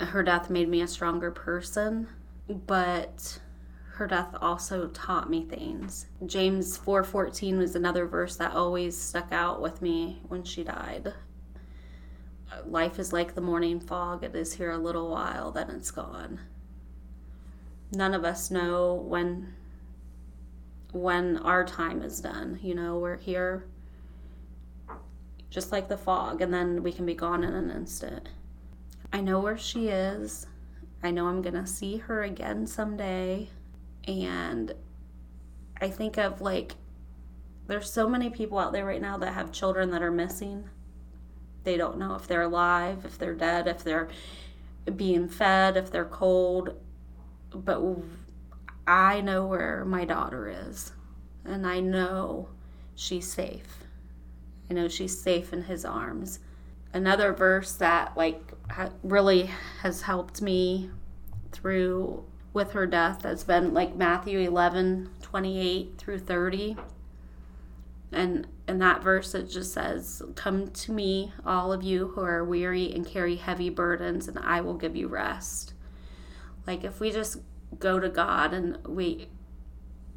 Her 0.00 0.22
death 0.22 0.50
made 0.50 0.68
me 0.68 0.80
a 0.82 0.88
stronger 0.88 1.30
person, 1.30 2.08
but 2.48 3.40
her 3.94 4.06
death 4.06 4.34
also 4.40 4.88
taught 4.88 5.30
me 5.30 5.44
things. 5.44 6.06
James 6.26 6.76
4:14 6.76 7.58
was 7.58 7.76
another 7.76 8.06
verse 8.06 8.36
that 8.36 8.52
always 8.52 9.00
stuck 9.00 9.32
out 9.32 9.62
with 9.62 9.80
me 9.80 10.20
when 10.28 10.42
she 10.42 10.64
died. 10.64 11.14
Life 12.66 12.98
is 12.98 13.12
like 13.12 13.34
the 13.34 13.40
morning 13.40 13.80
fog. 13.80 14.24
It 14.24 14.34
is 14.34 14.54
here 14.54 14.70
a 14.70 14.78
little 14.78 15.10
while, 15.10 15.50
then 15.50 15.70
it's 15.70 15.90
gone. 15.90 16.40
None 17.92 18.14
of 18.14 18.24
us 18.24 18.50
know 18.50 18.94
when 18.94 19.54
when 20.92 21.36
our 21.38 21.64
time 21.64 22.02
is 22.02 22.20
done. 22.20 22.58
You 22.62 22.74
know, 22.74 22.98
we're 22.98 23.16
here 23.16 23.66
just 25.50 25.70
like 25.70 25.88
the 25.88 25.96
fog, 25.96 26.40
and 26.40 26.52
then 26.52 26.82
we 26.82 26.92
can 26.92 27.06
be 27.06 27.14
gone 27.14 27.44
in 27.44 27.54
an 27.54 27.70
instant. 27.70 28.28
I 29.12 29.20
know 29.20 29.38
where 29.38 29.58
she 29.58 29.88
is. 29.88 30.46
I 31.04 31.10
know 31.10 31.26
I'm 31.26 31.42
going 31.42 31.54
to 31.54 31.66
see 31.66 31.98
her 31.98 32.22
again 32.22 32.66
someday. 32.66 33.50
And 34.08 34.72
I 35.80 35.88
think 35.88 36.16
of 36.16 36.40
like, 36.40 36.76
there's 37.66 37.92
so 37.92 38.08
many 38.08 38.30
people 38.30 38.58
out 38.58 38.72
there 38.72 38.86
right 38.86 39.02
now 39.02 39.18
that 39.18 39.34
have 39.34 39.52
children 39.52 39.90
that 39.90 40.02
are 40.02 40.10
missing. 40.10 40.68
They 41.62 41.76
don't 41.76 41.98
know 41.98 42.14
if 42.14 42.26
they're 42.26 42.42
alive, 42.42 43.04
if 43.04 43.18
they're 43.18 43.34
dead, 43.34 43.68
if 43.68 43.84
they're 43.84 44.08
being 44.96 45.28
fed, 45.28 45.76
if 45.76 45.90
they're 45.90 46.04
cold. 46.04 46.74
But 47.50 47.82
I 48.86 49.20
know 49.20 49.46
where 49.46 49.84
my 49.84 50.04
daughter 50.04 50.48
is, 50.68 50.92
and 51.44 51.66
I 51.66 51.80
know 51.80 52.48
she's 52.94 53.30
safe. 53.30 53.84
I 54.70 54.74
know 54.74 54.88
she's 54.88 55.18
safe 55.18 55.52
in 55.52 55.64
his 55.64 55.84
arms. 55.84 56.40
Another 56.92 57.32
verse 57.32 57.72
that 57.72 58.16
like 58.16 58.53
really 59.02 59.50
has 59.82 60.02
helped 60.02 60.42
me 60.42 60.90
through 61.52 62.24
with 62.54 62.70
her 62.70 62.86
death 62.86 63.24
has 63.24 63.44
been 63.44 63.74
like 63.74 63.96
Matthew 63.96 64.38
11, 64.38 65.10
28 65.20 65.94
through 65.98 66.20
30. 66.20 66.76
And 68.12 68.46
in 68.68 68.78
that 68.78 69.02
verse, 69.02 69.34
it 69.34 69.50
just 69.50 69.72
says, 69.72 70.22
Come 70.36 70.68
to 70.68 70.92
me, 70.92 71.32
all 71.44 71.72
of 71.72 71.82
you 71.82 72.08
who 72.08 72.20
are 72.22 72.44
weary 72.44 72.94
and 72.94 73.04
carry 73.04 73.36
heavy 73.36 73.70
burdens, 73.70 74.28
and 74.28 74.38
I 74.38 74.60
will 74.60 74.74
give 74.74 74.94
you 74.94 75.08
rest. 75.08 75.74
Like, 76.64 76.84
if 76.84 77.00
we 77.00 77.10
just 77.10 77.38
go 77.80 77.98
to 77.98 78.08
God 78.08 78.54
and 78.54 78.78
we, 78.86 79.28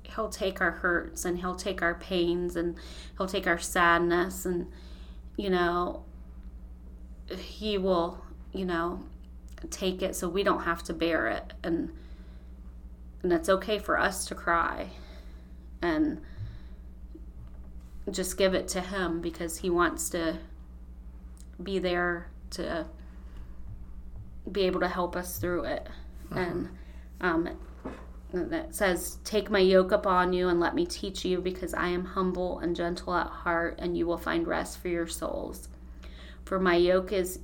He'll 0.03 0.29
take 0.29 0.61
our 0.61 0.71
hurts 0.71 1.25
and 1.25 1.39
He'll 1.39 1.55
take 1.55 1.81
our 1.81 1.95
pains 1.95 2.55
and 2.55 2.77
He'll 3.17 3.27
take 3.27 3.47
our 3.47 3.57
sadness, 3.57 4.45
and, 4.45 4.67
you 5.35 5.49
know, 5.49 6.05
He 7.35 7.79
will, 7.79 8.23
you 8.57 8.65
know, 8.65 9.03
take 9.69 10.01
it 10.01 10.15
so 10.15 10.27
we 10.27 10.43
don't 10.43 10.63
have 10.63 10.83
to 10.83 10.93
bear 10.93 11.27
it. 11.27 11.53
And, 11.63 11.91
and 13.23 13.31
it's 13.31 13.49
okay 13.49 13.79
for 13.79 13.99
us 13.99 14.25
to 14.25 14.35
cry. 14.35 14.89
And, 15.81 16.21
just 18.11 18.37
give 18.37 18.53
it 18.53 18.67
to 18.69 18.81
him 18.81 19.21
because 19.21 19.57
he 19.57 19.69
wants 19.69 20.09
to 20.11 20.37
be 21.61 21.79
there 21.79 22.27
to 22.51 22.85
be 24.51 24.61
able 24.61 24.79
to 24.79 24.87
help 24.87 25.15
us 25.15 25.37
through 25.39 25.65
it. 25.65 25.87
Uh-huh. 26.31 26.39
And 26.39 26.69
um, 27.19 27.49
that 28.31 28.73
says, 28.73 29.17
Take 29.23 29.49
my 29.49 29.59
yoke 29.59 29.91
upon 29.91 30.33
you 30.33 30.47
and 30.47 30.59
let 30.59 30.75
me 30.75 30.85
teach 30.85 31.25
you, 31.25 31.39
because 31.41 31.73
I 31.73 31.87
am 31.87 32.05
humble 32.05 32.59
and 32.59 32.75
gentle 32.75 33.13
at 33.13 33.27
heart, 33.27 33.75
and 33.79 33.97
you 33.97 34.05
will 34.05 34.17
find 34.17 34.47
rest 34.47 34.79
for 34.79 34.87
your 34.87 35.07
souls. 35.07 35.67
For 36.45 36.59
my 36.59 36.75
yoke 36.75 37.11
is 37.11 37.39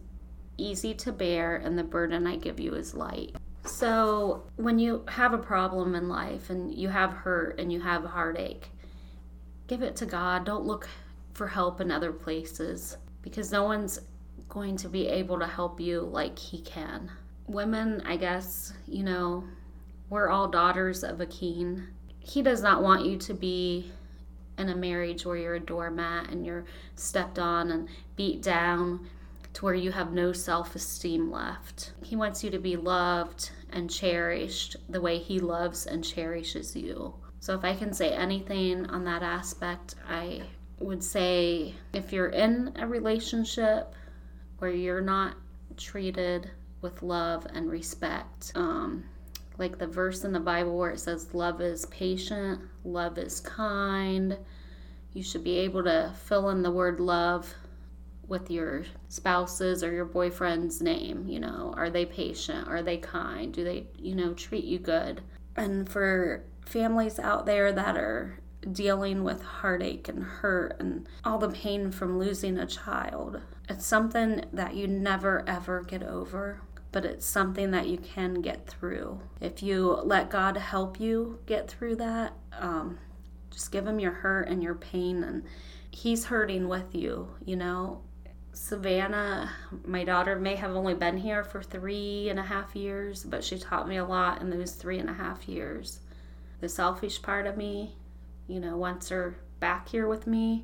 easy 0.57 0.93
to 0.95 1.11
bear, 1.11 1.55
and 1.55 1.77
the 1.77 1.83
burden 1.83 2.27
I 2.27 2.35
give 2.35 2.59
you 2.59 2.75
is 2.75 2.93
light. 2.93 3.35
So, 3.65 4.43
when 4.57 4.77
you 4.77 5.05
have 5.07 5.33
a 5.33 5.37
problem 5.37 5.95
in 5.95 6.09
life 6.09 6.49
and 6.49 6.73
you 6.73 6.89
have 6.89 7.11
hurt 7.11 7.59
and 7.59 7.71
you 7.71 7.79
have 7.79 8.03
heartache, 8.03 8.69
give 9.67 9.81
it 9.81 9.95
to 9.97 10.05
God. 10.05 10.45
Don't 10.45 10.65
look 10.65 10.89
for 11.33 11.47
help 11.47 11.79
in 11.81 11.89
other 11.89 12.11
places 12.11 12.97
because 13.21 13.51
no 13.51 13.63
one's 13.63 13.99
going 14.49 14.77
to 14.77 14.89
be 14.89 15.07
able 15.07 15.39
to 15.39 15.47
help 15.47 15.79
you 15.79 16.01
like 16.01 16.37
He 16.37 16.59
can. 16.61 17.09
Women, 17.47 18.01
I 18.05 18.17
guess, 18.17 18.73
you 18.85 19.03
know, 19.03 19.45
we're 20.09 20.29
all 20.29 20.47
daughters 20.47 21.03
of 21.03 21.21
a 21.21 21.25
king. 21.25 21.83
He 22.19 22.41
does 22.41 22.61
not 22.61 22.83
want 22.83 23.05
you 23.05 23.17
to 23.17 23.33
be 23.33 23.91
in 24.57 24.69
a 24.69 24.75
marriage 24.75 25.25
where 25.25 25.37
you're 25.37 25.55
a 25.55 25.59
doormat 25.59 26.29
and 26.29 26.45
you're 26.45 26.65
stepped 26.95 27.39
on 27.39 27.71
and 27.71 27.89
beat 28.15 28.41
down 28.41 29.09
to 29.53 29.65
where 29.65 29.73
you 29.75 29.91
have 29.91 30.11
no 30.11 30.33
self 30.33 30.75
esteem 30.75 31.31
left. 31.31 31.93
He 32.03 32.15
wants 32.15 32.43
you 32.43 32.49
to 32.51 32.59
be 32.59 32.75
loved 32.75 33.51
and 33.71 33.89
cherished 33.89 34.75
the 34.89 35.01
way 35.01 35.19
He 35.19 35.39
loves 35.39 35.85
and 35.85 36.03
cherishes 36.03 36.75
you. 36.75 37.13
So, 37.39 37.53
if 37.55 37.63
I 37.63 37.75
can 37.75 37.93
say 37.93 38.11
anything 38.11 38.85
on 38.87 39.03
that 39.05 39.21
aspect, 39.21 39.95
I 40.09 40.43
would 40.79 41.03
say 41.03 41.75
if 41.93 42.11
you're 42.11 42.29
in 42.29 42.73
a 42.77 42.87
relationship 42.87 43.95
where 44.57 44.71
you're 44.71 45.01
not 45.01 45.35
treated 45.77 46.49
with 46.81 47.03
love 47.03 47.45
and 47.53 47.69
respect, 47.69 48.51
um, 48.55 49.03
like 49.57 49.77
the 49.77 49.87
verse 49.87 50.23
in 50.23 50.33
the 50.33 50.39
Bible 50.39 50.77
where 50.77 50.91
it 50.91 50.99
says, 50.99 51.33
Love 51.33 51.61
is 51.61 51.85
patient, 51.87 52.61
love 52.83 53.17
is 53.17 53.39
kind. 53.39 54.37
You 55.13 55.21
should 55.21 55.43
be 55.43 55.57
able 55.59 55.83
to 55.83 56.11
fill 56.25 56.49
in 56.49 56.63
the 56.63 56.71
word 56.71 56.99
love 56.99 57.53
with 58.33 58.49
your 58.49 58.83
spouse's 59.07 59.83
or 59.83 59.93
your 59.93 60.05
boyfriend's 60.05 60.81
name. 60.81 61.27
You 61.27 61.39
know, 61.39 61.73
are 61.77 61.89
they 61.89 62.05
patient? 62.05 62.67
Are 62.67 62.81
they 62.81 62.97
kind? 62.97 63.53
Do 63.53 63.63
they, 63.63 63.85
you 63.97 64.15
know, 64.15 64.33
treat 64.33 64.65
you 64.65 64.79
good? 64.79 65.21
And 65.55 65.87
for 65.87 66.43
families 66.65 67.19
out 67.19 67.45
there 67.45 67.71
that 67.71 67.95
are 67.95 68.39
dealing 68.71 69.23
with 69.23 69.43
heartache 69.43 70.07
and 70.07 70.23
hurt 70.23 70.77
and 70.79 71.07
all 71.23 71.37
the 71.37 71.49
pain 71.49 71.91
from 71.91 72.17
losing 72.17 72.57
a 72.57 72.65
child. 72.65 73.39
It's 73.69 73.85
something 73.85 74.45
that 74.53 74.75
you 74.75 74.87
never 74.87 75.43
ever 75.47 75.83
get 75.83 76.01
over, 76.01 76.61
but 76.91 77.05
it's 77.05 77.25
something 77.25 77.71
that 77.71 77.87
you 77.87 77.97
can 77.97 78.41
get 78.41 78.67
through. 78.67 79.21
If 79.41 79.61
you 79.61 79.91
let 80.03 80.29
God 80.29 80.57
help 80.57 80.99
you 80.99 81.39
get 81.45 81.69
through 81.69 81.97
that, 81.97 82.33
um, 82.57 82.97
just 83.51 83.71
give 83.71 83.85
Him 83.85 83.99
your 83.99 84.11
hurt 84.11 84.47
and 84.47 84.63
your 84.63 84.75
pain, 84.75 85.23
and 85.23 85.43
He's 85.91 86.25
hurting 86.25 86.67
with 86.67 86.95
you, 86.95 87.35
you 87.45 87.55
know. 87.55 88.01
Savannah, 88.53 89.51
my 89.85 90.03
daughter, 90.03 90.37
may 90.37 90.55
have 90.55 90.75
only 90.75 90.93
been 90.93 91.17
here 91.17 91.43
for 91.43 91.61
three 91.61 92.29
and 92.29 92.39
a 92.39 92.43
half 92.43 92.75
years, 92.75 93.23
but 93.23 93.43
she 93.43 93.57
taught 93.57 93.87
me 93.87 93.97
a 93.97 94.05
lot 94.05 94.41
in 94.41 94.49
those 94.49 94.73
three 94.73 94.99
and 94.99 95.09
a 95.09 95.13
half 95.13 95.47
years 95.47 95.99
the 96.63 96.69
selfish 96.69 97.21
part 97.21 97.45
of 97.45 97.57
me, 97.57 97.93
you 98.47 98.57
know, 98.57 98.77
wants 98.77 99.09
her 99.09 99.35
back 99.59 99.89
here 99.89 100.07
with 100.07 100.25
me. 100.25 100.63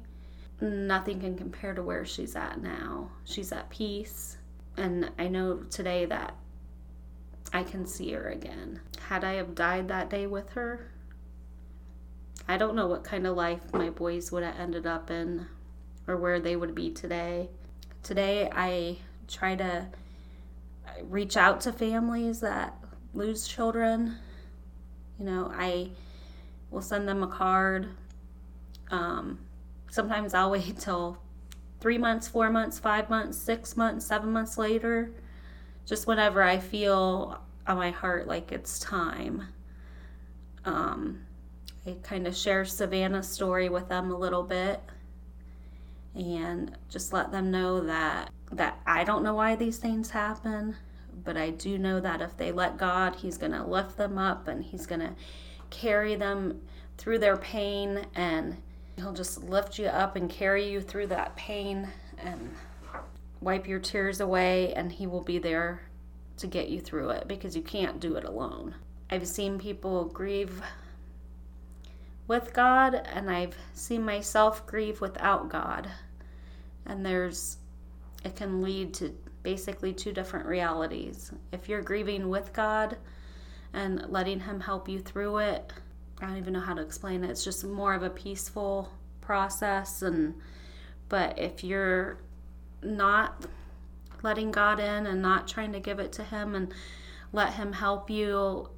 Nothing 0.61 1.19
can 1.19 1.35
compare 1.35 1.73
to 1.73 1.83
where 1.83 2.05
she's 2.05 2.37
at 2.37 2.61
now. 2.61 3.11
She's 3.25 3.51
at 3.51 3.69
peace. 3.69 4.37
And 4.77 5.11
I 5.19 5.27
know 5.27 5.57
today 5.69 6.05
that 6.05 6.35
I 7.51 7.63
can 7.63 7.85
see 7.85 8.13
her 8.13 8.29
again. 8.29 8.79
Had 9.09 9.25
I 9.25 9.33
have 9.33 9.55
died 9.55 9.89
that 9.89 10.09
day 10.09 10.25
with 10.25 10.51
her, 10.51 10.89
I 12.47 12.55
don't 12.55 12.77
know 12.77 12.87
what 12.87 13.03
kind 13.03 13.27
of 13.27 13.35
life 13.35 13.73
my 13.73 13.89
boys 13.89 14.31
would 14.31 14.43
have 14.43 14.57
ended 14.57 14.87
up 14.87 15.11
in 15.11 15.47
or 16.07 16.15
where 16.15 16.39
they 16.39 16.55
would 16.55 16.73
be 16.73 16.91
today. 16.91 17.49
Today, 18.03 18.49
I 18.51 18.97
try 19.27 19.55
to 19.55 19.87
reach 21.03 21.37
out 21.37 21.61
to 21.61 21.71
families 21.71 22.39
that 22.41 22.75
lose 23.13 23.47
children 23.47 24.17
you 25.19 25.25
know, 25.25 25.51
I 25.53 25.89
will 26.71 26.81
send 26.81 27.07
them 27.07 27.23
a 27.23 27.27
card. 27.27 27.89
Um, 28.89 29.39
sometimes 29.91 30.33
I'll 30.33 30.51
wait 30.51 30.77
till 30.79 31.17
three 31.81 31.97
months, 31.97 32.27
four 32.27 32.49
months, 32.49 32.79
five 32.79 33.09
months, 33.09 33.37
six 33.37 33.75
months, 33.75 34.05
seven 34.05 34.31
months 34.31 34.57
later, 34.57 35.11
just 35.85 36.07
whenever 36.07 36.41
I 36.41 36.57
feel 36.57 37.41
on 37.67 37.77
my 37.77 37.91
heart 37.91 38.27
like 38.27 38.51
it's 38.51 38.79
time. 38.79 39.43
Um, 40.65 41.25
I 41.85 41.95
kind 42.01 42.27
of 42.27 42.35
share 42.35 42.65
Savannah's 42.65 43.27
story 43.27 43.69
with 43.69 43.89
them 43.89 44.11
a 44.11 44.17
little 44.17 44.43
bit 44.43 44.81
and 46.15 46.75
just 46.89 47.13
let 47.13 47.31
them 47.31 47.51
know 47.51 47.81
that 47.81 48.31
that 48.51 48.79
I 48.85 49.03
don't 49.03 49.23
know 49.23 49.35
why 49.35 49.55
these 49.55 49.77
things 49.77 50.09
happen 50.09 50.75
but 51.23 51.37
I 51.37 51.49
do 51.51 51.77
know 51.77 51.99
that 51.99 52.21
if 52.21 52.37
they 52.37 52.51
let 52.51 52.77
God, 52.77 53.15
He's 53.15 53.37
going 53.37 53.51
to 53.51 53.63
lift 53.63 53.97
them 53.97 54.17
up 54.17 54.47
and 54.47 54.63
He's 54.63 54.85
going 54.85 55.01
to 55.01 55.13
carry 55.69 56.15
them 56.15 56.61
through 56.97 57.19
their 57.19 57.37
pain 57.37 58.05
and 58.15 58.57
He'll 58.95 59.13
just 59.13 59.43
lift 59.43 59.79
you 59.79 59.85
up 59.87 60.15
and 60.15 60.29
carry 60.29 60.69
you 60.69 60.81
through 60.81 61.07
that 61.07 61.35
pain 61.35 61.87
and 62.17 62.53
wipe 63.39 63.67
your 63.67 63.79
tears 63.79 64.19
away, 64.19 64.73
and 64.73 64.91
He 64.91 65.07
will 65.07 65.21
be 65.21 65.39
there 65.39 65.81
to 66.37 66.47
get 66.47 66.69
you 66.69 66.81
through 66.81 67.11
it 67.11 67.27
because 67.27 67.55
you 67.55 67.61
can't 67.61 67.99
do 67.99 68.15
it 68.15 68.25
alone. 68.25 68.75
I've 69.09 69.27
seen 69.27 69.57
people 69.57 70.05
grieve 70.05 70.61
with 72.29 72.53
God, 72.53 72.93
and 73.11 73.29
I've 73.29 73.57
seen 73.73 74.05
myself 74.05 74.65
grieve 74.65 75.01
without 75.01 75.49
God. 75.49 75.89
And 76.85 77.05
there's, 77.05 77.57
it 78.23 78.35
can 78.35 78.61
lead 78.61 78.93
to 78.95 79.13
basically 79.43 79.93
two 79.93 80.13
different 80.13 80.45
realities. 80.45 81.31
If 81.51 81.67
you're 81.67 81.81
grieving 81.81 82.29
with 82.29 82.53
God 82.53 82.97
and 83.73 84.05
letting 84.09 84.39
Him 84.39 84.59
help 84.59 84.87
you 84.87 84.99
through 84.99 85.39
it, 85.39 85.73
I 86.21 86.27
don't 86.27 86.37
even 86.37 86.53
know 86.53 86.59
how 86.59 86.75
to 86.75 86.81
explain 86.81 87.23
it. 87.23 87.31
It's 87.31 87.43
just 87.43 87.65
more 87.65 87.95
of 87.95 88.03
a 88.03 88.09
peaceful 88.09 88.91
process 89.21 90.01
and 90.01 90.33
but 91.07 91.37
if 91.37 91.63
you're 91.63 92.17
not 92.81 93.45
letting 94.23 94.51
God 94.51 94.79
in 94.79 95.05
and 95.05 95.21
not 95.21 95.47
trying 95.47 95.71
to 95.73 95.79
give 95.79 95.99
it 95.99 96.11
to 96.13 96.23
him 96.23 96.55
and 96.55 96.73
let 97.31 97.53
him 97.53 97.73
help 97.73 98.09
you 98.09 98.69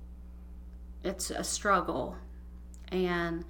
it's 1.06 1.32
a 1.32 1.44
struggle 1.44 2.18
and 2.92 3.46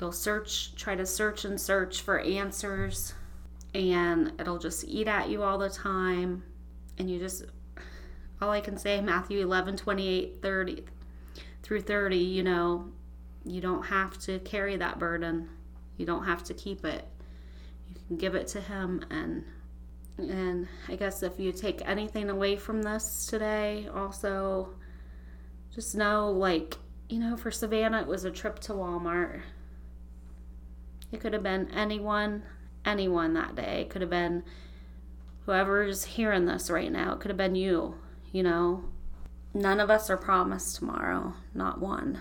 you'll 0.00 0.12
search, 0.12 0.74
try 0.76 0.94
to 0.94 1.04
search 1.06 1.44
and 1.44 1.60
search 1.60 2.02
for 2.02 2.20
answers, 2.20 3.14
and 3.74 4.32
it'll 4.38 4.58
just 4.58 4.84
eat 4.84 5.08
at 5.08 5.28
you 5.28 5.42
all 5.42 5.58
the 5.58 5.70
time. 5.70 6.44
And 6.98 7.10
you 7.10 7.18
just, 7.18 7.44
all 8.40 8.50
I 8.50 8.60
can 8.60 8.76
say, 8.76 9.00
Matthew 9.00 9.40
11, 9.40 9.76
28, 9.76 10.38
30 10.40 10.84
through 11.62 11.80
30, 11.82 12.16
you 12.16 12.42
know, 12.42 12.90
you 13.44 13.60
don't 13.60 13.84
have 13.84 14.18
to 14.18 14.38
carry 14.40 14.76
that 14.76 14.98
burden. 14.98 15.48
You 15.96 16.06
don't 16.06 16.24
have 16.24 16.44
to 16.44 16.54
keep 16.54 16.84
it. 16.84 17.06
You 17.88 17.96
can 18.06 18.16
give 18.16 18.34
it 18.34 18.46
to 18.48 18.60
Him. 18.60 19.04
And, 19.10 19.44
and 20.18 20.68
I 20.88 20.96
guess 20.96 21.22
if 21.22 21.38
you 21.38 21.52
take 21.52 21.86
anything 21.86 22.30
away 22.30 22.56
from 22.56 22.82
this 22.82 23.26
today, 23.26 23.88
also, 23.94 24.70
just 25.74 25.94
know, 25.94 26.30
like, 26.30 26.76
you 27.08 27.18
know, 27.18 27.36
for 27.36 27.50
Savannah, 27.50 28.02
it 28.02 28.06
was 28.06 28.24
a 28.24 28.30
trip 28.30 28.58
to 28.60 28.72
Walmart. 28.72 29.40
It 31.10 31.20
could 31.20 31.32
have 31.32 31.42
been 31.42 31.70
anyone, 31.70 32.42
anyone 32.84 33.34
that 33.34 33.54
day. 33.54 33.82
It 33.82 33.90
could 33.90 34.02
have 34.02 34.10
been 34.10 34.44
whoever's 35.46 36.04
hearing 36.04 36.44
this 36.44 36.70
right 36.70 36.92
now. 36.92 37.14
It 37.14 37.20
could 37.20 37.30
have 37.30 37.38
been 37.38 37.54
you, 37.54 37.94
you 38.30 38.42
know. 38.42 38.84
None 39.54 39.80
of 39.80 39.90
us 39.90 40.10
are 40.10 40.18
promised 40.18 40.76
tomorrow, 40.76 41.34
not 41.54 41.80
one. 41.80 42.20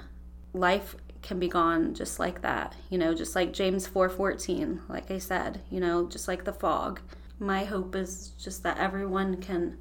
Life 0.53 0.95
can 1.21 1.39
be 1.39 1.49
gone 1.49 1.93
just 1.93 2.19
like 2.19 2.41
that, 2.41 2.73
you 2.89 2.97
know, 2.97 3.13
just 3.13 3.35
like 3.35 3.51
James 3.51 3.85
4:14, 3.85 4.79
like 4.87 5.11
I 5.11 5.17
said, 5.17 5.61
you 5.69 5.81
know, 5.81 6.07
just 6.07 6.29
like 6.29 6.45
the 6.45 6.53
fog. 6.53 7.01
My 7.37 7.65
hope 7.65 7.95
is 7.95 8.29
just 8.39 8.63
that 8.63 8.77
everyone 8.77 9.41
can 9.41 9.77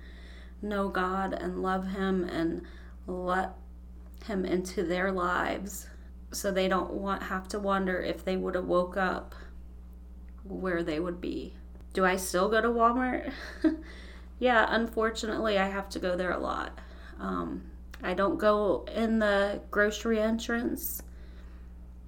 know 0.61 0.89
God 0.89 1.33
and 1.33 1.63
love 1.63 1.87
him 1.87 2.25
and 2.25 2.63
let 3.07 3.53
him 4.25 4.45
into 4.45 4.83
their 4.83 5.13
lives 5.13 5.89
so 6.33 6.51
they 6.51 6.69
don't 6.69 6.93
want 6.93 7.23
have 7.23 7.49
to 7.49 7.59
wonder 7.59 8.01
if 8.01 8.25
they 8.25 8.37
would 8.37 8.55
have 8.55 8.65
woke 8.65 8.97
up 8.97 9.35
where 10.45 10.83
they 10.83 11.01
would 11.01 11.21
be. 11.21 11.55
Do 11.93 12.05
I 12.05 12.17
still 12.17 12.49
go 12.49 12.61
to 12.61 12.69
Walmart? 12.69 13.33
yeah, 14.39 14.67
unfortunately, 14.69 15.59
I 15.59 15.69
have 15.69 15.89
to 15.91 15.99
go 15.99 16.17
there 16.17 16.33
a 16.33 16.39
lot. 16.39 16.79
Um, 17.19 17.63
I 18.03 18.15
don't 18.15 18.39
go 18.39 18.87
in 18.95 19.19
the 19.19 19.63
grocery 19.71 20.21
entrance 20.21 21.03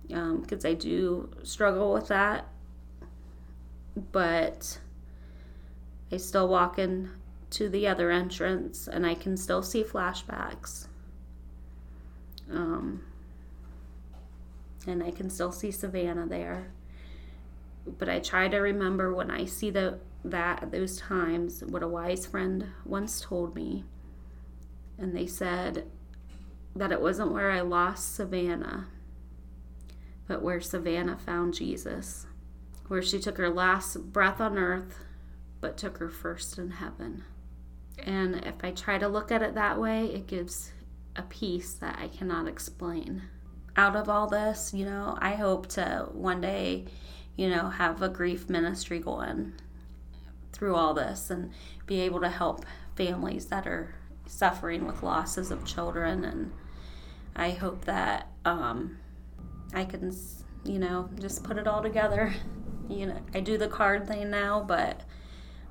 because 0.09 0.64
um, 0.64 0.70
I 0.70 0.74
do 0.74 1.30
struggle 1.42 1.92
with 1.92 2.09
that. 2.09 2.46
But 4.12 4.78
I 6.12 6.18
still 6.18 6.48
walk 6.48 6.78
in 6.78 7.11
to 7.50 7.68
the 7.68 7.86
other 7.88 8.11
entrance 8.11 8.88
and 8.88 9.06
I 9.06 9.14
can 9.14 9.36
still 9.36 9.62
see 9.62 9.82
flashbacks. 9.82 10.88
Um, 12.51 13.03
and 14.86 15.03
I 15.03 15.11
can 15.11 15.28
still 15.30 15.53
see 15.53 15.70
Savannah 15.70 16.26
there. 16.26 16.70
But 17.86 18.09
I 18.09 18.20
try 18.20 18.49
to 18.49 18.59
remember 18.59 19.14
when 19.14 19.30
I 19.30 19.44
see 19.44 19.70
the 19.70 19.99
that 20.24 20.62
at 20.62 20.72
those 20.72 20.99
times 20.99 21.62
what 21.68 21.82
a 21.82 21.88
wise 21.88 22.26
friend 22.26 22.66
once 22.84 23.20
told 23.20 23.55
me. 23.55 23.84
And 24.99 25.16
they 25.16 25.26
said 25.26 25.86
that 26.74 26.92
it 26.92 27.01
wasn't 27.01 27.32
where 27.32 27.51
I 27.51 27.61
lost 27.61 28.14
Savannah, 28.14 28.88
but 30.26 30.42
where 30.42 30.61
Savannah 30.61 31.16
found 31.16 31.55
Jesus, 31.55 32.26
where 32.88 33.03
she 33.03 33.18
took 33.18 33.38
her 33.38 33.49
last 33.49 34.12
breath 34.12 34.40
on 34.40 34.59
earth, 34.59 35.05
but 35.61 35.76
took 35.76 35.99
her 35.99 36.09
first 36.09 36.59
in 36.59 36.72
heaven. 36.72 37.24
And 38.05 38.44
if 38.44 38.55
I 38.62 38.72
try 38.72 38.99
to 38.99 39.09
look 39.09 39.32
at 39.32 39.42
it 39.42 39.55
that 39.55 39.78
way, 39.78 40.07
it 40.07 40.26
gives 40.26 40.72
a 41.16 41.22
peace 41.22 41.74
that 41.74 41.98
I 42.00 42.09
cannot 42.09 42.48
explain. 42.48 43.22
Out 43.76 43.96
of 43.96 44.09
all 44.09 44.26
this, 44.26 44.72
you 44.74 44.84
know, 44.84 45.16
I 45.20 45.34
hope 45.34 45.68
to 45.68 46.09
one 46.12 46.40
day, 46.40 46.86
you 47.36 47.48
know, 47.48 47.68
have 47.68 48.02
a 48.02 48.09
grief 48.09 48.48
ministry 48.48 48.98
going 48.98 49.52
through 50.52 50.74
all 50.74 50.94
this 50.94 51.30
and 51.30 51.52
be 51.86 52.00
able 52.00 52.20
to 52.20 52.28
help 52.28 52.64
families 52.96 53.46
that 53.46 53.66
are 53.66 53.94
suffering 54.26 54.86
with 54.86 55.02
losses 55.02 55.50
of 55.50 55.64
children. 55.64 56.24
And 56.24 56.52
I 57.36 57.50
hope 57.50 57.84
that 57.84 58.28
um, 58.44 58.98
I 59.72 59.84
can, 59.84 60.14
you 60.64 60.78
know, 60.78 61.09
just 61.20 61.44
put 61.44 61.56
it 61.59 61.66
all 61.66 61.82
together. 61.82 62.34
You 62.90 63.04
know, 63.04 63.20
I 63.34 63.40
do 63.40 63.59
the 63.59 63.68
card 63.68 64.09
thing 64.09 64.30
now, 64.30 64.64
but 64.66 65.02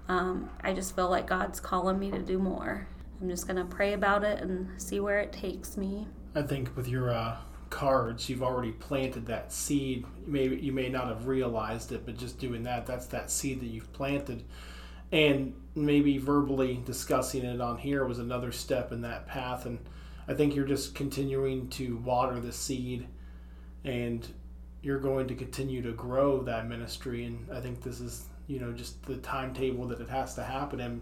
um, 0.07 0.51
I 0.61 0.73
just 0.73 0.95
feel 0.95 1.09
like 1.09 1.25
God's 1.25 1.59
calling 1.59 1.97
me 1.97 2.11
to 2.11 2.19
do 2.19 2.37
more. 2.37 2.87
I'm 3.21 3.29
just 3.29 3.47
going 3.47 3.57
to 3.57 3.65
pray 3.65 3.93
about 3.93 4.23
it 4.23 4.41
and 4.41 4.69
see 4.79 4.99
where 4.99 5.19
it 5.19 5.31
takes 5.31 5.77
me. 5.77 6.07
I 6.35 6.43
think 6.43 6.75
with 6.75 6.87
your 6.87 7.11
uh, 7.11 7.37
cards, 7.69 8.29
you've 8.29 8.43
already 8.43 8.71
planted 8.71 9.25
that 9.27 9.51
seed. 9.51 10.05
Maybe 10.25 10.57
you 10.57 10.71
may 10.71 10.89
not 10.89 11.07
have 11.07 11.27
realized 11.27 11.91
it, 11.91 12.05
but 12.05 12.17
just 12.17 12.37
doing 12.39 12.63
that, 12.63 12.85
that's 12.85 13.07
that 13.07 13.31
seed 13.31 13.61
that 13.61 13.67
you've 13.67 13.91
planted. 13.93 14.43
And 15.11 15.53
maybe 15.73 16.17
verbally 16.17 16.81
discussing 16.85 17.43
it 17.43 17.61
on 17.61 17.77
here 17.77 18.05
was 18.05 18.19
another 18.19 18.51
step 18.51 18.91
in 18.91 19.01
that 19.01 19.27
path. 19.27 19.65
And 19.65 19.79
I 20.27 20.33
think 20.33 20.55
you're 20.55 20.65
just 20.65 20.95
continuing 20.95 21.69
to 21.69 21.97
water 21.97 22.39
the 22.39 22.51
seed 22.51 23.07
and 23.83 24.27
you're 24.81 24.99
going 24.99 25.27
to 25.27 25.35
continue 25.35 25.81
to 25.81 25.93
grow 25.93 26.41
that 26.43 26.67
ministry. 26.67 27.25
And 27.25 27.47
I 27.51 27.61
think 27.61 27.81
this 27.81 27.99
is, 27.99 28.25
you 28.47 28.59
know, 28.59 28.73
just 28.73 29.01
the 29.05 29.17
timetable 29.17 29.87
that 29.87 30.01
it 30.01 30.09
has 30.09 30.35
to 30.35 30.43
happen. 30.43 30.81
And 30.81 31.01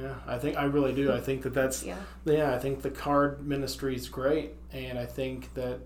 yeah, 0.00 0.14
I 0.26 0.38
think 0.38 0.56
I 0.56 0.64
really 0.64 0.92
do. 0.92 1.12
I 1.12 1.20
think 1.20 1.42
that 1.42 1.54
that's 1.54 1.82
yeah. 1.82 1.98
yeah. 2.24 2.54
I 2.54 2.58
think 2.58 2.82
the 2.82 2.90
card 2.90 3.46
ministry 3.46 3.94
is 3.94 4.08
great, 4.08 4.54
and 4.72 4.98
I 4.98 5.06
think 5.06 5.52
that 5.54 5.80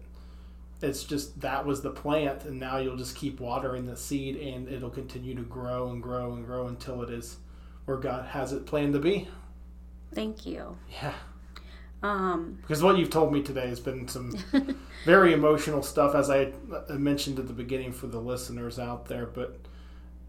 it's 0.80 1.04
just 1.04 1.40
that 1.40 1.66
was 1.66 1.82
the 1.82 1.90
plant, 1.90 2.44
and 2.44 2.60
now 2.60 2.78
you'll 2.78 2.96
just 2.96 3.16
keep 3.16 3.40
watering 3.40 3.86
the 3.86 3.96
seed, 3.96 4.36
and 4.36 4.68
it'll 4.68 4.90
continue 4.90 5.34
to 5.34 5.42
grow 5.42 5.90
and 5.90 6.02
grow 6.02 6.34
and 6.34 6.46
grow 6.46 6.68
until 6.68 7.02
it 7.02 7.10
is 7.10 7.38
where 7.86 7.96
God 7.96 8.26
has 8.26 8.52
it 8.52 8.66
planned 8.66 8.92
to 8.92 9.00
be. 9.00 9.28
Thank 10.14 10.46
you. 10.46 10.76
Yeah. 11.02 11.14
Um, 12.02 12.58
because 12.60 12.82
what 12.82 12.98
you've 12.98 13.10
told 13.10 13.32
me 13.32 13.42
today 13.42 13.68
has 13.68 13.80
been 13.80 14.06
some 14.06 14.36
very 15.04 15.32
emotional 15.32 15.82
stuff, 15.82 16.14
as 16.14 16.30
I 16.30 16.52
mentioned 16.90 17.38
at 17.38 17.46
the 17.46 17.52
beginning 17.52 17.92
for 17.92 18.06
the 18.06 18.20
listeners 18.20 18.78
out 18.78 19.06
there, 19.06 19.26
but 19.26 19.58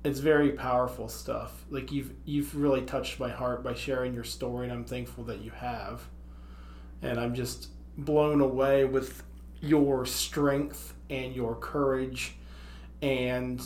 it's 0.07 0.19
very 0.19 0.51
powerful 0.53 1.09
stuff. 1.09 1.65
Like 1.69 1.91
you've 1.91 2.13
you've 2.23 2.55
really 2.55 2.81
touched 2.81 3.19
my 3.19 3.29
heart 3.29 3.61
by 3.61 3.73
sharing 3.73 4.13
your 4.13 4.23
story, 4.23 4.65
and 4.65 4.73
I'm 4.73 4.85
thankful 4.85 5.25
that 5.25 5.39
you 5.39 5.51
have. 5.51 6.01
And 7.01 7.19
I'm 7.19 7.35
just 7.35 7.69
blown 7.97 8.39
away 8.39 8.85
with 8.85 9.23
your 9.59 10.05
strength 10.05 10.93
and 11.09 11.35
your 11.35 11.55
courage 11.55 12.35
and 13.01 13.61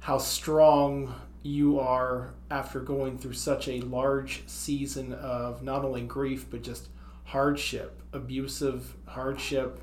how 0.00 0.18
strong 0.18 1.14
you 1.42 1.80
are 1.80 2.34
after 2.50 2.80
going 2.80 3.16
through 3.18 3.32
such 3.32 3.66
a 3.68 3.80
large 3.80 4.42
season 4.46 5.14
of 5.14 5.62
not 5.62 5.84
only 5.84 6.02
grief 6.02 6.46
but 6.50 6.62
just 6.62 6.88
hardship, 7.24 8.02
abusive 8.12 8.94
hardship, 9.06 9.80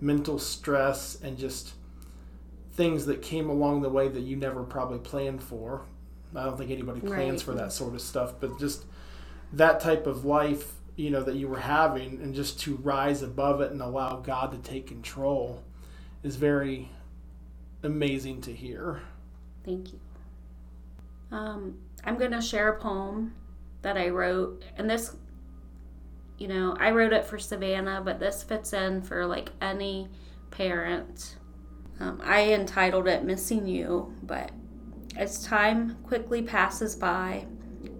mental 0.00 0.38
stress, 0.38 1.20
and 1.22 1.36
just 1.36 1.74
things 2.78 3.06
that 3.06 3.20
came 3.20 3.50
along 3.50 3.82
the 3.82 3.88
way 3.88 4.06
that 4.06 4.20
you 4.20 4.36
never 4.36 4.62
probably 4.62 5.00
planned 5.00 5.42
for. 5.42 5.82
I 6.36 6.44
don't 6.44 6.56
think 6.56 6.70
anybody 6.70 7.00
plans 7.00 7.44
right. 7.44 7.52
for 7.56 7.60
that 7.60 7.72
sort 7.72 7.92
of 7.92 8.00
stuff, 8.00 8.34
but 8.38 8.56
just 8.60 8.84
that 9.52 9.80
type 9.80 10.06
of 10.06 10.24
life, 10.24 10.74
you 10.94 11.10
know, 11.10 11.24
that 11.24 11.34
you 11.34 11.48
were 11.48 11.58
having 11.58 12.20
and 12.22 12.32
just 12.32 12.60
to 12.60 12.76
rise 12.76 13.20
above 13.20 13.60
it 13.60 13.72
and 13.72 13.82
allow 13.82 14.20
God 14.20 14.52
to 14.52 14.58
take 14.58 14.86
control 14.86 15.64
is 16.22 16.36
very 16.36 16.88
amazing 17.82 18.42
to 18.42 18.52
hear. 18.52 19.00
Thank 19.64 19.92
you. 19.92 19.98
Um, 21.32 21.78
I'm 22.04 22.16
going 22.16 22.30
to 22.30 22.40
share 22.40 22.68
a 22.68 22.78
poem 22.78 23.34
that 23.82 23.96
I 23.96 24.10
wrote, 24.10 24.62
and 24.76 24.88
this, 24.88 25.16
you 26.38 26.46
know, 26.46 26.76
I 26.78 26.92
wrote 26.92 27.12
it 27.12 27.24
for 27.24 27.40
Savannah, 27.40 28.02
but 28.04 28.20
this 28.20 28.44
fits 28.44 28.72
in 28.72 29.02
for 29.02 29.26
like 29.26 29.50
any 29.60 30.06
parent 30.52 31.37
um, 32.00 32.20
I 32.24 32.52
entitled 32.52 33.08
it 33.08 33.24
Missing 33.24 33.66
You, 33.66 34.14
but 34.22 34.52
as 35.16 35.44
time 35.44 35.96
quickly 36.04 36.42
passes 36.42 36.94
by, 36.94 37.46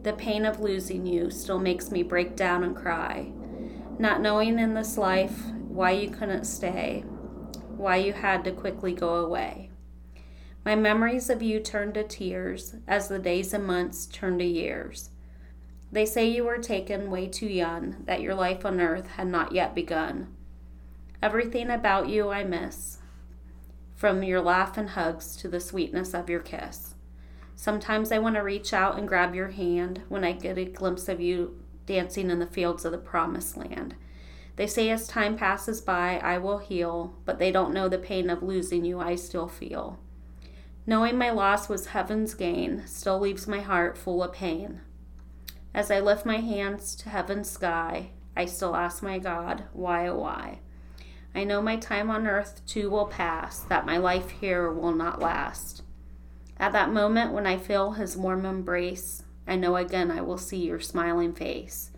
the 0.03 0.13
pain 0.13 0.45
of 0.45 0.61
losing 0.61 1.05
you 1.05 1.31
still 1.31 1.59
makes 1.59 1.91
me 1.91 2.03
break 2.03 2.37
down 2.37 2.63
and 2.63 2.77
cry. 2.77 3.33
Not 3.99 4.21
knowing 4.21 4.59
in 4.59 4.75
this 4.75 4.97
life 4.97 5.47
why 5.69 5.91
you 5.91 6.11
couldn't 6.11 6.45
stay, 6.45 7.01
why 7.77 7.97
you 7.97 8.13
had 8.13 8.45
to 8.45 8.53
quickly 8.53 8.93
go 8.93 9.17
away. 9.17 9.71
My 10.65 10.77
memories 10.77 11.29
of 11.31 11.43
you 11.43 11.61
turn 11.61 11.93
to 11.95 12.05
tears 12.05 12.77
as 12.87 13.09
the 13.09 13.19
days 13.19 13.53
and 13.53 13.67
months 13.67 14.07
turn 14.07 14.39
to 14.39 14.45
years. 14.45 15.11
They 15.91 16.05
say 16.05 16.29
you 16.29 16.45
were 16.45 16.59
taken 16.59 17.11
way 17.11 17.27
too 17.27 17.47
young, 17.47 17.97
that 18.05 18.21
your 18.21 18.35
life 18.35 18.65
on 18.65 18.81
earth 18.81 19.07
had 19.09 19.29
not 19.29 19.53
yet 19.53 19.75
begun. 19.75 20.29
Everything 21.23 21.71
about 21.71 22.09
you 22.09 22.29
I 22.31 22.45
miss 22.45 22.99
from 23.99 24.23
your 24.23 24.41
laugh 24.41 24.79
and 24.79 24.91
hugs 24.91 25.35
to 25.35 25.49
the 25.49 25.59
sweetness 25.59 26.15
of 26.15 26.31
your 26.31 26.39
kiss. 26.39 26.95
Sometimes 27.57 28.13
I 28.13 28.21
want 28.21 28.37
to 28.37 28.43
reach 28.43 28.73
out 28.73 28.97
and 28.97 29.09
grab 29.09 29.35
your 29.35 29.49
hand 29.49 30.03
when 30.09 30.23
I 30.23 30.31
get 30.31 30.57
a 30.57 30.65
glimpse 30.65 31.09
of 31.09 31.21
you 31.21 31.61
dancing 31.85 32.31
in 32.31 32.39
the 32.39 32.47
fields 32.47 32.85
of 32.85 32.93
the 32.93 32.99
promised 32.99 33.57
land. 33.57 33.97
They 34.55 34.69
say 34.69 34.89
as 34.91 35.09
time 35.09 35.37
passes 35.37 35.81
by, 35.81 36.19
I 36.19 36.39
will 36.39 36.59
heal, 36.59 37.17
but 37.25 37.41
they 37.41 37.51
don't 37.51 37.75
know 37.75 37.89
the 37.89 37.99
pain 37.99 38.31
of 38.31 38.41
losing 38.41 38.85
you 38.85 39.01
I 39.01 39.17
still 39.17 39.49
feel. 39.49 39.99
Knowing 40.87 41.19
my 41.19 41.31
loss 41.31 41.69
was 41.69 41.87
heaven's 41.87 42.35
gain 42.35 42.87
still 42.87 43.19
leaves 43.19 43.49
my 43.49 43.61
heart 43.61 43.99
full 43.99 44.23
of 44.23 44.33
pain. 44.33 44.81
As 45.75 45.91
I 45.91 45.99
lift 45.99 46.25
my 46.25 46.37
hands 46.37 46.95
to 46.97 47.09
heaven's 47.09 47.51
sky, 47.51 48.11
I 48.37 48.45
still 48.45 48.77
ask 48.77 49.03
my 49.03 49.19
God, 49.19 49.65
why, 49.73 50.07
oh, 50.07 50.19
why? 50.19 50.61
I 51.39 51.45
know 51.45 51.63
my 51.63 51.77
time 51.77 52.11
on 52.11 52.27
earth 52.27 52.67
too 52.67 52.91
will 52.91 53.07
pass, 53.07 53.61
that 53.61 53.87
my 53.87 53.97
life 53.97 54.31
here 54.31 54.73
will 54.73 54.91
not 54.91 55.21
last. 55.21 55.83
At 56.59 56.73
that 56.73 56.93
moment 56.93 57.33
when 57.33 57.47
I 57.47 57.59
feel 57.59 57.93
his 57.93 58.17
warm 58.17 58.45
embrace, 58.45 59.23
I 59.47 59.55
know 59.55 59.77
again 59.77 60.11
I 60.11 60.21
will 60.21 60.37
see 60.37 60.57
your 60.57 60.81
smiling 60.81 61.33
face. 61.33 61.93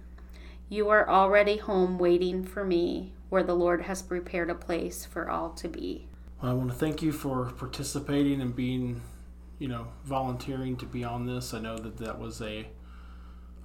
You 0.68 0.90
are 0.90 1.08
already 1.08 1.56
home 1.56 1.98
waiting 1.98 2.44
for 2.44 2.66
me, 2.66 3.14
where 3.30 3.42
the 3.42 3.54
Lord 3.54 3.80
has 3.80 4.02
prepared 4.02 4.50
a 4.50 4.54
place 4.54 5.06
for 5.06 5.30
all 5.30 5.48
to 5.52 5.68
be. 5.68 6.06
Well, 6.42 6.50
I 6.50 6.54
want 6.54 6.68
to 6.68 6.76
thank 6.76 7.00
you 7.00 7.10
for 7.10 7.46
participating 7.46 8.42
and 8.42 8.54
being, 8.54 9.00
you 9.58 9.68
know, 9.68 9.86
volunteering 10.04 10.76
to 10.76 10.84
be 10.84 11.02
on 11.02 11.24
this. 11.24 11.54
I 11.54 11.60
know 11.60 11.78
that 11.78 11.96
that 11.96 12.18
was 12.18 12.42
a 12.42 12.66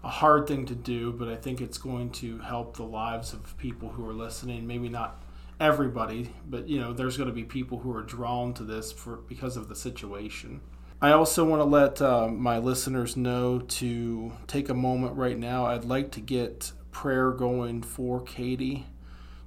a 0.05 0.09
hard 0.09 0.47
thing 0.47 0.67
to 0.67 0.75
do, 0.75 1.11
but 1.11 1.27
I 1.27 1.35
think 1.35 1.59
it's 1.59 1.79
going 1.79 2.11
to 2.11 2.37
help 2.39 2.77
the 2.77 2.83
lives 2.83 3.33
of 3.33 3.57
people 3.57 3.89
who 3.89 4.07
are 4.07 4.13
listening. 4.13 4.65
Maybe 4.65 4.87
not 4.87 5.19
everybody, 5.59 6.33
but 6.45 6.67
you 6.67 6.79
know, 6.79 6.93
there's 6.93 7.17
going 7.17 7.29
to 7.29 7.35
be 7.35 7.43
people 7.43 7.79
who 7.79 7.95
are 7.95 8.03
drawn 8.03 8.53
to 8.55 8.63
this 8.63 8.91
for 8.91 9.17
because 9.17 9.57
of 9.57 9.69
the 9.69 9.75
situation. 9.75 10.61
I 11.01 11.11
also 11.11 11.43
want 11.43 11.59
to 11.59 11.65
let 11.65 12.01
uh, 12.01 12.27
my 12.27 12.57
listeners 12.57 13.17
know 13.17 13.59
to 13.59 14.33
take 14.47 14.69
a 14.69 14.73
moment 14.73 15.17
right 15.17 15.37
now. 15.37 15.65
I'd 15.65 15.85
like 15.85 16.11
to 16.11 16.21
get 16.21 16.71
prayer 16.91 17.31
going 17.31 17.83
for 17.83 18.21
Katie. 18.21 18.87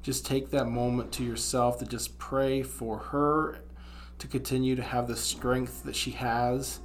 Just 0.03 0.27
take 0.27 0.51
that 0.51 0.67
moment 0.67 1.11
to 1.13 1.25
yourself 1.25 1.79
to 1.79 1.87
just 1.87 2.19
pray 2.19 2.63
for 2.63 2.99
her 2.99 3.61
to 4.19 4.27
continue 4.27 4.77
to 4.77 4.83
have 4.83 5.09
the 5.09 5.17
strength 5.17 5.85
that 5.85 5.97
she 5.97 6.11
has. 6.13 6.81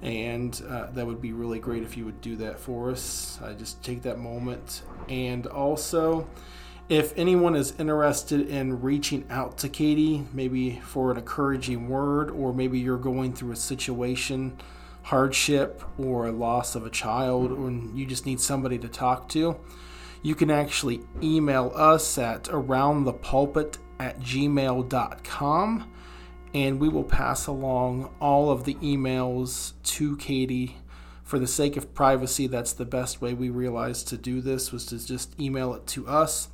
And 0.00 0.60
uh, 0.68 0.86
that 0.92 1.06
would 1.06 1.20
be 1.20 1.32
really 1.32 1.58
great 1.58 1.82
if 1.82 1.96
you 1.96 2.04
would 2.04 2.20
do 2.20 2.36
that 2.36 2.60
for 2.60 2.90
us. 2.90 3.38
Uh, 3.42 3.52
just 3.54 3.82
take 3.82 4.02
that 4.02 4.18
moment. 4.18 4.82
And 5.08 5.46
also, 5.46 6.28
if 6.88 7.12
anyone 7.18 7.54
is 7.54 7.74
interested 7.78 8.48
in 8.48 8.80
reaching 8.80 9.26
out 9.28 9.58
to 9.58 9.68
Katie, 9.68 10.24
maybe 10.32 10.80
for 10.80 11.10
an 11.10 11.18
encouraging 11.18 11.88
word, 11.88 12.30
or 12.30 12.54
maybe 12.54 12.78
you're 12.78 12.96
going 12.96 13.34
through 13.34 13.52
a 13.52 13.56
situation, 13.56 14.56
hardship, 15.02 15.82
or 15.98 16.26
a 16.26 16.32
loss 16.32 16.74
of 16.74 16.86
a 16.86 16.90
child, 16.90 17.50
and 17.50 17.98
you 17.98 18.06
just 18.06 18.24
need 18.24 18.40
somebody 18.40 18.78
to 18.78 18.88
talk 18.88 19.28
to, 19.30 19.58
you 20.22 20.34
can 20.34 20.50
actually 20.50 21.00
email 21.22 21.72
us 21.74 22.16
at 22.16 22.44
aroundthepulpit 22.44 23.76
at 24.00 24.18
gmail.com 24.20 25.92
and 26.54 26.80
we 26.80 26.88
will 26.88 27.04
pass 27.04 27.46
along 27.46 28.10
all 28.20 28.50
of 28.50 28.64
the 28.64 28.74
emails 28.76 29.72
to 29.82 30.16
Katie. 30.16 30.76
For 31.22 31.38
the 31.38 31.46
sake 31.46 31.76
of 31.76 31.92
privacy, 31.94 32.46
that's 32.46 32.72
the 32.72 32.86
best 32.86 33.20
way 33.20 33.34
we 33.34 33.50
realized 33.50 34.08
to 34.08 34.16
do 34.16 34.40
this 34.40 34.72
was 34.72 34.86
to 34.86 35.06
just 35.06 35.38
email 35.38 35.74
it 35.74 35.86
to 35.88 36.08
us 36.08 36.48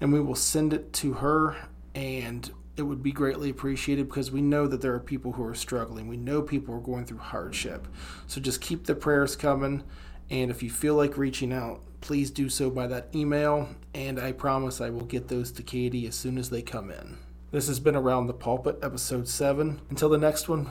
and 0.00 0.12
we 0.12 0.20
will 0.20 0.34
send 0.34 0.72
it 0.72 0.92
to 0.94 1.14
her 1.14 1.56
and 1.94 2.50
it 2.76 2.82
would 2.82 3.02
be 3.02 3.10
greatly 3.10 3.50
appreciated 3.50 4.08
because 4.08 4.30
we 4.30 4.40
know 4.40 4.66
that 4.68 4.80
there 4.80 4.94
are 4.94 5.00
people 5.00 5.32
who 5.32 5.44
are 5.44 5.54
struggling. 5.54 6.06
We 6.06 6.16
know 6.16 6.42
people 6.42 6.74
are 6.74 6.80
going 6.80 7.06
through 7.06 7.18
hardship. 7.18 7.88
So 8.28 8.40
just 8.40 8.60
keep 8.60 8.86
the 8.86 8.94
prayers 8.94 9.34
coming 9.34 9.82
and 10.30 10.50
if 10.50 10.62
you 10.62 10.70
feel 10.70 10.94
like 10.94 11.16
reaching 11.16 11.52
out, 11.52 11.80
please 12.00 12.30
do 12.30 12.48
so 12.48 12.70
by 12.70 12.86
that 12.86 13.08
email, 13.14 13.68
and 13.94 14.18
I 14.18 14.32
promise 14.32 14.80
I 14.80 14.90
will 14.90 15.04
get 15.04 15.28
those 15.28 15.50
to 15.52 15.62
Katie 15.62 16.06
as 16.06 16.14
soon 16.14 16.38
as 16.38 16.50
they 16.50 16.62
come 16.62 16.90
in. 16.90 17.18
This 17.50 17.66
has 17.68 17.80
been 17.80 17.96
Around 17.96 18.26
the 18.26 18.34
Pulpit, 18.34 18.78
episode 18.82 19.26
7. 19.26 19.80
Until 19.88 20.10
the 20.10 20.18
next 20.18 20.48
one, 20.48 20.68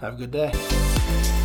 have 0.00 0.14
a 0.14 0.16
good 0.16 0.30
day. 0.30 1.43